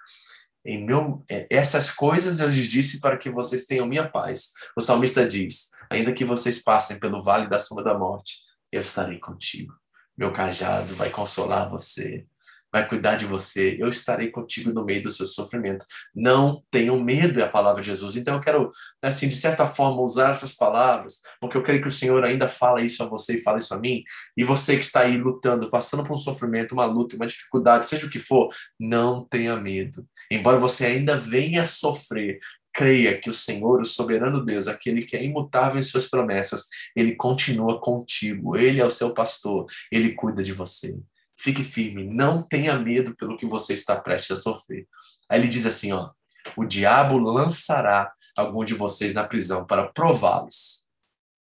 Em 0.65 0.87
meu, 0.87 1.25
é, 1.29 1.47
essas 1.51 1.91
coisas 1.91 2.41
eu 2.41 2.47
lhes 2.47 2.69
disse 2.69 3.01
para 3.01 3.19
que 3.19 3.29
vocês 3.29 3.67
tenham 3.67 3.85
minha 3.87 4.09
paz. 4.09 4.53
O 4.77 4.81
salmista 4.81 5.27
diz: 5.27 5.71
ainda 5.91 6.13
que 6.13 6.25
vocês 6.25 6.63
passem 6.63 6.99
pelo 6.99 7.21
vale 7.21 7.49
da 7.49 7.59
sombra 7.59 7.85
da 7.85 7.99
morte, 7.99 8.37
eu 8.73 8.81
estarei 8.81 9.19
contigo. 9.19 9.75
Meu 10.16 10.33
cajado 10.33 10.94
vai 10.94 11.11
consolar 11.11 11.70
você 11.70 12.27
vai 12.74 12.88
cuidar 12.88 13.14
de 13.14 13.24
você, 13.24 13.77
eu 13.79 13.87
estarei 13.87 14.33
contigo 14.33 14.72
no 14.72 14.85
meio 14.85 15.00
do 15.00 15.09
seu 15.09 15.27
sofrimento. 15.27 15.85
Não 16.12 16.61
tenham 16.72 16.98
medo, 17.00 17.38
é 17.38 17.44
a 17.44 17.48
palavra 17.48 17.81
de 17.81 17.87
Jesus. 17.87 18.16
Então 18.16 18.35
eu 18.35 18.40
quero, 18.40 18.68
assim, 19.00 19.29
de 19.29 19.37
certa 19.37 19.68
forma, 19.68 20.03
usar 20.03 20.33
essas 20.33 20.57
palavras, 20.57 21.22
porque 21.40 21.57
eu 21.57 21.62
creio 21.62 21.81
que 21.81 21.87
o 21.87 21.92
Senhor 21.92 22.24
ainda 22.24 22.48
fala 22.48 22.83
isso 22.83 23.00
a 23.05 23.07
você 23.07 23.37
e 23.37 23.42
fala 23.44 23.59
isso 23.59 23.72
a 23.72 23.79
mim, 23.79 24.03
e 24.37 24.42
você 24.42 24.77
que 24.77 24.85
está 24.85 25.03
aí 25.03 25.16
lutando, 25.16 25.70
passando 25.70 26.03
por 26.03 26.14
um 26.14 26.16
sofrimento, 26.16 26.72
uma 26.72 26.85
luta, 26.85 27.14
uma 27.14 27.29
dificuldade, 27.29 27.87
seja 27.87 28.09
o 28.09 28.11
que 28.11 28.18
for, 28.18 28.48
não 28.77 29.24
tenha 29.24 29.55
medo. 29.55 30.05
Embora 30.29 30.59
você 30.59 30.85
ainda 30.85 31.16
venha 31.16 31.64
sofrer, 31.64 32.40
creia 32.75 33.19
que 33.21 33.31
o 33.31 33.33
Senhor, 33.33 33.81
o 33.81 33.85
soberano 33.85 34.45
Deus, 34.45 34.67
aquele 34.67 35.07
que 35.07 35.17
é 35.17 35.25
imutável 35.25 35.79
em 35.79 35.83
suas 35.83 36.09
promessas, 36.09 36.67
ele 36.95 37.15
continua 37.15 37.81
contigo, 37.81 38.57
ele 38.57 38.81
é 38.81 38.85
o 38.85 38.91
seu 38.91 39.15
pastor, 39.15 39.67
ele 39.93 40.13
cuida 40.13 40.43
de 40.43 40.53
você. 40.53 40.99
Fique 41.39 41.63
firme, 41.63 42.05
não 42.05 42.43
tenha 42.43 42.77
medo 42.79 43.15
pelo 43.17 43.37
que 43.37 43.47
você 43.47 43.75
está 43.75 44.01
prestes 44.01 44.39
a 44.39 44.43
sofrer. 44.43 44.89
Aí 45.29 45.41
ele 45.41 45.49
diz 45.49 45.65
assim, 45.67 45.93
ó: 45.93 46.11
o 46.57 46.65
diabo 46.65 47.17
lançará 47.19 48.13
algum 48.37 48.65
de 48.65 48.75
vocês 48.75 49.15
na 49.15 49.25
prisão 49.25 49.65
para 49.65 49.93
prová-los. 49.93 50.85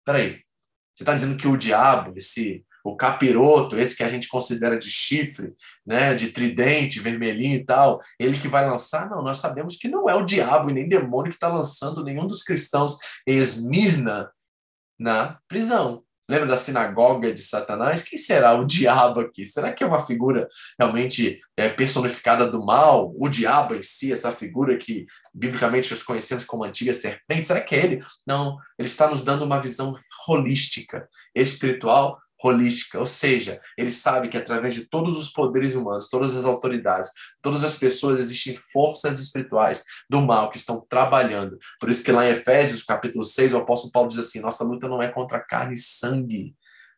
Peraí, 0.05 0.41
você 0.93 1.03
está 1.03 1.13
dizendo 1.13 1.37
que 1.37 1.47
o 1.47 1.57
diabo, 1.57 2.13
esse 2.15 2.65
o 2.89 2.95
capiroto, 2.95 3.77
esse 3.77 3.95
que 3.95 4.03
a 4.03 4.07
gente 4.07 4.27
considera 4.27 4.77
de 4.77 4.89
chifre, 4.89 5.53
né, 5.85 6.15
de 6.15 6.29
tridente, 6.29 6.99
vermelhinho 6.99 7.55
e 7.55 7.65
tal, 7.65 8.01
ele 8.19 8.39
que 8.39 8.47
vai 8.47 8.65
lançar? 8.65 9.09
Não, 9.09 9.21
nós 9.21 9.37
sabemos 9.37 9.77
que 9.77 9.87
não 9.87 10.09
é 10.09 10.15
o 10.15 10.25
diabo 10.25 10.69
e 10.69 10.73
nem 10.73 10.87
demônio 10.87 11.29
que 11.29 11.35
está 11.35 11.47
lançando 11.47 12.03
nenhum 12.03 12.27
dos 12.27 12.43
cristãos 12.43 12.97
em 13.27 13.37
Esmirna 13.37 14.31
na 14.99 15.37
prisão. 15.47 16.03
Lembra 16.29 16.47
da 16.47 16.57
sinagoga 16.57 17.33
de 17.33 17.41
Satanás? 17.41 18.03
Quem 18.03 18.17
será 18.17 18.53
o 18.53 18.65
diabo 18.65 19.21
aqui? 19.21 19.45
Será 19.45 19.71
que 19.71 19.81
é 19.81 19.87
uma 19.87 20.05
figura 20.05 20.49
realmente 20.77 21.39
é, 21.55 21.69
personificada 21.69 22.49
do 22.49 22.65
mal? 22.65 23.13
O 23.17 23.29
diabo 23.29 23.75
em 23.75 23.81
si, 23.81 24.11
essa 24.11 24.29
figura 24.29 24.77
que 24.77 25.05
biblicamente 25.33 25.89
nós 25.89 26.03
conhecemos 26.03 26.43
como 26.43 26.65
antiga 26.65 26.93
serpente? 26.93 27.47
Será 27.47 27.61
que 27.61 27.73
é 27.75 27.85
ele? 27.85 28.05
Não, 28.25 28.57
ele 28.77 28.89
está 28.89 29.09
nos 29.09 29.23
dando 29.23 29.45
uma 29.45 29.61
visão 29.61 29.95
holística, 30.27 31.07
espiritual, 31.33 32.19
holística, 32.43 32.99
ou 32.99 33.05
seja, 33.05 33.59
ele 33.77 33.91
sabe 33.91 34.29
que 34.29 34.37
através 34.37 34.75
de 34.75 34.87
todos 34.87 35.17
os 35.17 35.29
poderes 35.31 35.75
humanos, 35.75 36.09
todas 36.09 36.35
as 36.35 36.45
autoridades, 36.45 37.11
todas 37.41 37.63
as 37.63 37.75
pessoas, 37.75 38.19
existem 38.19 38.55
forças 38.71 39.19
espirituais 39.19 39.83
do 40.09 40.21
mal 40.21 40.49
que 40.49 40.57
estão 40.57 40.85
trabalhando. 40.87 41.57
Por 41.79 41.89
isso 41.89 42.03
que 42.03 42.11
lá 42.11 42.25
em 42.25 42.31
Efésios, 42.31 42.83
capítulo 42.83 43.23
6, 43.23 43.53
o 43.53 43.57
apóstolo 43.57 43.91
Paulo 43.91 44.09
diz 44.09 44.19
assim: 44.19 44.39
nossa 44.39 44.63
luta 44.63 44.87
não 44.87 45.01
é 45.01 45.07
contra 45.07 45.39
carne 45.39 45.73
e 45.73 45.77
sangue. 45.77 46.55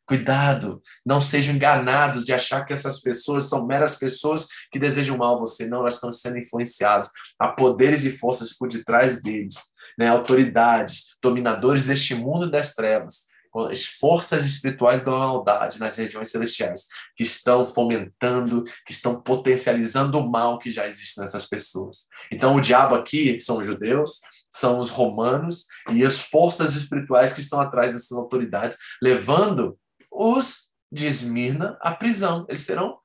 Cuidado, 0.09 0.81
não 1.05 1.21
sejam 1.21 1.53
enganados 1.53 2.25
de 2.25 2.33
achar 2.33 2.65
que 2.65 2.73
essas 2.73 2.99
pessoas 2.99 3.45
são 3.45 3.67
meras 3.67 3.95
pessoas 3.95 4.47
que 4.71 4.79
desejam 4.79 5.15
mal 5.15 5.35
a 5.35 5.39
você. 5.39 5.67
Não, 5.67 5.81
elas 5.81 5.95
estão 5.95 6.11
sendo 6.11 6.39
influenciadas. 6.39 7.11
Há 7.37 7.49
poderes 7.49 8.05
e 8.05 8.11
forças 8.11 8.57
por 8.57 8.67
detrás 8.67 9.21
deles, 9.21 9.53
né? 9.99 10.07
autoridades, 10.07 11.15
dominadores 11.21 11.85
deste 11.85 12.15
mundo 12.15 12.49
das 12.49 12.73
trevas, 12.73 13.28
as 13.69 13.85
forças 13.85 14.45
espirituais 14.45 15.03
da 15.03 15.11
maldade 15.11 15.79
nas 15.79 15.95
regiões 15.95 16.29
celestiais, 16.29 16.87
que 17.15 17.23
estão 17.23 17.65
fomentando, 17.65 18.63
que 18.85 18.91
estão 18.91 19.19
potencializando 19.21 20.19
o 20.19 20.29
mal 20.29 20.59
que 20.59 20.71
já 20.71 20.87
existe 20.87 21.19
nessas 21.19 21.45
pessoas. 21.45 22.07
Então, 22.31 22.55
o 22.55 22.61
diabo 22.61 22.95
aqui 22.95 23.41
são 23.41 23.57
os 23.57 23.65
judeus, 23.65 24.19
são 24.51 24.79
os 24.79 24.89
romanos 24.89 25.65
e 25.91 26.05
as 26.05 26.21
forças 26.21 26.75
espirituais 26.75 27.33
que 27.33 27.41
estão 27.41 27.59
atrás 27.59 27.93
dessas 27.93 28.17
autoridades, 28.17 28.77
levando 29.01 29.77
os 30.11 30.69
de 30.91 31.07
Esmirna 31.07 31.77
à 31.81 31.93
prisão. 31.93 32.45
Eles 32.47 32.61
serão 32.61 32.99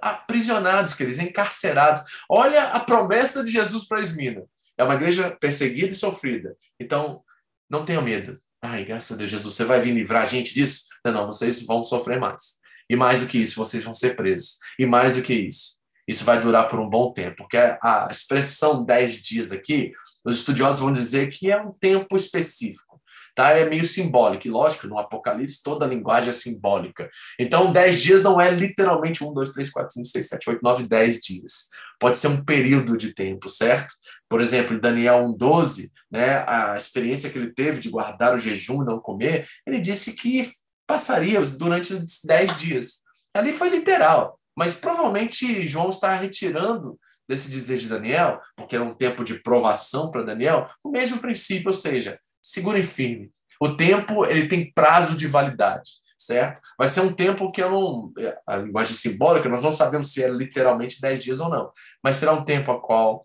aprisionados, 0.00 0.94
queridos, 0.94 1.18
encarcerados. 1.18 2.02
Olha 2.28 2.64
a 2.64 2.80
promessa 2.80 3.42
de 3.42 3.50
Jesus 3.50 3.86
para 3.88 4.00
Esmirna. 4.00 4.44
É 4.76 4.84
uma 4.84 4.94
igreja 4.94 5.34
perseguida 5.40 5.88
e 5.88 5.94
sofrida. 5.94 6.54
Então, 6.78 7.22
não 7.68 7.84
tenha 7.84 8.00
medo 8.00 8.38
Ai, 8.62 8.84
graças 8.84 9.12
a 9.12 9.16
Deus, 9.16 9.30
Jesus, 9.30 9.54
você 9.54 9.64
vai 9.64 9.80
vir 9.80 9.92
livrar 9.92 10.22
a 10.22 10.26
gente 10.26 10.54
disso? 10.54 10.86
Não, 11.04 11.12
não, 11.12 11.26
vocês 11.26 11.64
vão 11.64 11.84
sofrer 11.84 12.18
mais. 12.18 12.56
E 12.88 12.96
mais 12.96 13.20
do 13.20 13.26
que 13.26 13.38
isso, 13.38 13.56
vocês 13.56 13.84
vão 13.84 13.92
ser 13.92 14.16
presos. 14.16 14.58
E 14.78 14.86
mais 14.86 15.16
do 15.16 15.22
que 15.22 15.34
isso, 15.34 15.76
isso 16.06 16.24
vai 16.24 16.40
durar 16.40 16.68
por 16.68 16.78
um 16.78 16.88
bom 16.88 17.12
tempo. 17.12 17.36
Porque 17.38 17.56
a 17.56 18.08
expressão 18.10 18.84
10 18.84 19.22
dias 19.22 19.52
aqui, 19.52 19.92
os 20.24 20.38
estudiosos 20.38 20.80
vão 20.80 20.92
dizer 20.92 21.28
que 21.28 21.50
é 21.50 21.60
um 21.60 21.72
tempo 21.72 22.16
específico. 22.16 23.00
Tá? 23.34 23.50
É 23.50 23.68
meio 23.68 23.84
simbólico. 23.84 24.46
E 24.46 24.50
lógico, 24.50 24.86
no 24.86 24.98
Apocalipse 24.98 25.62
toda 25.62 25.84
a 25.84 25.88
linguagem 25.88 26.30
é 26.30 26.32
simbólica. 26.32 27.10
Então, 27.38 27.70
10 27.70 28.02
dias 28.02 28.22
não 28.22 28.40
é 28.40 28.50
literalmente 28.50 29.22
1, 29.22 29.34
2, 29.34 29.52
3, 29.52 29.70
4, 29.70 29.92
5, 29.92 30.06
6, 30.06 30.28
7, 30.28 30.50
8, 30.50 30.60
9, 30.62 30.88
10 30.88 31.20
dias. 31.20 31.68
Pode 31.98 32.16
ser 32.18 32.28
um 32.28 32.44
período 32.44 32.96
de 32.96 33.14
tempo, 33.14 33.48
certo? 33.48 33.94
Por 34.28 34.40
exemplo, 34.40 34.76
em 34.76 34.80
Daniel 34.80 35.24
1,12, 35.28 35.90
né, 36.10 36.44
a 36.46 36.76
experiência 36.76 37.30
que 37.30 37.38
ele 37.38 37.52
teve 37.52 37.80
de 37.80 37.90
guardar 37.90 38.34
o 38.34 38.38
jejum 38.38 38.82
e 38.82 38.86
não 38.86 39.00
comer, 39.00 39.48
ele 39.66 39.80
disse 39.80 40.14
que 40.14 40.42
passaria 40.86 41.40
durante 41.42 41.92
os 41.92 42.20
10 42.24 42.56
dias. 42.58 43.02
Ali 43.34 43.52
foi 43.52 43.68
literal, 43.70 44.38
mas 44.56 44.74
provavelmente 44.74 45.66
João 45.66 45.88
está 45.88 46.16
retirando 46.16 46.98
desse 47.28 47.50
dizer 47.50 47.78
de 47.78 47.88
Daniel, 47.88 48.40
porque 48.56 48.76
era 48.76 48.84
um 48.84 48.94
tempo 48.94 49.24
de 49.24 49.42
provação 49.42 50.10
para 50.10 50.22
Daniel, 50.22 50.70
o 50.82 50.90
mesmo 50.90 51.18
princípio, 51.18 51.68
ou 51.68 51.72
seja, 51.72 52.18
segurem 52.40 52.84
firme. 52.84 53.30
O 53.60 53.74
tempo 53.74 54.24
ele 54.24 54.48
tem 54.48 54.72
prazo 54.72 55.16
de 55.16 55.26
validade, 55.26 55.90
certo? 56.16 56.60
Vai 56.78 56.88
ser 56.88 57.00
um 57.00 57.12
tempo 57.12 57.50
que 57.50 57.62
eu 57.62 57.70
não. 57.70 58.12
A 58.46 58.56
linguagem 58.56 58.94
simbólica, 58.94 59.48
nós 59.48 59.62
não 59.62 59.72
sabemos 59.72 60.12
se 60.12 60.22
é 60.22 60.28
literalmente 60.28 61.00
10 61.00 61.24
dias 61.24 61.40
ou 61.40 61.48
não, 61.48 61.70
mas 62.02 62.16
será 62.16 62.32
um 62.32 62.44
tempo 62.44 62.70
a 62.72 62.80
qual 62.80 63.20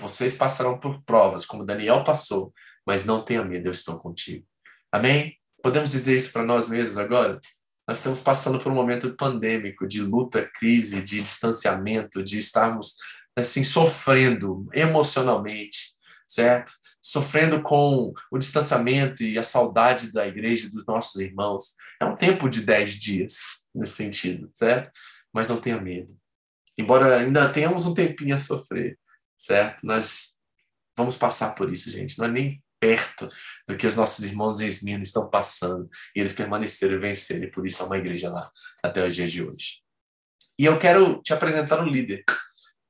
vocês 0.00 0.36
passarão 0.36 0.78
por 0.78 1.02
provas, 1.02 1.44
como 1.44 1.64
Daniel 1.64 2.04
passou, 2.04 2.52
mas 2.86 3.04
não 3.04 3.22
tenha 3.22 3.44
medo, 3.44 3.66
eu 3.66 3.72
estou 3.72 3.96
contigo. 3.96 4.46
Amém? 4.92 5.36
Podemos 5.62 5.90
dizer 5.90 6.16
isso 6.16 6.32
para 6.32 6.44
nós 6.44 6.68
mesmos 6.68 6.96
agora? 6.98 7.40
Nós 7.86 7.98
estamos 7.98 8.20
passando 8.20 8.60
por 8.60 8.70
um 8.70 8.74
momento 8.74 9.16
pandêmico, 9.16 9.88
de 9.88 10.02
luta, 10.02 10.48
crise, 10.54 11.02
de 11.02 11.20
distanciamento, 11.20 12.22
de 12.22 12.38
estarmos 12.38 12.96
assim 13.34 13.64
sofrendo 13.64 14.68
emocionalmente, 14.74 15.94
certo? 16.26 16.72
Sofrendo 17.00 17.62
com 17.62 18.12
o 18.30 18.38
distanciamento 18.38 19.22
e 19.22 19.38
a 19.38 19.42
saudade 19.42 20.12
da 20.12 20.26
igreja, 20.26 20.68
dos 20.70 20.86
nossos 20.86 21.20
irmãos. 21.20 21.74
É 22.00 22.04
um 22.04 22.16
tempo 22.16 22.48
de 22.48 22.62
dez 22.62 22.94
dias 22.94 23.68
nesse 23.74 23.92
sentido, 23.92 24.50
certo? 24.52 24.90
Mas 25.32 25.48
não 25.48 25.60
tenha 25.60 25.80
medo. 25.80 26.16
Embora 26.76 27.18
ainda 27.18 27.48
tenhamos 27.50 27.86
um 27.86 27.94
tempinho 27.94 28.34
a 28.34 28.38
sofrer, 28.38 28.98
certo? 29.36 29.84
Nós 29.84 30.36
vamos 30.96 31.16
passar 31.16 31.54
por 31.54 31.72
isso, 31.72 31.90
gente. 31.90 32.18
Não 32.18 32.26
é 32.26 32.30
nem 32.30 32.62
perto 32.80 33.28
do 33.66 33.76
que 33.76 33.86
os 33.86 33.96
nossos 33.96 34.24
irmãos 34.24 34.60
em 34.60 34.66
Esmirna 34.66 35.02
estão 35.02 35.28
passando. 35.28 35.88
E 36.14 36.20
eles 36.20 36.32
permaneceram 36.32 36.94
e 36.94 37.00
venceram, 37.00 37.44
e 37.44 37.50
por 37.50 37.66
isso 37.66 37.82
há 37.82 37.86
uma 37.86 37.98
igreja 37.98 38.30
lá 38.30 38.48
até 38.82 39.04
os 39.06 39.14
dias 39.14 39.30
de 39.30 39.42
hoje. 39.42 39.82
E 40.58 40.64
eu 40.64 40.78
quero 40.78 41.22
te 41.22 41.32
apresentar 41.32 41.82
o 41.82 41.88
líder, 41.88 42.24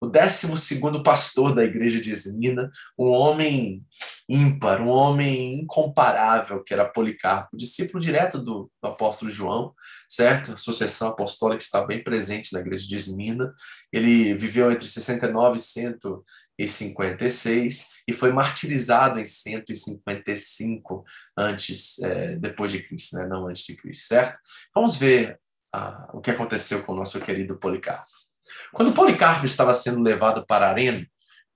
o 0.00 0.06
décimo 0.06 0.56
segundo 0.56 1.02
pastor 1.02 1.54
da 1.54 1.64
igreja 1.64 2.00
de 2.00 2.12
Esmirna, 2.12 2.70
um 2.98 3.08
homem 3.08 3.84
ímpar, 4.28 4.80
um 4.82 4.88
homem 4.88 5.60
incomparável, 5.60 6.62
que 6.62 6.74
era 6.74 6.88
Policarpo, 6.88 7.56
discípulo 7.56 7.98
direto 7.98 8.38
do, 8.38 8.70
do 8.80 8.88
apóstolo 8.88 9.30
João, 9.30 9.74
certo? 10.08 10.52
A 10.52 10.56
sucessão 10.56 11.08
apostólica 11.08 11.62
está 11.62 11.84
bem 11.84 12.02
presente 12.04 12.52
na 12.52 12.60
igreja 12.60 12.86
de 12.86 12.94
Esmina. 12.94 13.54
Ele 13.92 14.34
viveu 14.34 14.70
entre 14.70 14.86
69 14.86 15.56
e 15.56 15.60
156 16.68 17.88
e 18.06 18.12
foi 18.12 18.30
martirizado 18.30 19.18
em 19.18 19.24
155 19.24 21.04
antes, 21.36 21.98
é, 22.00 22.36
depois 22.36 22.70
de 22.70 22.82
Cristo, 22.82 23.16
né? 23.16 23.26
não 23.26 23.48
antes 23.48 23.64
de 23.64 23.74
Cristo, 23.74 24.06
certo? 24.06 24.38
Vamos 24.74 24.96
ver 24.96 25.40
ah, 25.72 26.10
o 26.12 26.20
que 26.20 26.30
aconteceu 26.30 26.84
com 26.84 26.92
o 26.92 26.96
nosso 26.96 27.18
querido 27.20 27.58
Policarpo. 27.58 28.27
Quando 28.72 28.92
Policarpo 28.92 29.46
estava 29.46 29.72
sendo 29.74 30.00
levado 30.00 30.44
para 30.46 30.68
Arena, 30.68 31.04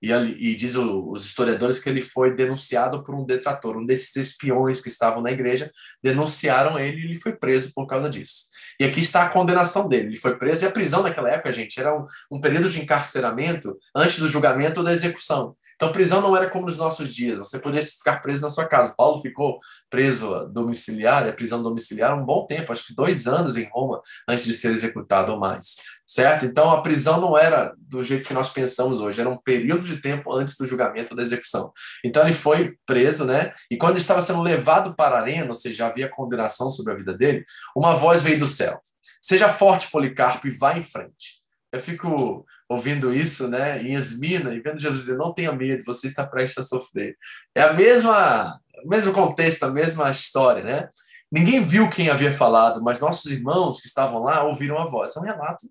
e, 0.03 0.11
e 0.11 0.55
diz 0.55 0.75
o, 0.75 1.11
os 1.11 1.25
historiadores 1.25 1.79
que 1.79 1.89
ele 1.89 2.01
foi 2.01 2.35
denunciado 2.35 3.01
por 3.03 3.15
um 3.15 3.25
detrator, 3.25 3.77
um 3.77 3.85
desses 3.85 4.15
espiões 4.17 4.81
que 4.81 4.89
estavam 4.89 5.21
na 5.21 5.31
igreja, 5.31 5.71
denunciaram 6.01 6.77
ele 6.77 6.99
e 6.99 7.05
ele 7.05 7.15
foi 7.15 7.33
preso 7.33 7.71
por 7.73 7.87
causa 7.87 8.09
disso. 8.09 8.51
E 8.79 8.83
aqui 8.83 8.99
está 8.99 9.23
a 9.23 9.29
condenação 9.29 9.87
dele. 9.87 10.07
Ele 10.07 10.17
foi 10.17 10.37
preso 10.37 10.65
e 10.65 10.67
a 10.67 10.71
prisão 10.71 11.03
naquela 11.03 11.29
época, 11.29 11.53
gente, 11.53 11.79
era 11.79 11.97
um, 11.97 12.05
um 12.29 12.41
período 12.41 12.69
de 12.69 12.81
encarceramento 12.81 13.77
antes 13.95 14.19
do 14.19 14.27
julgamento 14.27 14.81
ou 14.81 14.85
da 14.85 14.91
execução. 14.91 15.55
Então, 15.83 15.91
prisão 15.91 16.21
não 16.21 16.37
era 16.37 16.49
como 16.49 16.65
nos 16.65 16.77
nossos 16.77 17.13
dias, 17.13 17.39
você 17.39 17.59
poderia 17.59 17.85
ficar 17.85 18.21
preso 18.21 18.41
na 18.41 18.49
sua 18.49 18.65
casa. 18.65 18.93
Paulo 18.95 19.21
ficou 19.21 19.59
preso 19.89 20.45
domiciliar, 20.45 21.27
a 21.27 21.33
prisão 21.33 21.61
domiciliar, 21.61 22.17
um 22.17 22.23
bom 22.23 22.45
tempo, 22.45 22.71
acho 22.71 22.87
que 22.87 22.95
dois 22.95 23.27
anos 23.27 23.57
em 23.57 23.67
Roma, 23.69 23.99
antes 24.25 24.45
de 24.45 24.53
ser 24.53 24.71
executado 24.71 25.33
ou 25.33 25.37
mais, 25.37 25.75
certo? 26.07 26.45
Então, 26.45 26.71
a 26.71 26.81
prisão 26.81 27.19
não 27.19 27.37
era 27.37 27.73
do 27.77 28.01
jeito 28.01 28.25
que 28.25 28.33
nós 28.33 28.49
pensamos 28.49 29.01
hoje, 29.01 29.19
era 29.19 29.29
um 29.29 29.35
período 29.35 29.83
de 29.83 29.99
tempo 29.99 30.33
antes 30.33 30.55
do 30.55 30.65
julgamento 30.65 31.13
da 31.13 31.21
execução. 31.21 31.73
Então, 32.01 32.23
ele 32.23 32.33
foi 32.33 32.77
preso, 32.85 33.25
né? 33.25 33.51
E 33.69 33.75
quando 33.75 33.97
estava 33.97 34.21
sendo 34.21 34.41
levado 34.41 34.95
para 34.95 35.17
a 35.17 35.19
arena, 35.19 35.49
ou 35.49 35.55
seja, 35.55 35.87
havia 35.87 36.07
condenação 36.07 36.69
sobre 36.69 36.93
a 36.93 36.95
vida 36.95 37.13
dele, 37.13 37.43
uma 37.75 37.93
voz 37.93 38.23
veio 38.23 38.39
do 38.39 38.47
céu: 38.47 38.79
Seja 39.21 39.49
forte, 39.49 39.91
Policarpo, 39.91 40.47
e 40.47 40.51
vá 40.51 40.77
em 40.77 40.81
frente. 40.81 41.43
Eu 41.73 41.81
fico 41.81 42.45
ouvindo 42.73 43.11
isso, 43.11 43.47
né, 43.47 43.81
em 43.81 43.93
Esmina, 43.93 44.53
e 44.53 44.59
vendo 44.59 44.79
Jesus 44.79 45.01
dizer, 45.01 45.17
não 45.17 45.33
tenha 45.33 45.51
medo, 45.51 45.83
você 45.85 46.07
está 46.07 46.25
prestes 46.25 46.65
a 46.65 46.67
sofrer. 46.67 47.17
É 47.55 47.61
a 47.61 47.73
mesma, 47.73 48.59
o 48.83 48.89
mesmo 48.89 49.13
contexto, 49.13 49.63
a 49.63 49.71
mesma 49.71 50.09
história, 50.09 50.63
né? 50.63 50.89
Ninguém 51.31 51.61
viu 51.61 51.89
quem 51.89 52.09
havia 52.09 52.31
falado, 52.31 52.83
mas 52.83 52.99
nossos 52.99 53.31
irmãos 53.31 53.81
que 53.81 53.87
estavam 53.87 54.21
lá 54.21 54.43
ouviram 54.43 54.77
a 54.77 54.85
voz. 54.85 55.15
É 55.15 55.19
um 55.19 55.23
relato 55.23 55.65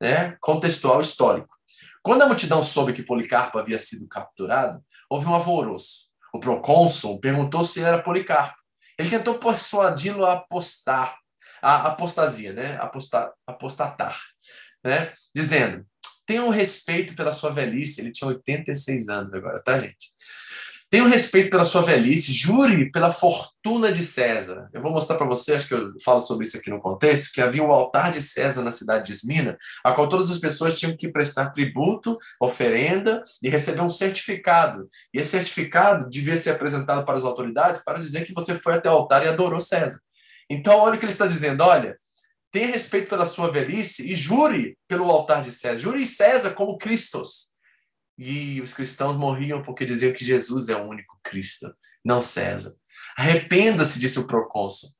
né, 0.00 0.36
contextual 0.40 1.00
histórico. 1.00 1.56
Quando 2.02 2.22
a 2.22 2.26
multidão 2.26 2.62
soube 2.62 2.92
que 2.92 3.02
Policarpo 3.02 3.58
havia 3.58 3.78
sido 3.78 4.06
capturado, 4.06 4.80
houve 5.10 5.26
um 5.26 5.34
alvoroço. 5.34 6.08
O 6.32 6.38
procônsul 6.38 7.20
perguntou 7.20 7.64
se 7.64 7.82
era 7.82 8.02
Policarpo. 8.02 8.58
Ele 8.98 9.10
tentou 9.10 9.38
persuadi-lo 9.38 10.24
a 10.24 10.34
apostar, 10.34 11.16
a 11.60 11.88
apostasia, 11.88 12.52
né? 12.52 12.76
Apostar, 12.80 13.32
apostatar, 13.46 14.16
né? 14.84 15.12
Dizendo: 15.34 15.84
Tenha 16.28 16.44
um 16.44 16.50
respeito 16.50 17.16
pela 17.16 17.32
sua 17.32 17.50
velhice. 17.50 18.02
Ele 18.02 18.12
tinha 18.12 18.28
86 18.28 19.08
anos 19.08 19.32
agora, 19.32 19.62
tá, 19.62 19.78
gente? 19.78 20.08
Tenha 20.90 21.02
um 21.04 21.08
respeito 21.08 21.48
pela 21.48 21.64
sua 21.64 21.80
velhice, 21.80 22.34
jure 22.34 22.90
pela 22.90 23.10
fortuna 23.10 23.90
de 23.90 24.02
César. 24.02 24.68
Eu 24.72 24.82
vou 24.82 24.92
mostrar 24.92 25.16
para 25.16 25.26
você, 25.26 25.54
acho 25.54 25.68
que 25.68 25.74
eu 25.74 25.92
falo 26.04 26.20
sobre 26.20 26.46
isso 26.46 26.58
aqui 26.58 26.68
no 26.68 26.80
contexto, 26.80 27.32
que 27.32 27.40
havia 27.40 27.62
o 27.62 27.72
altar 27.72 28.10
de 28.10 28.20
César 28.20 28.62
na 28.62 28.72
cidade 28.72 29.06
de 29.06 29.12
Esmina, 29.12 29.56
a 29.82 29.92
qual 29.92 30.06
todas 30.06 30.30
as 30.30 30.38
pessoas 30.38 30.78
tinham 30.78 30.94
que 30.94 31.08
prestar 31.08 31.48
tributo, 31.48 32.18
oferenda 32.38 33.22
e 33.42 33.48
receber 33.48 33.80
um 33.80 33.90
certificado. 33.90 34.86
E 35.14 35.18
esse 35.20 35.30
certificado 35.30 36.10
devia 36.10 36.36
ser 36.36 36.50
apresentado 36.50 37.06
para 37.06 37.16
as 37.16 37.24
autoridades 37.24 37.82
para 37.82 37.98
dizer 37.98 38.26
que 38.26 38.34
você 38.34 38.54
foi 38.54 38.74
até 38.74 38.90
o 38.90 38.94
altar 38.94 39.24
e 39.24 39.28
adorou 39.28 39.60
César. 39.60 40.00
Então, 40.50 40.78
olha 40.78 40.96
o 40.96 40.98
que 40.98 41.06
ele 41.06 41.12
está 41.12 41.26
dizendo: 41.26 41.62
olha, 41.62 41.98
tenha 42.50 42.68
respeito 42.68 43.08
pela 43.08 43.26
sua 43.26 43.50
velhice 43.50 44.10
e 44.10 44.14
jure 44.14 44.76
pelo 44.86 45.10
altar 45.10 45.42
de 45.42 45.50
César. 45.50 45.78
Jure 45.78 46.06
César 46.06 46.54
como 46.54 46.78
Cristos. 46.78 47.50
E 48.16 48.60
os 48.60 48.74
cristãos 48.74 49.16
morriam 49.16 49.62
porque 49.62 49.84
diziam 49.84 50.12
que 50.12 50.24
Jesus 50.24 50.68
é 50.68 50.76
o 50.76 50.88
único 50.88 51.18
Cristo, 51.22 51.72
não 52.04 52.20
César. 52.20 52.74
Arrependa-se, 53.16 54.00
disse 54.00 54.18
o 54.18 54.26
procônsul. 54.26 54.90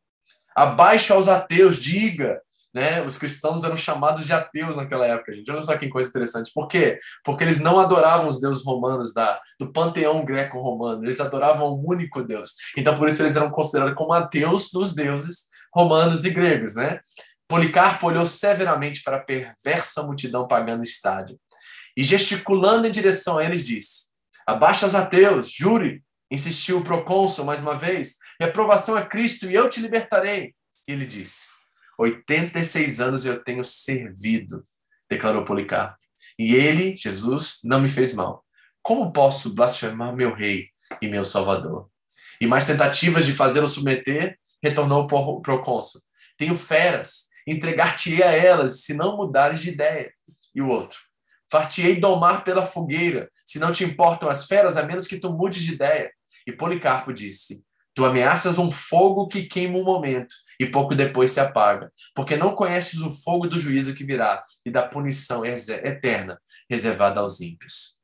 Abaixo 0.55 1.13
aos 1.13 1.29
ateus, 1.29 1.79
diga. 1.79 2.41
Né? 2.73 3.03
Os 3.03 3.17
cristãos 3.17 3.65
eram 3.65 3.77
chamados 3.77 4.27
de 4.27 4.33
ateus 4.33 4.77
naquela 4.77 5.07
época, 5.07 5.33
gente. 5.33 5.51
Olha 5.51 5.63
só 5.63 5.77
que 5.77 5.89
coisa 5.89 6.09
interessante. 6.09 6.53
Por 6.53 6.69
quê? 6.69 6.99
Porque 7.25 7.43
eles 7.43 7.61
não 7.61 7.81
adoravam 7.81 8.29
os 8.29 8.41
deuses 8.41 8.65
romanos 8.65 9.13
da, 9.13 9.41
do 9.59 9.73
panteão 9.73 10.25
greco-romano. 10.25 11.05
Eles 11.05 11.19
adoravam 11.19 11.69
o 11.69 11.91
único 11.91 12.23
Deus. 12.23 12.55
Então, 12.77 12.97
por 12.97 13.09
isso, 13.09 13.23
eles 13.23 13.37
eram 13.37 13.51
considerados 13.51 13.97
como 13.97 14.13
ateus 14.13 14.71
dos 14.71 14.95
deuses 14.95 15.49
romanos 15.75 16.25
e 16.25 16.31
gregos, 16.31 16.75
né? 16.75 17.01
Policarpo 17.49 18.07
olhou 18.07 18.27
severamente 18.27 19.03
para 19.03 19.17
a 19.17 19.21
perversa 19.21 20.03
multidão 20.03 20.47
pagando 20.47 20.83
estádio 20.83 21.41
e, 21.97 22.05
gesticulando 22.05 22.87
em 22.87 22.91
direção 22.91 23.39
a 23.39 23.45
eles, 23.45 23.67
disse: 23.67 24.11
Abaixa 24.47 24.87
os 24.87 24.95
ateus, 24.95 25.51
jure, 25.51 26.05
insistiu 26.31 26.79
o 26.79 26.85
procônsul 26.85 27.47
mais 27.47 27.63
uma 27.63 27.75
vez, 27.75 28.17
reprovação 28.39 28.97
a 28.97 29.03
Cristo 29.03 29.47
e 29.47 29.55
eu 29.55 29.71
te 29.71 29.81
libertarei. 29.81 30.55
E 30.87 30.93
ele 30.93 31.07
disse: 31.07 31.47
86 31.99 33.01
anos 33.01 33.25
eu 33.25 33.43
tenho 33.43 33.65
servido, 33.65 34.63
declarou 35.09 35.45
Policarpo. 35.45 35.97
E 36.39 36.55
ele, 36.55 36.97
Jesus, 36.97 37.61
não 37.65 37.81
me 37.81 37.89
fez 37.89 38.13
mal. 38.13 38.45
Como 38.83 39.11
posso 39.11 39.55
blasfemar 39.55 40.15
meu 40.15 40.35
rei 40.35 40.69
e 41.01 41.09
meu 41.09 41.25
salvador? 41.25 41.91
E 42.41 42.47
mais 42.47 42.67
tentativas 42.67 43.27
de 43.27 43.33
fazê-lo 43.33 43.67
submeter, 43.67 44.39
retornou 44.63 45.03
o 45.03 45.41
procônsul. 45.41 46.01
Tenho 46.37 46.55
feras 46.55 47.28
entregar-te-ei 47.51 48.23
a 48.23 48.33
elas, 48.33 48.83
se 48.83 48.95
não 48.95 49.17
mudares 49.17 49.61
de 49.61 49.71
ideia. 49.71 50.13
E 50.55 50.61
o 50.61 50.69
outro, 50.69 50.99
far-te-ei 51.51 52.01
domar 52.01 52.45
pela 52.45 52.65
fogueira, 52.65 53.31
se 53.47 53.59
não 53.59 53.73
te 53.73 53.85
importam 53.85 54.29
as 54.29 54.47
feras, 54.47 54.77
a 54.77 54.83
menos 54.83 55.07
que 55.07 55.19
tu 55.19 55.33
mudes 55.33 55.63
de 55.63 55.75
ideia. 55.75 56.11
E 56.47 56.53
Policarpo 56.53 57.13
disse, 57.13 57.65
tu 57.95 58.05
ameaças 58.05 58.59
um 58.59 58.71
fogo 58.71 59.29
que 59.29 59.45
queima 59.45 59.79
um 59.79 59.85
momento, 59.85 60.35
e 60.61 60.67
pouco 60.67 60.95
depois 60.95 61.31
se 61.31 61.41
apaga, 61.41 61.93
porque 62.15 62.37
não 62.37 62.55
conheces 62.55 63.01
o 63.01 63.11
fogo 63.11 63.47
do 63.47 63.59
juízo 63.59 63.95
que 63.95 64.05
virá, 64.05 64.43
e 64.65 64.71
da 64.71 64.83
punição 64.83 65.45
eterna, 65.45 66.41
reservada 66.69 67.21
aos 67.21 67.41
ímpios. 67.41 67.99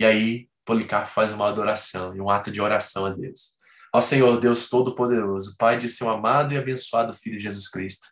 E 0.00 0.04
aí, 0.04 0.48
Policarpo 0.64 1.10
faz 1.10 1.32
uma 1.32 1.48
adoração 1.48 2.14
e 2.14 2.20
um 2.20 2.28
ato 2.28 2.50
de 2.50 2.60
oração 2.60 3.06
a 3.06 3.10
Deus. 3.10 3.56
Ao 3.92 4.02
Senhor 4.02 4.38
Deus 4.38 4.68
Todo-Poderoso, 4.68 5.56
Pai 5.58 5.78
de 5.78 5.88
seu 5.88 6.10
amado 6.10 6.52
e 6.52 6.58
abençoado 6.58 7.14
Filho 7.14 7.38
Jesus 7.38 7.68
Cristo, 7.70 8.08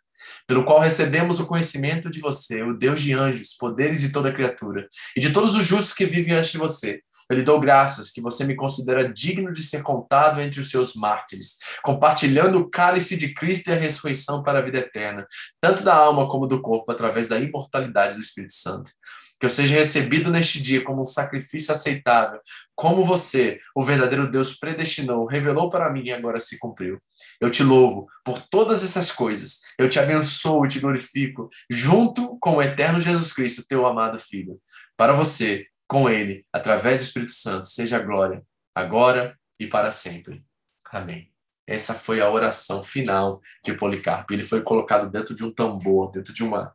pelo 0.46 0.64
qual 0.64 0.80
recebemos 0.80 1.38
o 1.40 1.46
conhecimento 1.46 2.10
de 2.10 2.20
você, 2.20 2.62
o 2.62 2.76
Deus 2.76 3.00
de 3.00 3.12
anjos, 3.12 3.54
poderes 3.54 4.02
e 4.04 4.12
toda 4.12 4.32
criatura, 4.32 4.88
e 5.16 5.20
de 5.20 5.32
todos 5.32 5.54
os 5.54 5.64
justos 5.64 5.92
que 5.92 6.06
vivem 6.06 6.34
antes 6.34 6.52
de 6.52 6.58
você. 6.58 7.00
Eu 7.28 7.36
lhe 7.36 7.42
dou 7.42 7.58
graças 7.58 8.12
que 8.12 8.20
você 8.20 8.44
me 8.44 8.54
considera 8.54 9.12
digno 9.12 9.52
de 9.52 9.60
ser 9.62 9.82
contado 9.82 10.40
entre 10.40 10.60
os 10.60 10.70
seus 10.70 10.94
mártires, 10.94 11.56
compartilhando 11.82 12.58
o 12.58 12.70
cálice 12.70 13.16
de 13.16 13.34
Cristo 13.34 13.68
e 13.68 13.72
a 13.72 13.76
ressurreição 13.76 14.44
para 14.44 14.60
a 14.60 14.62
vida 14.62 14.78
eterna, 14.78 15.26
tanto 15.60 15.82
da 15.82 15.94
alma 15.94 16.28
como 16.28 16.46
do 16.46 16.62
corpo, 16.62 16.92
através 16.92 17.28
da 17.28 17.38
imortalidade 17.40 18.14
do 18.14 18.20
Espírito 18.20 18.54
Santo 18.54 18.92
que 19.38 19.46
eu 19.46 19.50
seja 19.50 19.74
recebido 19.74 20.30
neste 20.30 20.62
dia 20.62 20.82
como 20.82 21.02
um 21.02 21.06
sacrifício 21.06 21.72
aceitável, 21.72 22.40
como 22.74 23.04
você, 23.04 23.58
o 23.74 23.82
verdadeiro 23.82 24.30
Deus, 24.30 24.56
predestinou, 24.56 25.26
revelou 25.26 25.68
para 25.68 25.92
mim 25.92 26.04
e 26.04 26.12
agora 26.12 26.40
se 26.40 26.58
cumpriu. 26.58 26.98
Eu 27.40 27.50
te 27.50 27.62
louvo 27.62 28.08
por 28.24 28.40
todas 28.40 28.82
essas 28.82 29.12
coisas. 29.12 29.60
Eu 29.78 29.88
te 29.88 29.98
abençoo 29.98 30.64
e 30.64 30.68
te 30.68 30.80
glorifico, 30.80 31.48
junto 31.70 32.38
com 32.40 32.56
o 32.56 32.62
eterno 32.62 33.00
Jesus 33.00 33.32
Cristo, 33.32 33.66
teu 33.68 33.86
amado 33.86 34.18
Filho. 34.18 34.58
Para 34.96 35.12
você, 35.12 35.66
com 35.86 36.08
Ele, 36.08 36.44
através 36.52 37.00
do 37.00 37.04
Espírito 37.04 37.32
Santo, 37.32 37.66
seja 37.66 37.96
a 37.96 38.02
glória, 38.02 38.42
agora 38.74 39.38
e 39.60 39.66
para 39.66 39.90
sempre. 39.90 40.42
Amém. 40.90 41.30
Essa 41.66 41.94
foi 41.94 42.20
a 42.20 42.30
oração 42.30 42.82
final 42.84 43.40
de 43.64 43.74
Policarpo. 43.74 44.32
Ele 44.32 44.44
foi 44.44 44.62
colocado 44.62 45.10
dentro 45.10 45.34
de 45.34 45.44
um 45.44 45.52
tambor, 45.52 46.10
dentro 46.12 46.32
de 46.32 46.44
uma, 46.44 46.72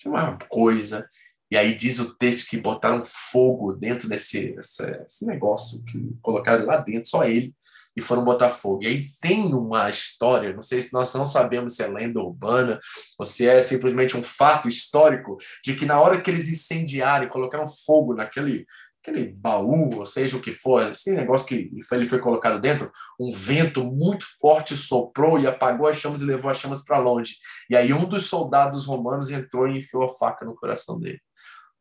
de 0.00 0.08
uma 0.08 0.36
coisa, 0.48 1.08
e 1.52 1.56
aí 1.58 1.76
diz 1.76 1.98
o 1.98 2.14
texto 2.14 2.48
que 2.48 2.56
botaram 2.56 3.02
fogo 3.04 3.74
dentro 3.74 4.08
desse 4.08 4.56
esse 4.58 5.26
negócio, 5.26 5.84
que 5.84 6.16
colocaram 6.22 6.64
lá 6.64 6.78
dentro, 6.78 7.10
só 7.10 7.24
ele, 7.24 7.54
e 7.94 8.00
foram 8.00 8.24
botar 8.24 8.48
fogo. 8.48 8.82
E 8.82 8.86
aí 8.86 9.04
tem 9.20 9.52
uma 9.52 9.90
história, 9.90 10.54
não 10.54 10.62
sei 10.62 10.80
se 10.80 10.94
nós 10.94 11.12
não 11.12 11.26
sabemos 11.26 11.76
se 11.76 11.82
é 11.82 11.88
lenda 11.88 12.20
urbana 12.20 12.80
ou 13.18 13.26
se 13.26 13.46
é 13.46 13.60
simplesmente 13.60 14.16
um 14.16 14.22
fato 14.22 14.66
histórico, 14.66 15.36
de 15.62 15.74
que 15.74 15.84
na 15.84 16.00
hora 16.00 16.22
que 16.22 16.30
eles 16.30 16.48
incendiaram 16.48 17.26
e 17.26 17.28
colocaram 17.28 17.66
fogo 17.66 18.14
naquele 18.14 18.64
aquele 19.02 19.32
baú, 19.32 19.90
ou 19.98 20.06
seja 20.06 20.38
o 20.38 20.40
que 20.40 20.54
for, 20.54 20.88
esse 20.88 21.12
negócio 21.12 21.48
que 21.48 21.70
ele 21.92 22.06
foi 22.06 22.20
colocado 22.20 22.58
dentro, 22.60 22.90
um 23.20 23.30
vento 23.30 23.84
muito 23.84 24.24
forte 24.40 24.74
soprou 24.74 25.38
e 25.38 25.46
apagou 25.46 25.86
as 25.88 25.98
chamas 25.98 26.22
e 26.22 26.24
levou 26.24 26.50
as 26.50 26.56
chamas 26.56 26.82
para 26.82 26.98
longe. 26.98 27.34
E 27.68 27.76
aí 27.76 27.92
um 27.92 28.06
dos 28.06 28.26
soldados 28.26 28.86
romanos 28.86 29.28
entrou 29.28 29.68
e 29.68 29.76
enfiou 29.76 30.04
a 30.04 30.08
faca 30.08 30.46
no 30.46 30.54
coração 30.54 30.98
dele 30.98 31.20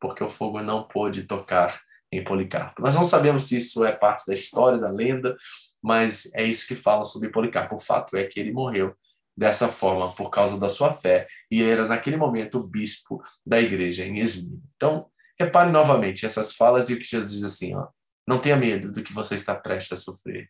porque 0.01 0.23
o 0.23 0.29
fogo 0.29 0.61
não 0.61 0.83
pôde 0.83 1.23
tocar 1.23 1.79
em 2.11 2.23
Policarpo. 2.23 2.81
Nós 2.81 2.95
não 2.95 3.03
sabemos 3.03 3.45
se 3.45 3.57
isso 3.57 3.85
é 3.85 3.91
parte 3.93 4.25
da 4.27 4.33
história, 4.33 4.79
da 4.79 4.89
lenda, 4.89 5.37
mas 5.81 6.33
é 6.35 6.43
isso 6.43 6.67
que 6.67 6.75
fala 6.75 7.05
sobre 7.05 7.29
Policarpo. 7.29 7.75
O 7.75 7.79
fato 7.79 8.17
é 8.17 8.25
que 8.25 8.39
ele 8.39 8.51
morreu 8.51 8.93
dessa 9.37 9.67
forma 9.69 10.11
por 10.13 10.29
causa 10.29 10.59
da 10.59 10.67
sua 10.67 10.93
fé 10.93 11.25
e 11.49 11.63
era 11.63 11.87
naquele 11.87 12.17
momento 12.17 12.59
o 12.59 12.67
bispo 12.67 13.23
da 13.45 13.61
igreja 13.61 14.03
em 14.05 14.19
Esmina. 14.19 14.61
Então, 14.75 15.07
repare 15.39 15.71
novamente 15.71 16.25
essas 16.25 16.53
falas 16.53 16.89
e 16.89 16.95
o 16.95 16.97
que 16.97 17.05
Jesus 17.05 17.31
diz 17.31 17.43
assim, 17.43 17.75
ó, 17.75 17.87
não 18.27 18.39
tenha 18.39 18.57
medo 18.57 18.91
do 18.91 19.01
que 19.01 19.13
você 19.13 19.35
está 19.35 19.55
prestes 19.55 19.93
a 19.93 19.97
sofrer. 19.97 20.49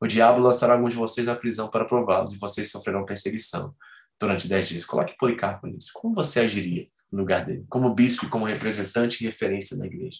O 0.00 0.06
diabo 0.06 0.40
lançará 0.40 0.74
alguns 0.74 0.92
de 0.92 0.98
vocês 0.98 1.28
à 1.28 1.34
prisão 1.34 1.68
para 1.68 1.84
prová-los 1.84 2.32
e 2.32 2.38
vocês 2.38 2.70
sofrerão 2.70 3.04
perseguição 3.04 3.74
durante 4.20 4.48
dez 4.48 4.68
dias. 4.68 4.84
Coloque 4.84 5.16
Policarpo 5.16 5.66
nisso. 5.66 5.90
Como 5.94 6.14
você 6.14 6.40
agiria 6.40 6.86
no 7.12 7.20
lugar 7.20 7.44
dele? 7.44 7.64
Como 7.68 7.94
bispo, 7.94 8.28
como 8.28 8.46
representante 8.46 9.22
e 9.22 9.26
referência 9.26 9.78
da 9.78 9.86
igreja? 9.86 10.18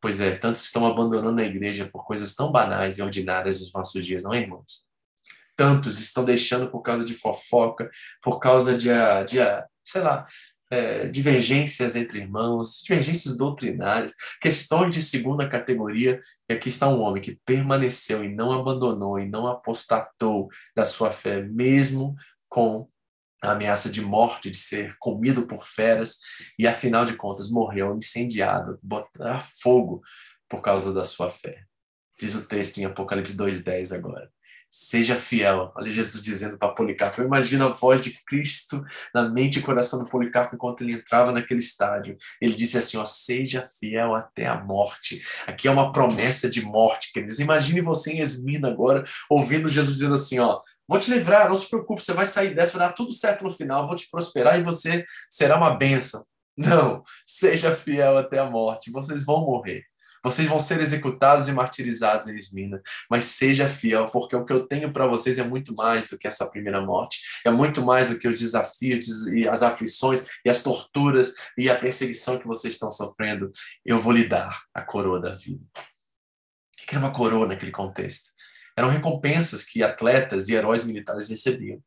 Pois 0.00 0.20
é, 0.20 0.36
tantos 0.36 0.64
estão 0.64 0.86
abandonando 0.86 1.40
a 1.40 1.44
igreja 1.44 1.88
por 1.92 2.06
coisas 2.06 2.34
tão 2.34 2.50
banais 2.50 2.98
e 2.98 3.02
ordinárias 3.02 3.60
nos 3.60 3.72
nossos 3.72 4.06
dias, 4.06 4.22
não 4.22 4.32
é, 4.32 4.40
irmãos? 4.40 4.88
Tantos 5.56 6.00
estão 6.00 6.24
deixando 6.24 6.70
por 6.70 6.80
causa 6.80 7.04
de 7.04 7.12
fofoca, 7.12 7.90
por 8.22 8.38
causa 8.38 8.78
de, 8.78 8.90
ah, 8.90 9.22
de 9.22 9.40
ah, 9.40 9.66
sei 9.84 10.00
lá, 10.00 10.26
é, 10.70 11.08
divergências 11.08 11.96
entre 11.96 12.20
irmãos, 12.20 12.80
divergências 12.82 13.36
doutrinárias, 13.36 14.14
questões 14.40 14.94
de 14.94 15.02
segunda 15.02 15.48
categoria. 15.48 16.20
E 16.48 16.54
aqui 16.54 16.68
está 16.68 16.88
um 16.88 17.00
homem 17.00 17.22
que 17.22 17.38
permaneceu 17.44 18.24
e 18.24 18.34
não 18.34 18.52
abandonou 18.52 19.18
e 19.18 19.28
não 19.28 19.46
apostatou 19.48 20.48
da 20.74 20.84
sua 20.84 21.12
fé, 21.12 21.42
mesmo 21.42 22.14
com 22.48 22.88
a 23.42 23.52
ameaça 23.52 23.90
de 23.90 24.00
morte, 24.00 24.50
de 24.50 24.58
ser 24.58 24.94
comido 24.98 25.46
por 25.46 25.64
feras, 25.66 26.18
e 26.58 26.66
afinal 26.66 27.04
de 27.04 27.16
contas 27.16 27.50
morreu 27.50 27.96
incendiado, 27.96 28.78
botar 28.82 29.42
fogo 29.42 30.02
por 30.48 30.60
causa 30.60 30.92
da 30.92 31.04
sua 31.04 31.30
fé. 31.30 31.64
Diz 32.18 32.34
o 32.34 32.46
texto 32.46 32.78
em 32.78 32.84
Apocalipse 32.84 33.36
2,10 33.36 33.96
agora. 33.96 34.30
Seja 34.72 35.16
fiel. 35.16 35.72
Olha 35.74 35.90
Jesus 35.90 36.22
dizendo 36.22 36.56
para 36.56 36.72
Policarpo. 36.72 37.20
Eu 37.20 37.26
imagino 37.26 37.66
a 37.66 37.70
voz 37.70 38.00
de 38.00 38.12
Cristo 38.24 38.80
na 39.12 39.28
mente 39.28 39.58
e 39.58 39.62
coração 39.62 40.04
do 40.04 40.08
Policarpo 40.08 40.54
enquanto 40.54 40.82
ele 40.82 40.92
entrava 40.92 41.32
naquele 41.32 41.58
estádio. 41.58 42.16
Ele 42.40 42.54
disse 42.54 42.78
assim: 42.78 42.96
ó, 42.96 43.04
seja 43.04 43.68
fiel 43.80 44.14
até 44.14 44.46
a 44.46 44.62
morte. 44.62 45.20
Aqui 45.44 45.66
é 45.66 45.70
uma 45.72 45.90
promessa 45.90 46.48
de 46.48 46.62
morte, 46.62 47.12
queridos. 47.12 47.40
Imagine 47.40 47.80
você 47.80 48.12
em 48.12 48.20
Esmina 48.20 48.68
agora, 48.68 49.04
ouvindo 49.28 49.68
Jesus 49.68 49.94
dizendo 49.96 50.14
assim: 50.14 50.38
ó, 50.38 50.60
vou 50.86 51.00
te 51.00 51.10
livrar, 51.10 51.48
não 51.48 51.56
se 51.56 51.68
preocupe, 51.68 52.04
você 52.04 52.12
vai 52.12 52.26
sair 52.26 52.54
dessa, 52.54 52.78
vai 52.78 52.86
dar 52.86 52.94
tudo 52.94 53.12
certo 53.12 53.42
no 53.42 53.50
final, 53.50 53.88
vou 53.88 53.96
te 53.96 54.08
prosperar 54.08 54.56
e 54.56 54.62
você 54.62 55.04
será 55.28 55.56
uma 55.56 55.74
bênção. 55.74 56.24
Não, 56.56 57.02
seja 57.26 57.74
fiel 57.74 58.18
até 58.18 58.38
a 58.38 58.44
morte, 58.44 58.92
vocês 58.92 59.24
vão 59.24 59.40
morrer. 59.40 59.84
Vocês 60.22 60.46
vão 60.46 60.58
ser 60.58 60.80
executados 60.80 61.48
e 61.48 61.52
martirizados 61.52 62.28
em 62.28 62.40
mas 63.08 63.24
seja 63.24 63.68
fiel, 63.68 64.06
porque 64.06 64.36
o 64.36 64.44
que 64.44 64.52
eu 64.52 64.66
tenho 64.66 64.92
para 64.92 65.06
vocês 65.06 65.38
é 65.38 65.44
muito 65.44 65.74
mais 65.74 66.10
do 66.10 66.18
que 66.18 66.26
essa 66.26 66.50
primeira 66.50 66.80
morte, 66.80 67.20
é 67.44 67.50
muito 67.50 67.82
mais 67.82 68.10
do 68.10 68.18
que 68.18 68.28
os 68.28 68.38
desafios 68.38 69.26
e 69.28 69.48
as 69.48 69.62
aflições 69.62 70.26
e 70.44 70.50
as 70.50 70.62
torturas 70.62 71.36
e 71.56 71.70
a 71.70 71.78
perseguição 71.78 72.38
que 72.38 72.46
vocês 72.46 72.74
estão 72.74 72.90
sofrendo. 72.90 73.50
Eu 73.84 73.98
vou 73.98 74.12
lhe 74.12 74.26
dar 74.26 74.62
a 74.74 74.82
coroa 74.82 75.18
da 75.18 75.30
vida. 75.30 75.62
O 75.74 76.86
que 76.86 76.94
era 76.94 77.04
uma 77.04 77.12
coroa 77.12 77.46
naquele 77.46 77.72
contexto? 77.72 78.30
Eram 78.76 78.90
recompensas 78.90 79.64
que 79.64 79.82
atletas 79.82 80.48
e 80.48 80.54
heróis 80.54 80.84
militares 80.84 81.28
recebiam. 81.28 81.82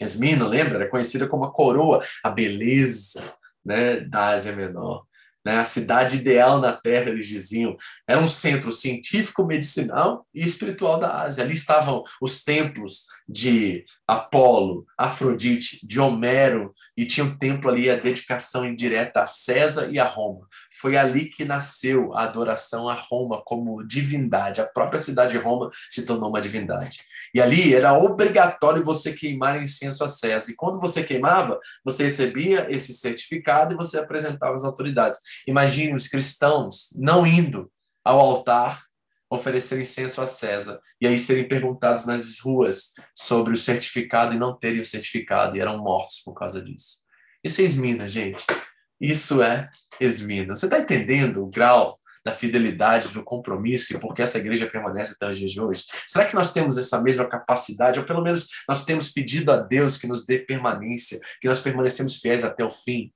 Esmina, 0.00 0.46
lembra, 0.46 0.76
era 0.76 0.88
conhecida 0.88 1.28
como 1.28 1.44
a 1.44 1.52
coroa, 1.52 2.00
a 2.22 2.30
beleza 2.30 3.34
né, 3.64 4.00
da 4.00 4.28
Ásia 4.28 4.54
Menor 4.54 5.06
né? 5.44 5.58
a 5.58 5.64
cidade 5.64 6.18
ideal 6.18 6.60
na 6.60 6.72
Terra, 6.72 7.10
eles 7.10 7.26
diziam. 7.26 7.76
Era 8.06 8.20
um 8.20 8.26
centro 8.26 8.72
científico, 8.72 9.44
medicinal 9.44 10.26
e 10.34 10.44
espiritual 10.44 11.00
da 11.00 11.22
Ásia. 11.22 11.44
Ali 11.44 11.54
estavam 11.54 12.04
os 12.20 12.44
templos 12.44 13.06
de 13.28 13.84
Apolo, 14.06 14.86
Afrodite, 14.96 15.86
de 15.86 15.98
Homero, 15.98 16.74
e 16.96 17.06
tinha 17.06 17.24
um 17.24 17.36
templo 17.36 17.70
ali, 17.70 17.88
a 17.90 17.96
dedicação 17.96 18.66
indireta 18.66 19.22
a 19.22 19.26
César 19.26 19.90
e 19.90 19.98
a 19.98 20.06
Roma. 20.06 20.46
Foi 20.80 20.96
ali 20.96 21.26
que 21.26 21.44
nasceu 21.44 22.14
a 22.14 22.24
adoração 22.24 22.88
a 22.88 22.94
Roma 22.94 23.42
como 23.44 23.82
divindade. 23.82 24.60
A 24.60 24.66
própria 24.66 25.00
cidade 25.00 25.32
de 25.32 25.38
Roma 25.38 25.70
se 25.90 26.04
tornou 26.04 26.28
uma 26.28 26.40
divindade. 26.40 26.98
E 27.34 27.40
ali 27.40 27.74
era 27.74 27.94
obrigatório 27.94 28.84
você 28.84 29.12
queimar 29.12 29.62
incenso 29.62 30.04
a 30.04 30.08
César. 30.08 30.50
E 30.50 30.54
quando 30.54 30.78
você 30.78 31.02
queimava, 31.02 31.58
você 31.82 32.04
recebia 32.04 32.66
esse 32.70 32.92
certificado 32.92 33.72
e 33.72 33.76
você 33.76 33.98
apresentava 33.98 34.54
às 34.54 34.64
autoridades. 34.64 35.18
Imagine 35.46 35.94
os 35.94 36.08
cristãos 36.08 36.88
não 36.96 37.26
indo 37.26 37.70
ao 38.04 38.18
altar 38.20 38.82
oferecer 39.30 39.80
incenso 39.80 40.20
a 40.20 40.26
César 40.26 40.78
e 41.00 41.06
aí 41.06 41.16
serem 41.16 41.48
perguntados 41.48 42.04
nas 42.04 42.38
ruas 42.38 42.92
sobre 43.14 43.54
o 43.54 43.56
certificado 43.56 44.34
e 44.34 44.38
não 44.38 44.56
terem 44.56 44.80
o 44.80 44.84
certificado 44.84 45.56
e 45.56 45.60
eram 45.60 45.78
mortos 45.78 46.20
por 46.22 46.34
causa 46.34 46.62
disso. 46.62 47.02
Isso 47.42 47.60
é 47.60 47.64
Esmina, 47.64 48.08
gente. 48.08 48.44
Isso 49.00 49.42
é 49.42 49.68
Esmina. 49.98 50.54
Você 50.54 50.66
está 50.66 50.78
entendendo 50.78 51.42
o 51.42 51.48
grau 51.48 51.98
da 52.24 52.32
fidelidade, 52.32 53.08
do 53.08 53.24
compromisso 53.24 53.94
e 53.94 53.98
por 53.98 54.14
que 54.14 54.22
essa 54.22 54.38
igreja 54.38 54.68
permanece 54.68 55.14
até 55.14 55.30
os 55.30 55.38
dias 55.38 55.52
de 55.52 55.60
hoje? 55.60 55.84
Será 56.06 56.26
que 56.26 56.34
nós 56.34 56.52
temos 56.52 56.78
essa 56.78 57.02
mesma 57.02 57.26
capacidade, 57.28 57.98
ou 57.98 58.04
pelo 58.04 58.22
menos 58.22 58.48
nós 58.68 58.84
temos 58.84 59.10
pedido 59.10 59.50
a 59.50 59.56
Deus 59.56 59.98
que 59.98 60.06
nos 60.06 60.24
dê 60.24 60.38
permanência, 60.38 61.18
que 61.40 61.48
nós 61.48 61.60
permanecemos 61.60 62.18
fiéis 62.18 62.44
até 62.44 62.64
o 62.64 62.70
fim? 62.70 63.12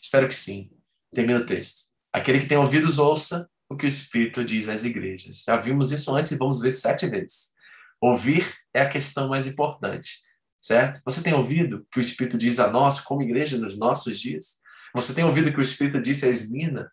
Espero 0.00 0.28
que 0.28 0.34
sim. 0.34 0.70
Termina 1.16 1.40
o 1.40 1.46
texto. 1.46 1.84
Aquele 2.12 2.40
que 2.40 2.46
tem 2.46 2.58
ouvidos, 2.58 2.98
ouça 2.98 3.48
o 3.70 3.74
que 3.74 3.86
o 3.86 3.88
Espírito 3.88 4.44
diz 4.44 4.68
às 4.68 4.84
igrejas. 4.84 5.44
Já 5.46 5.56
vimos 5.56 5.90
isso 5.90 6.14
antes 6.14 6.30
e 6.32 6.36
vamos 6.36 6.60
ver 6.60 6.70
sete 6.70 7.06
vezes. 7.06 7.54
Ouvir 7.98 8.46
é 8.74 8.82
a 8.82 8.88
questão 8.88 9.26
mais 9.26 9.46
importante, 9.46 10.10
certo? 10.60 11.00
Você 11.06 11.22
tem 11.22 11.32
ouvido 11.32 11.78
o 11.78 11.86
que 11.90 11.98
o 11.98 12.02
Espírito 12.02 12.36
diz 12.36 12.60
a 12.60 12.70
nós, 12.70 13.00
como 13.00 13.22
igreja, 13.22 13.56
nos 13.56 13.78
nossos 13.78 14.20
dias? 14.20 14.60
Você 14.94 15.14
tem 15.14 15.24
ouvido 15.24 15.48
o 15.48 15.52
que 15.54 15.58
o 15.58 15.62
Espírito 15.62 16.02
disse 16.02 16.26
a 16.26 16.28
Esmina? 16.28 16.92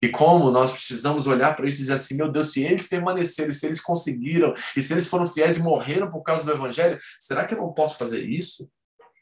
E 0.00 0.08
como 0.08 0.50
nós 0.50 0.72
precisamos 0.72 1.26
olhar 1.26 1.54
para 1.54 1.68
isso 1.68 1.76
e 1.76 1.80
dizer 1.80 1.92
assim: 1.92 2.16
meu 2.16 2.32
Deus, 2.32 2.52
se 2.52 2.62
eles 2.62 2.88
permaneceram, 2.88 3.52
se 3.52 3.66
eles 3.66 3.82
conseguiram, 3.82 4.54
e 4.74 4.80
se 4.80 4.94
eles 4.94 5.08
foram 5.08 5.28
fiéis 5.28 5.58
e 5.58 5.62
morreram 5.62 6.10
por 6.10 6.22
causa 6.22 6.42
do 6.42 6.52
Evangelho, 6.52 6.98
será 7.20 7.44
que 7.44 7.52
eu 7.52 7.58
não 7.58 7.74
posso 7.74 7.98
fazer 7.98 8.24
isso 8.24 8.66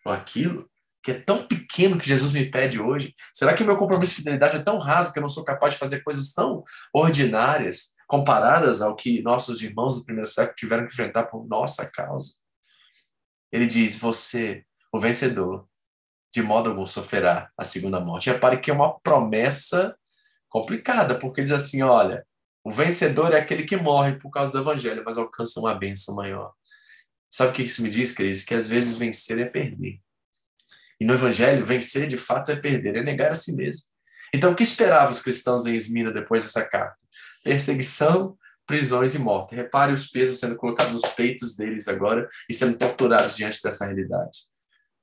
ou 0.04 0.12
aquilo? 0.12 0.70
Que 1.02 1.10
é 1.10 1.14
tão 1.14 1.44
pequeno 1.44 1.65
que 1.98 2.08
Jesus 2.08 2.32
me 2.32 2.50
pede 2.50 2.80
hoje? 2.80 3.14
Será 3.34 3.54
que 3.54 3.62
o 3.62 3.66
meu 3.66 3.76
compromisso 3.76 4.12
de 4.12 4.18
fidelidade 4.18 4.56
é 4.56 4.62
tão 4.62 4.78
raso 4.78 5.12
que 5.12 5.18
eu 5.18 5.22
não 5.22 5.28
sou 5.28 5.44
capaz 5.44 5.74
de 5.74 5.80
fazer 5.80 6.02
coisas 6.02 6.32
tão 6.32 6.64
ordinárias 6.92 7.94
comparadas 8.06 8.80
ao 8.80 8.96
que 8.96 9.22
nossos 9.22 9.60
irmãos 9.62 9.96
do 9.96 10.04
primeiro 10.04 10.28
século 10.28 10.56
tiveram 10.56 10.86
que 10.86 10.92
enfrentar 10.92 11.24
por 11.24 11.46
nossa 11.46 11.90
causa? 11.92 12.34
Ele 13.52 13.66
diz: 13.66 13.98
Você, 13.98 14.64
o 14.92 14.98
vencedor, 14.98 15.68
de 16.32 16.42
modo 16.42 16.70
algum 16.70 16.84
sofrerá 16.84 17.50
a 17.56 17.64
segunda 17.64 17.98
morte. 17.98 18.30
Repare 18.30 18.60
que 18.60 18.70
é 18.70 18.74
uma 18.74 18.98
promessa 19.00 19.96
complicada, 20.48 21.18
porque 21.18 21.40
ele 21.40 21.48
diz 21.48 21.56
assim: 21.56 21.82
olha, 21.82 22.26
o 22.64 22.70
vencedor 22.70 23.32
é 23.32 23.38
aquele 23.38 23.64
que 23.64 23.76
morre 23.76 24.18
por 24.18 24.30
causa 24.30 24.52
do 24.52 24.58
evangelho, 24.58 25.02
mas 25.04 25.16
alcança 25.16 25.60
uma 25.60 25.74
bênção 25.74 26.14
maior. 26.14 26.52
Sabe 27.30 27.50
o 27.50 27.54
que 27.54 27.62
isso 27.62 27.82
me 27.82 27.90
diz, 27.90 28.12
queridos? 28.12 28.44
Que 28.44 28.54
às 28.54 28.68
vezes 28.68 28.96
vencer 28.96 29.38
é 29.38 29.44
perder. 29.44 30.00
E 31.00 31.04
no 31.04 31.14
evangelho, 31.14 31.64
vencer 31.64 32.08
de 32.08 32.18
fato 32.18 32.50
é 32.50 32.56
perder, 32.56 32.96
é 32.96 33.02
negar 33.02 33.30
a 33.30 33.34
si 33.34 33.54
mesmo. 33.54 33.84
Então, 34.34 34.52
o 34.52 34.56
que 34.56 34.62
esperavam 34.62 35.10
os 35.10 35.22
cristãos 35.22 35.66
em 35.66 35.76
Esmina 35.76 36.12
depois 36.12 36.44
dessa 36.44 36.64
carta? 36.64 36.96
Perseguição, 37.44 38.36
prisões 38.66 39.14
e 39.14 39.18
morte. 39.18 39.54
Repare 39.54 39.92
os 39.92 40.08
pesos 40.08 40.40
sendo 40.40 40.56
colocados 40.56 40.92
nos 40.92 41.08
peitos 41.14 41.54
deles 41.54 41.86
agora 41.88 42.28
e 42.48 42.54
sendo 42.54 42.76
torturados 42.76 43.36
diante 43.36 43.62
dessa 43.62 43.86
realidade. 43.86 44.38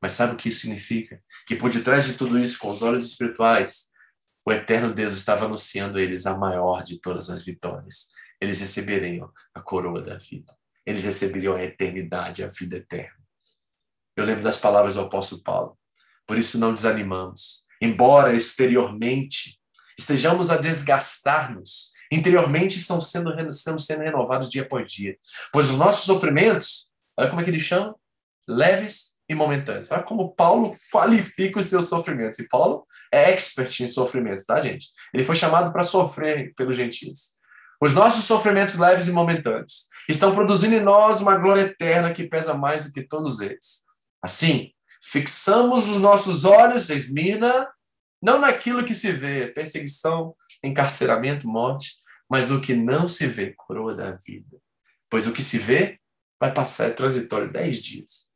Mas 0.01 0.13
sabe 0.13 0.33
o 0.33 0.37
que 0.37 0.49
isso 0.49 0.61
significa? 0.61 1.21
Que 1.47 1.55
por 1.55 1.71
detrás 1.71 2.05
de 2.05 2.15
tudo 2.15 2.37
isso, 2.37 2.59
com 2.59 2.69
os 2.69 2.81
olhos 2.81 3.05
espirituais, 3.05 3.89
o 4.45 4.51
eterno 4.51 4.93
Deus 4.93 5.13
estava 5.13 5.45
anunciando 5.45 5.97
a 5.97 6.01
eles 6.01 6.25
a 6.25 6.37
maior 6.37 6.83
de 6.83 6.99
todas 6.99 7.29
as 7.29 7.45
vitórias. 7.45 8.11
Eles 8.41 8.59
receberiam 8.59 9.31
a 9.53 9.61
coroa 9.61 10.01
da 10.01 10.17
vida. 10.17 10.53
Eles 10.85 11.05
receberiam 11.05 11.55
a 11.55 11.63
eternidade, 11.63 12.43
a 12.43 12.47
vida 12.47 12.75
eterna. 12.75 13.15
Eu 14.17 14.25
lembro 14.25 14.43
das 14.43 14.59
palavras 14.59 14.95
do 14.95 15.01
apóstolo 15.01 15.41
Paulo. 15.41 15.77
Por 16.27 16.37
isso 16.37 16.59
não 16.59 16.73
desanimamos. 16.73 17.63
Embora 17.81 18.33
exteriormente 18.33 19.59
estejamos 19.97 20.49
a 20.49 20.57
desgastar-nos, 20.57 21.91
interiormente 22.11 22.77
estamos 22.77 23.11
sendo, 23.11 23.37
estamos 23.49 23.85
sendo 23.85 24.01
renovados 24.01 24.49
dia 24.49 24.61
após 24.61 24.91
dia. 24.91 25.17
Pois 25.51 25.69
os 25.69 25.77
nossos 25.77 26.05
sofrimentos, 26.05 26.89
olha 27.17 27.29
como 27.29 27.41
é 27.41 27.43
que 27.43 27.49
ele 27.49 27.59
chama? 27.59 27.95
Leves 28.47 29.13
e 29.27 29.35
momentâneos. 29.35 29.91
Olha 29.91 30.03
como 30.03 30.33
Paulo 30.33 30.75
qualifica 30.91 31.59
os 31.59 31.67
seus 31.67 31.87
sofrimentos. 31.87 32.39
E 32.39 32.47
Paulo 32.47 32.85
é 33.11 33.31
expert 33.31 33.79
em 33.81 33.87
sofrimento, 33.87 34.45
tá, 34.45 34.59
gente? 34.61 34.87
Ele 35.13 35.23
foi 35.23 35.35
chamado 35.35 35.71
para 35.71 35.83
sofrer 35.83 36.53
pelos 36.55 36.77
gentios. 36.77 37.33
Os 37.81 37.93
nossos 37.93 38.25
sofrimentos 38.25 38.77
leves 38.77 39.07
e 39.07 39.11
momentâneos 39.11 39.87
estão 40.07 40.33
produzindo 40.33 40.75
em 40.75 40.81
nós 40.81 41.21
uma 41.21 41.35
glória 41.35 41.61
eterna 41.61 42.13
que 42.13 42.27
pesa 42.27 42.53
mais 42.53 42.85
do 42.85 42.93
que 42.93 43.03
todos 43.03 43.41
eles. 43.41 43.83
Assim, 44.21 44.71
fixamos 45.03 45.89
os 45.89 45.97
nossos 45.99 46.45
olhos, 46.45 46.89
Esmina, 46.89 47.69
Não 48.21 48.39
naquilo 48.39 48.85
que 48.85 48.95
se 48.95 49.11
vê, 49.11 49.47
perseguição, 49.47 50.33
encarceramento, 50.63 51.45
morte, 51.45 51.91
mas 52.29 52.47
no 52.47 52.61
que 52.61 52.73
não 52.73 53.05
se 53.05 53.27
vê, 53.27 53.53
coroa 53.53 53.93
da 53.93 54.11
vida. 54.11 54.57
Pois 55.09 55.27
o 55.27 55.33
que 55.33 55.43
se 55.43 55.59
vê 55.59 55.99
vai 56.39 56.53
passar, 56.53 56.87
é 56.87 56.91
transitório, 56.91 57.51
dez 57.51 57.83
dias. 57.83 58.29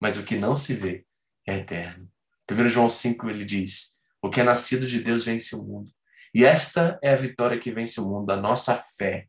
Mas 0.00 0.16
o 0.16 0.24
que 0.24 0.36
não 0.36 0.56
se 0.56 0.74
vê 0.74 1.04
é 1.46 1.56
eterno. 1.56 2.08
1 2.50 2.68
João 2.68 2.88
5 2.88 3.28
ele 3.30 3.44
diz: 3.44 3.96
O 4.22 4.30
que 4.30 4.40
é 4.40 4.44
nascido 4.44 4.86
de 4.86 5.02
Deus 5.02 5.24
vence 5.24 5.56
o 5.56 5.62
mundo. 5.62 5.90
E 6.34 6.44
esta 6.44 6.98
é 7.02 7.12
a 7.12 7.16
vitória 7.16 7.58
que 7.58 7.72
vence 7.72 8.00
o 8.00 8.08
mundo, 8.08 8.30
a 8.30 8.36
nossa 8.36 8.76
fé. 8.76 9.26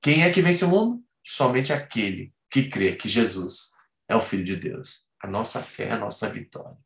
Quem 0.00 0.22
é 0.22 0.32
que 0.32 0.40
vence 0.40 0.64
o 0.64 0.68
mundo? 0.68 1.02
Somente 1.24 1.72
aquele 1.72 2.32
que 2.50 2.68
crê 2.68 2.94
que 2.94 3.08
Jesus 3.08 3.72
é 4.08 4.14
o 4.14 4.20
Filho 4.20 4.44
de 4.44 4.56
Deus. 4.56 5.05
A 5.22 5.26
nossa 5.26 5.60
fé 5.62 5.90
a 5.90 5.98
nossa 5.98 6.28
vitória. 6.28 6.76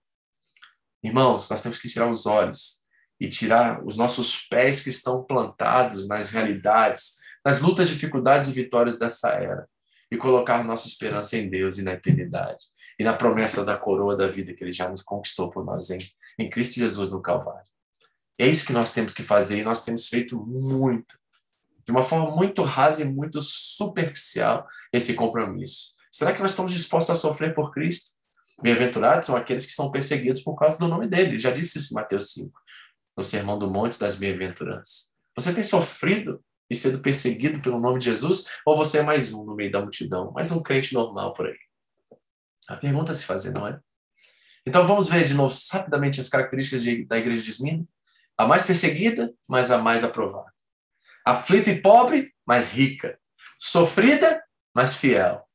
Irmãos, 1.02 1.48
nós 1.48 1.60
temos 1.60 1.78
que 1.78 1.88
tirar 1.88 2.10
os 2.10 2.26
olhos 2.26 2.82
e 3.18 3.28
tirar 3.28 3.84
os 3.84 3.96
nossos 3.96 4.46
pés 4.48 4.82
que 4.82 4.90
estão 4.90 5.22
plantados 5.24 6.06
nas 6.08 6.30
realidades, 6.30 7.18
nas 7.44 7.60
lutas, 7.60 7.88
dificuldades 7.88 8.48
e 8.48 8.52
vitórias 8.52 8.98
dessa 8.98 9.30
era 9.30 9.68
e 10.10 10.16
colocar 10.16 10.64
nossa 10.64 10.88
esperança 10.88 11.36
em 11.36 11.48
Deus 11.48 11.78
e 11.78 11.82
na 11.82 11.92
eternidade 11.92 12.64
e 12.98 13.04
na 13.04 13.12
promessa 13.12 13.64
da 13.64 13.76
coroa 13.76 14.16
da 14.16 14.26
vida 14.26 14.52
que 14.52 14.64
Ele 14.64 14.72
já 14.72 14.88
nos 14.88 15.02
conquistou 15.02 15.50
por 15.50 15.64
nós 15.64 15.90
em, 15.90 15.98
em 16.38 16.50
Cristo 16.50 16.74
Jesus 16.74 17.10
no 17.10 17.22
Calvário. 17.22 17.70
É 18.38 18.46
isso 18.46 18.66
que 18.66 18.72
nós 18.72 18.92
temos 18.92 19.12
que 19.14 19.22
fazer 19.22 19.60
e 19.60 19.64
nós 19.64 19.84
temos 19.84 20.08
feito 20.08 20.44
muito, 20.44 21.18
de 21.84 21.92
uma 21.92 22.02
forma 22.02 22.34
muito 22.34 22.62
rasa 22.62 23.02
e 23.02 23.04
muito 23.04 23.40
superficial, 23.40 24.66
esse 24.92 25.14
compromisso. 25.14 25.94
Será 26.10 26.32
que 26.32 26.40
nós 26.40 26.50
estamos 26.50 26.72
dispostos 26.72 27.14
a 27.14 27.18
sofrer 27.18 27.54
por 27.54 27.72
Cristo? 27.72 28.12
Bem-aventurados 28.62 29.26
são 29.26 29.36
aqueles 29.36 29.66
que 29.66 29.72
são 29.72 29.90
perseguidos 29.90 30.42
por 30.42 30.54
causa 30.54 30.78
do 30.78 30.88
nome 30.88 31.06
dele. 31.06 31.38
Já 31.38 31.50
disse 31.50 31.78
isso 31.78 31.92
em 31.92 31.94
Mateus 31.94 32.32
5, 32.32 32.52
no 33.16 33.24
Sermão 33.24 33.58
do 33.58 33.70
Monte 33.70 33.98
das 33.98 34.16
Bem-aventuranças. 34.16 35.14
Você 35.36 35.54
tem 35.54 35.62
sofrido 35.62 36.42
e 36.68 36.74
sendo 36.74 37.00
perseguido 37.00 37.60
pelo 37.60 37.80
nome 37.80 37.98
de 37.98 38.04
Jesus, 38.04 38.46
ou 38.64 38.76
você 38.76 38.98
é 38.98 39.02
mais 39.02 39.32
um 39.32 39.44
no 39.44 39.56
meio 39.56 39.70
da 39.70 39.80
multidão, 39.80 40.30
mais 40.32 40.52
um 40.52 40.62
crente 40.62 40.94
normal 40.94 41.34
por 41.34 41.46
aí? 41.46 41.56
A 42.68 42.76
pergunta 42.76 43.10
a 43.10 43.14
se 43.14 43.24
fazer, 43.24 43.52
não 43.52 43.66
é? 43.66 43.80
Então 44.64 44.84
vamos 44.84 45.08
ver 45.08 45.24
de 45.24 45.34
novo 45.34 45.54
rapidamente 45.72 46.20
as 46.20 46.28
características 46.28 46.82
de, 46.82 47.04
da 47.06 47.18
igreja 47.18 47.42
de 47.42 47.50
Esmina. 47.50 47.84
A 48.38 48.46
mais 48.46 48.64
perseguida, 48.64 49.32
mas 49.48 49.70
a 49.70 49.78
mais 49.78 50.04
aprovada. 50.04 50.52
Aflita 51.26 51.70
e 51.70 51.80
pobre, 51.80 52.32
mas 52.46 52.72
rica. 52.72 53.18
Sofrida, 53.58 54.42
mas 54.74 54.96
fiel. 54.96 55.46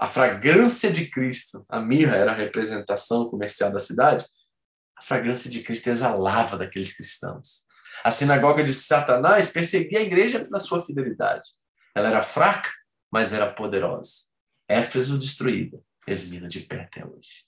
A 0.00 0.06
fragrância 0.06 0.90
de 0.90 1.10
Cristo, 1.10 1.62
a 1.68 1.78
mirra 1.78 2.16
era 2.16 2.32
a 2.32 2.34
representação 2.34 3.28
comercial 3.28 3.70
da 3.70 3.78
cidade. 3.78 4.24
A 4.96 5.02
fragrância 5.02 5.50
de 5.50 5.62
Cristo 5.62 5.88
exalava 5.88 6.56
daqueles 6.56 6.96
cristãos. 6.96 7.66
A 8.02 8.10
sinagoga 8.10 8.64
de 8.64 8.72
Satanás 8.72 9.52
perseguia 9.52 9.98
a 9.98 10.02
igreja 10.02 10.42
pela 10.42 10.58
sua 10.58 10.82
fidelidade. 10.82 11.50
Ela 11.94 12.08
era 12.08 12.22
fraca, 12.22 12.70
mas 13.12 13.34
era 13.34 13.52
poderosa. 13.52 14.30
Éfeso 14.66 15.18
destruída, 15.18 15.78
Esmina 16.06 16.48
de 16.48 16.60
pé 16.60 16.80
até 16.80 17.04
hoje. 17.04 17.44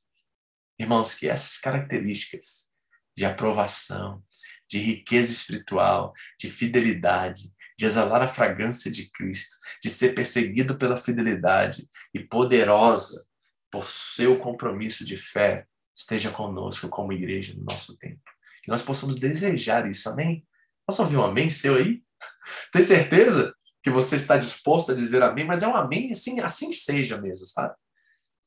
Irmãos, 0.78 1.14
que 1.14 1.30
essas 1.30 1.56
características 1.56 2.70
de 3.16 3.24
aprovação, 3.24 4.22
de 4.68 4.78
riqueza 4.78 5.32
espiritual, 5.32 6.12
de 6.38 6.50
fidelidade, 6.50 7.50
de 7.78 7.86
exalar 7.86 8.22
a 8.22 8.28
fragrância 8.28 8.90
de 8.90 9.10
Cristo, 9.10 9.56
de 9.82 9.90
ser 9.90 10.14
perseguido 10.14 10.76
pela 10.76 10.96
fidelidade 10.96 11.88
e 12.14 12.20
poderosa 12.20 13.26
por 13.70 13.86
seu 13.86 14.38
compromisso 14.38 15.04
de 15.04 15.16
fé, 15.16 15.66
esteja 15.96 16.30
conosco 16.30 16.88
como 16.88 17.12
igreja 17.12 17.54
no 17.54 17.64
nosso 17.64 17.96
tempo 17.98 18.32
que 18.62 18.70
nós 18.70 18.82
possamos 18.82 19.16
desejar 19.16 19.90
isso, 19.90 20.08
amém? 20.08 20.46
Posso 20.86 21.02
ouvir 21.02 21.16
um 21.16 21.24
amém 21.24 21.50
seu 21.50 21.74
aí? 21.74 22.02
Tem 22.72 22.82
certeza 22.82 23.52
que 23.82 23.90
você 23.90 24.16
está 24.16 24.36
disposto 24.36 24.92
a 24.92 24.94
dizer 24.94 25.22
amém? 25.22 25.44
Mas 25.44 25.62
é 25.62 25.66
um 25.66 25.76
amém 25.76 26.12
assim, 26.12 26.40
assim 26.40 26.72
seja 26.72 27.20
mesmo, 27.20 27.46
sabe? 27.46 27.74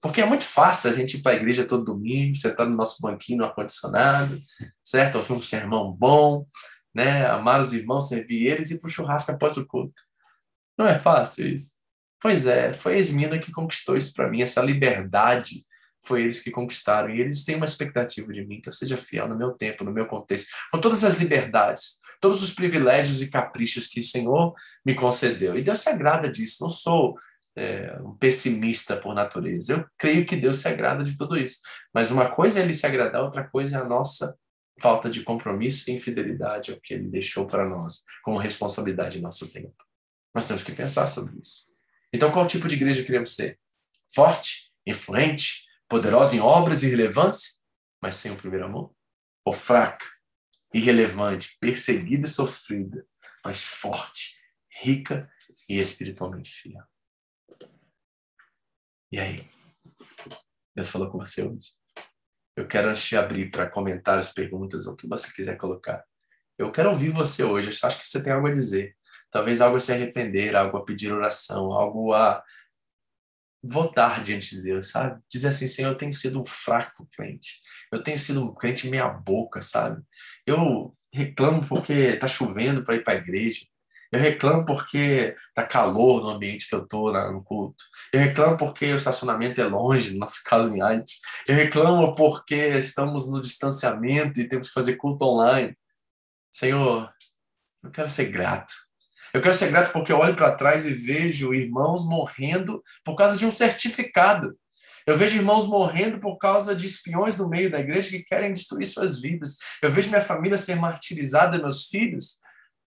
Porque 0.02 0.22
é 0.22 0.26
muito 0.26 0.44
fácil 0.44 0.90
a 0.90 0.94
gente 0.94 1.18
ir 1.18 1.22
para 1.22 1.34
a 1.34 1.36
igreja 1.36 1.66
todo 1.66 1.84
domingo, 1.84 2.36
sentar 2.36 2.68
no 2.68 2.76
nosso 2.76 3.02
banquinho 3.02 3.40
no 3.40 3.46
ar-condicionado, 3.46 4.38
certo? 4.84 5.16
Ouvir 5.16 5.34
um 5.34 5.42
sermão 5.42 5.92
bom, 5.92 6.46
né? 6.96 7.28
Amar 7.28 7.60
os 7.60 7.74
irmãos, 7.74 8.08
servir 8.08 8.48
eles 8.48 8.72
e 8.72 8.76
ir 8.76 8.80
para 8.80 8.88
o 8.88 8.92
churrasco 8.92 9.32
após 9.32 9.58
o 9.58 9.66
culto. 9.68 10.02
Não 10.78 10.88
é 10.88 10.98
fácil 10.98 11.48
isso? 11.48 11.74
Pois 12.22 12.48
é, 12.48 12.74
foi 12.74 12.96
a 12.96 12.98
Esmina 12.98 13.38
que 13.38 13.52
conquistou 13.52 13.98
isso 13.98 14.14
para 14.14 14.30
mim, 14.30 14.42
essa 14.42 14.62
liberdade 14.62 15.66
foi 16.06 16.24
eles 16.24 16.42
que 16.42 16.52
conquistaram. 16.52 17.10
E 17.10 17.20
eles 17.20 17.44
têm 17.44 17.56
uma 17.56 17.66
expectativa 17.66 18.32
de 18.32 18.46
mim, 18.46 18.62
que 18.62 18.70
eu 18.70 18.74
seja 18.74 18.96
fiel 18.96 19.28
no 19.28 19.38
meu 19.38 19.52
tempo, 19.54 19.84
no 19.84 19.92
meu 19.92 20.06
contexto, 20.06 20.48
com 20.72 20.80
todas 20.80 21.04
as 21.04 21.18
liberdades, 21.18 21.98
todos 22.22 22.44
os 22.44 22.54
privilégios 22.54 23.22
e 23.22 23.30
caprichos 23.30 23.88
que 23.88 24.00
o 24.00 24.04
Senhor 24.04 24.54
me 24.86 24.94
concedeu. 24.94 25.58
E 25.58 25.62
Deus 25.62 25.80
se 25.80 25.90
agrada 25.90 26.30
disso. 26.30 26.58
Não 26.62 26.70
sou 26.70 27.16
é, 27.56 27.98
um 28.02 28.16
pessimista 28.16 28.96
por 28.96 29.16
natureza. 29.16 29.74
Eu 29.74 29.86
creio 29.98 30.26
que 30.26 30.36
Deus 30.36 30.58
se 30.58 30.68
agrada 30.68 31.04
de 31.04 31.18
tudo 31.18 31.38
isso. 31.38 31.60
Mas 31.94 32.12
uma 32.12 32.30
coisa 32.30 32.60
é 32.60 32.64
Ele 32.64 32.74
se 32.74 32.86
agradar, 32.86 33.24
outra 33.24 33.44
coisa 33.50 33.78
é 33.78 33.82
a 33.82 33.86
nossa 33.86 34.38
falta 34.80 35.10
de 35.10 35.24
compromisso 35.24 35.90
e 35.90 35.94
infidelidade 35.94 36.72
ao 36.72 36.80
que 36.80 36.94
Ele 36.94 37.08
deixou 37.08 37.46
para 37.46 37.68
nós, 37.68 38.04
como 38.24 38.38
responsabilidade 38.38 39.18
em 39.18 39.22
nosso 39.22 39.52
tempo. 39.52 39.76
Nós 40.34 40.48
temos 40.48 40.64
que 40.64 40.74
pensar 40.74 41.08
sobre 41.08 41.40
isso. 41.40 41.74
Então, 42.14 42.32
qual 42.32 42.48
tipo 42.48 42.68
de 42.68 42.76
igreja 42.76 43.04
queremos 43.04 43.36
ser? 43.36 43.60
Forte? 44.14 44.72
Influente? 44.86 45.66
poderosa 45.88 46.36
em 46.36 46.40
obras 46.40 46.84
e 46.84 46.90
relevância, 46.90 47.62
mas 48.02 48.16
sem 48.16 48.32
o 48.32 48.38
primeiro 48.38 48.66
amor? 48.66 48.96
Ou 49.44 49.54
fraca, 49.54 50.06
irrelevante, 50.74 51.58
perseguida 51.60 52.26
e 52.26 52.30
sofrida, 52.30 53.08
mas 53.44 53.62
forte, 53.62 54.40
rica 54.70 55.32
e 55.70 55.80
espiritualmente 55.80 56.52
fiel? 56.52 56.84
E 59.12 59.20
aí? 59.20 59.36
Deus 60.76 60.90
falou 60.90 61.10
com 61.10 61.20
você 61.20 61.44
hoje? 61.44 61.74
Eu 62.56 62.68
quero 62.68 62.92
de 62.94 63.18
abrir 63.18 63.52
para 63.52 63.70
comentários, 63.70 64.30
perguntas, 64.30 64.88
ou 64.88 64.94
o 64.94 64.96
que 64.98 65.08
você 65.08 65.32
quiser 65.34 65.58
colocar. 65.58 66.04
Eu 66.58 66.72
quero 66.72 66.90
ouvir 66.90 67.10
você 67.10 67.44
hoje. 67.44 67.70
Eu 67.70 67.88
acho 67.88 68.02
que 68.02 68.08
você 68.08 68.24
tem 68.24 68.32
algo 68.32 68.48
a 68.48 68.54
dizer. 68.54 68.96
Talvez 69.30 69.60
algo 69.60 69.76
a 69.76 69.80
se 69.80 69.92
arrepender, 69.92 70.56
algo 70.56 70.78
a 70.78 70.86
pedir 70.86 71.12
oração, 71.12 71.74
algo 71.74 72.14
a 72.14 72.42
votar 73.62 74.24
diante 74.24 74.56
de 74.56 74.62
Deus, 74.62 74.88
sabe? 74.88 75.22
Dizer 75.30 75.50
assim, 75.50 75.68
Senhor, 75.68 75.90
eu 75.90 75.98
tenho 75.98 76.14
sido 76.14 76.40
um 76.40 76.46
fraco 76.46 77.08
crente. 77.16 77.62
Eu 77.92 78.02
tenho 78.02 78.18
sido 78.18 78.44
um 78.44 78.54
crente 78.54 78.90
meia 78.90 79.10
boca, 79.10 79.62
sabe? 79.62 80.02
Eu 80.46 80.92
reclamo 81.14 81.66
porque 81.68 82.16
tá 82.18 82.28
chovendo 82.28 82.84
para 82.84 82.96
ir 82.96 83.04
para 83.04 83.14
a 83.14 83.18
igreja. 83.18 83.66
Eu 84.12 84.20
reclamo 84.20 84.66
porque 84.66 85.36
tá 85.54 85.66
calor 85.66 86.22
no 86.22 86.30
ambiente 86.30 86.68
que 86.68 86.76
eu 86.76 86.88
tô 86.88 87.12
no 87.12 87.44
culto. 87.44 87.84
Eu 88.14 88.20
reclamo 88.20 88.58
porque 88.58 88.94
o 88.94 88.98
estacionamento 88.98 89.60
é 89.60 89.66
longe, 89.66 90.12
no 90.12 90.20
nosso 90.20 90.42
caso 90.46 90.76
em 90.76 90.82
Haiti. 90.82 91.20
Eu 91.48 91.56
reclamo 91.56 92.16
porque 92.16 92.56
estamos 92.56 93.30
no 93.30 93.42
distanciamento 93.42 94.40
e 94.40 94.48
temos 94.48 94.68
que 94.68 94.74
fazer 94.74 94.96
culto 94.96 95.26
online. 95.26 95.76
Senhor, 96.52 97.12
eu 97.84 97.92
quero 97.92 98.10
ser 98.10 98.32
grato. 98.32 98.74
Eu 99.34 99.42
quero 99.42 99.54
ser 99.54 99.70
grato 99.70 99.92
porque 99.92 100.12
eu 100.12 100.18
olho 100.18 100.36
para 100.36 100.56
trás 100.56 100.86
e 100.86 100.94
vejo 100.94 101.54
irmãos 101.54 102.08
morrendo 102.08 102.82
por 103.04 103.16
causa 103.16 103.38
de 103.38 103.46
um 103.46 103.52
certificado. 103.52 104.58
Eu 105.06 105.16
vejo 105.18 105.36
irmãos 105.36 105.68
morrendo 105.68 106.20
por 106.20 106.38
causa 106.38 106.76
de 106.76 106.88
espiões 106.88 107.38
no 107.38 107.48
meio 107.48 107.70
da 107.70 107.80
igreja 107.80 108.10
que 108.10 108.24
querem 108.24 108.54
destruir 108.54 108.88
suas 108.88 109.22
vidas. 109.22 109.58
Eu 109.82 109.92
vejo 109.92 110.10
minha 110.10 110.22
família 110.22 110.58
ser 110.58 110.76
martirizada, 110.76 111.60
meus 111.60 111.88
filhos, 111.88 112.40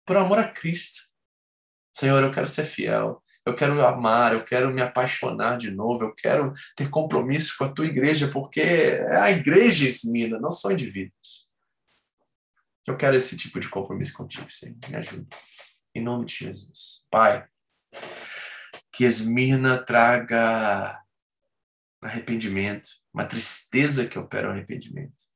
por 0.04 0.16
amor 0.16 0.38
a 0.38 0.48
Cristo. 0.48 1.02
Senhor, 1.92 2.22
eu 2.22 2.32
quero 2.32 2.46
ser 2.46 2.64
fiel. 2.64 3.22
Eu 3.44 3.56
quero 3.56 3.84
amar, 3.84 4.34
eu 4.34 4.44
quero 4.44 4.70
me 4.70 4.82
apaixonar 4.82 5.56
de 5.56 5.70
novo, 5.70 6.04
eu 6.04 6.14
quero 6.14 6.52
ter 6.76 6.90
compromisso 6.90 7.56
com 7.56 7.64
a 7.64 7.72
tua 7.72 7.86
igreja, 7.86 8.28
porque 8.28 8.60
é 8.60 9.16
a 9.16 9.30
igreja 9.30 9.86
Esmina, 9.86 10.38
não 10.38 10.52
são 10.52 10.70
indivíduos. 10.70 11.48
Eu 12.86 12.96
quero 12.96 13.16
esse 13.16 13.36
tipo 13.36 13.58
de 13.58 13.68
compromisso 13.68 14.12
contigo, 14.12 14.50
Senhor. 14.50 14.76
Me 14.88 14.96
ajuda. 14.96 15.36
Em 15.94 16.02
nome 16.02 16.26
de 16.26 16.34
Jesus. 16.34 17.04
Pai, 17.10 17.48
que 18.92 19.04
Esmirna 19.04 19.82
traga 19.82 21.02
arrependimento, 22.02 22.88
uma 23.12 23.24
tristeza 23.24 24.08
que 24.08 24.18
opera 24.18 24.48
o 24.48 24.52
arrependimento. 24.52 25.29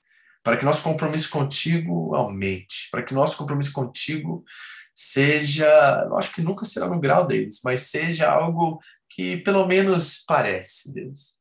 Para 0.45 0.59
que 0.59 0.65
nosso 0.65 0.83
compromisso 0.83 1.31
contigo 1.31 2.15
aumente, 2.15 2.89
para 2.91 3.03
que 3.03 3.15
nosso 3.15 3.37
compromisso 3.39 3.73
contigo 3.73 4.45
seja, 4.95 5.67
eu 6.07 6.17
acho 6.17 6.33
que 6.33 6.43
nunca 6.43 6.65
será 6.65 6.87
no 6.87 7.01
grau 7.01 7.27
deles, 7.27 7.61
mas 7.65 7.89
seja 7.89 8.31
algo 8.31 8.79
que 9.09 9.39
pelo 9.39 9.67
menos 9.67 10.23
parece, 10.27 10.93
Deus. 10.93 11.39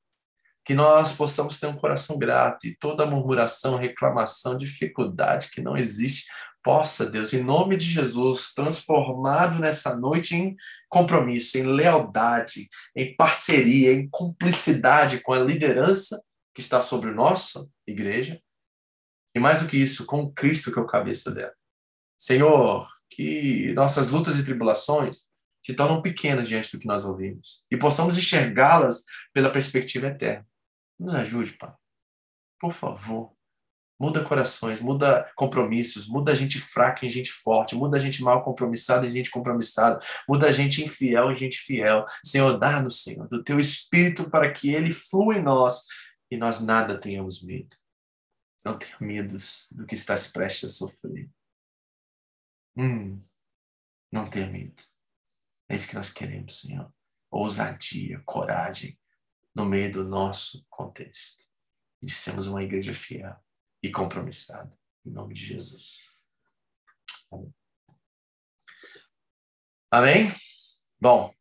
Que 0.65 0.73
nós 0.73 1.13
possamos 1.13 1.59
ter 1.59 1.67
um 1.67 1.75
coração 1.75 2.17
grato 2.17 2.65
e 2.65 2.75
toda 2.75 3.05
murmuração, 3.05 3.75
reclamação, 3.75 4.57
dificuldade 4.57 5.49
que 5.51 5.61
não 5.61 5.75
existe, 5.75 6.25
possa, 6.63 7.05
Deus, 7.05 7.33
em 7.33 7.43
nome 7.43 7.75
de 7.75 7.85
Jesus, 7.85 8.53
transformado 8.53 9.59
nessa 9.59 9.97
noite 9.97 10.33
em 10.33 10.55
compromisso, 10.87 11.57
em 11.57 11.63
lealdade, 11.63 12.69
em 12.95 13.13
parceria, 13.15 13.91
em 13.91 14.07
cumplicidade 14.09 15.19
com 15.19 15.33
a 15.33 15.39
liderança 15.39 16.23
que 16.55 16.61
está 16.61 16.79
sobre 16.79 17.11
nossa 17.11 17.67
igreja, 17.85 18.39
E 19.35 19.39
mais 19.39 19.61
do 19.61 19.67
que 19.67 19.77
isso, 19.77 20.05
com 20.05 20.31
Cristo 20.31 20.71
que 20.71 20.79
é 20.79 20.81
o 20.81 20.87
cabeça 20.87 21.31
dela. 21.31 21.53
Senhor, 22.17 22.87
que 23.09 23.73
nossas 23.73 24.09
lutas 24.09 24.39
e 24.39 24.45
tribulações 24.45 25.27
se 25.65 25.73
tornam 25.73 26.01
pequenas 26.01 26.47
diante 26.47 26.71
do 26.71 26.79
que 26.79 26.87
nós 26.87 27.05
ouvimos 27.05 27.65
e 27.71 27.77
possamos 27.77 28.17
enxergá-las 28.17 29.05
pela 29.33 29.49
perspectiva 29.49 30.07
eterna. 30.07 30.45
Nos 30.99 31.15
ajude, 31.15 31.53
Pai. 31.53 31.73
Por 32.59 32.71
favor. 32.71 33.33
Muda 33.99 34.23
corações, 34.23 34.81
muda 34.81 35.31
compromissos, 35.35 36.07
muda 36.07 36.35
gente 36.35 36.59
fraca 36.59 37.05
em 37.05 37.09
gente 37.09 37.31
forte, 37.31 37.75
muda 37.75 37.99
gente 37.99 38.21
mal 38.21 38.43
compromissada 38.43 39.07
em 39.07 39.11
gente 39.11 39.29
compromissada, 39.29 39.99
muda 40.27 40.51
gente 40.51 40.83
infiel 40.83 41.31
em 41.31 41.35
gente 41.35 41.57
fiel. 41.57 42.03
Senhor, 42.25 42.57
dá-nos, 42.57 43.03
Senhor, 43.03 43.29
do 43.29 43.43
teu 43.43 43.59
espírito 43.59 44.29
para 44.29 44.51
que 44.51 44.73
ele 44.73 44.91
flua 44.91 45.37
em 45.37 45.41
nós 45.41 45.85
e 46.29 46.35
nós 46.35 46.59
nada 46.59 46.97
tenhamos 46.97 47.43
medo. 47.43 47.75
Não 48.65 48.77
tenha 48.77 48.97
medos 48.99 49.67
do 49.71 49.85
que 49.85 49.95
estás 49.95 50.31
prestes 50.31 50.65
a 50.65 50.69
sofrer. 50.69 51.29
Hum, 52.77 53.21
não 54.11 54.29
tenha 54.29 54.47
medo. 54.47 54.81
É 55.69 55.75
isso 55.75 55.87
que 55.87 55.95
nós 55.95 56.11
queremos, 56.11 56.59
Senhor. 56.59 56.93
Ousadia, 57.29 58.21
coragem 58.25 58.99
no 59.55 59.65
meio 59.65 59.91
do 59.91 60.03
nosso 60.03 60.65
contexto. 60.69 61.45
E 62.01 62.05
de 62.05 62.13
sermos 62.13 62.47
uma 62.47 62.63
igreja 62.63 62.93
fiel 62.93 63.35
e 63.81 63.91
compromissada. 63.91 64.77
Em 65.05 65.11
nome 65.11 65.33
de 65.33 65.45
Jesus. 65.45 66.21
Amém. 67.31 67.53
Amém? 69.91 70.31
Bom. 70.99 71.33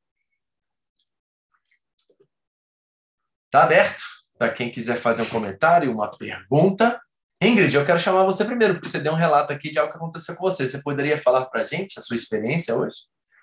Tá 3.51 3.65
aberto 3.65 4.03
para 4.39 4.53
quem 4.53 4.73
quiser 4.73 4.97
fazer 4.97 5.23
um 5.23 5.29
comentário, 5.29 5.93
uma 5.93 6.11
pergunta. 6.11 7.01
Ingrid, 7.45 7.75
eu 7.75 7.85
quero 7.85 7.99
chamar 7.99 8.23
você 8.23 8.45
primeiro, 8.45 8.75
porque 8.75 8.89
você 8.89 9.01
deu 9.01 9.13
um 9.13 9.17
relato 9.17 9.53
aqui 9.53 9.69
de 9.69 9.79
algo 9.79 9.91
que 9.91 9.99
aconteceu 9.99 10.37
com 10.37 10.43
você. 10.43 10.65
Você 10.65 10.81
poderia 10.81 11.19
falar 11.19 11.47
para 11.47 11.63
a 11.63 11.67
gente 11.67 11.99
a 11.99 12.03
sua 12.03 12.15
experiência 12.15 12.77
hoje? 12.77 12.99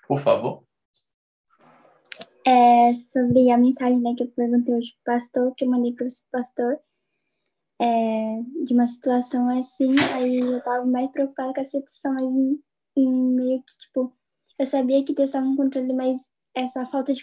Por 0.08 0.18
favor. 0.18 0.64
É 2.46 2.94
sobre 3.12 3.50
a 3.50 3.58
mensagem 3.58 4.00
né, 4.00 4.14
que 4.16 4.22
eu 4.22 4.28
perguntei 4.28 4.74
hoje 4.74 4.94
para 5.04 5.16
o 5.16 5.18
pastor, 5.18 5.54
que 5.54 5.66
eu 5.66 5.70
mandei 5.70 5.92
para 5.92 6.06
o 6.06 6.08
pastor, 6.32 6.80
é, 7.78 8.40
de 8.64 8.72
uma 8.72 8.86
situação 8.86 9.48
assim, 9.58 9.94
aí 10.14 10.40
eu 10.40 10.58
estava 10.58 10.86
mais 10.86 11.10
preocupada 11.10 11.52
com 11.52 11.60
a 11.60 11.64
situação, 11.64 12.14
mas 12.14 12.24
meio 12.96 13.62
que, 13.62 13.76
tipo, 13.78 14.16
eu 14.58 14.66
sabia 14.66 15.04
que 15.04 15.14
Deus 15.14 15.28
estava 15.28 15.44
no 15.44 15.56
controle, 15.56 15.92
mas 15.92 16.26
essa 16.54 16.86
falta 16.86 17.12
de 17.12 17.22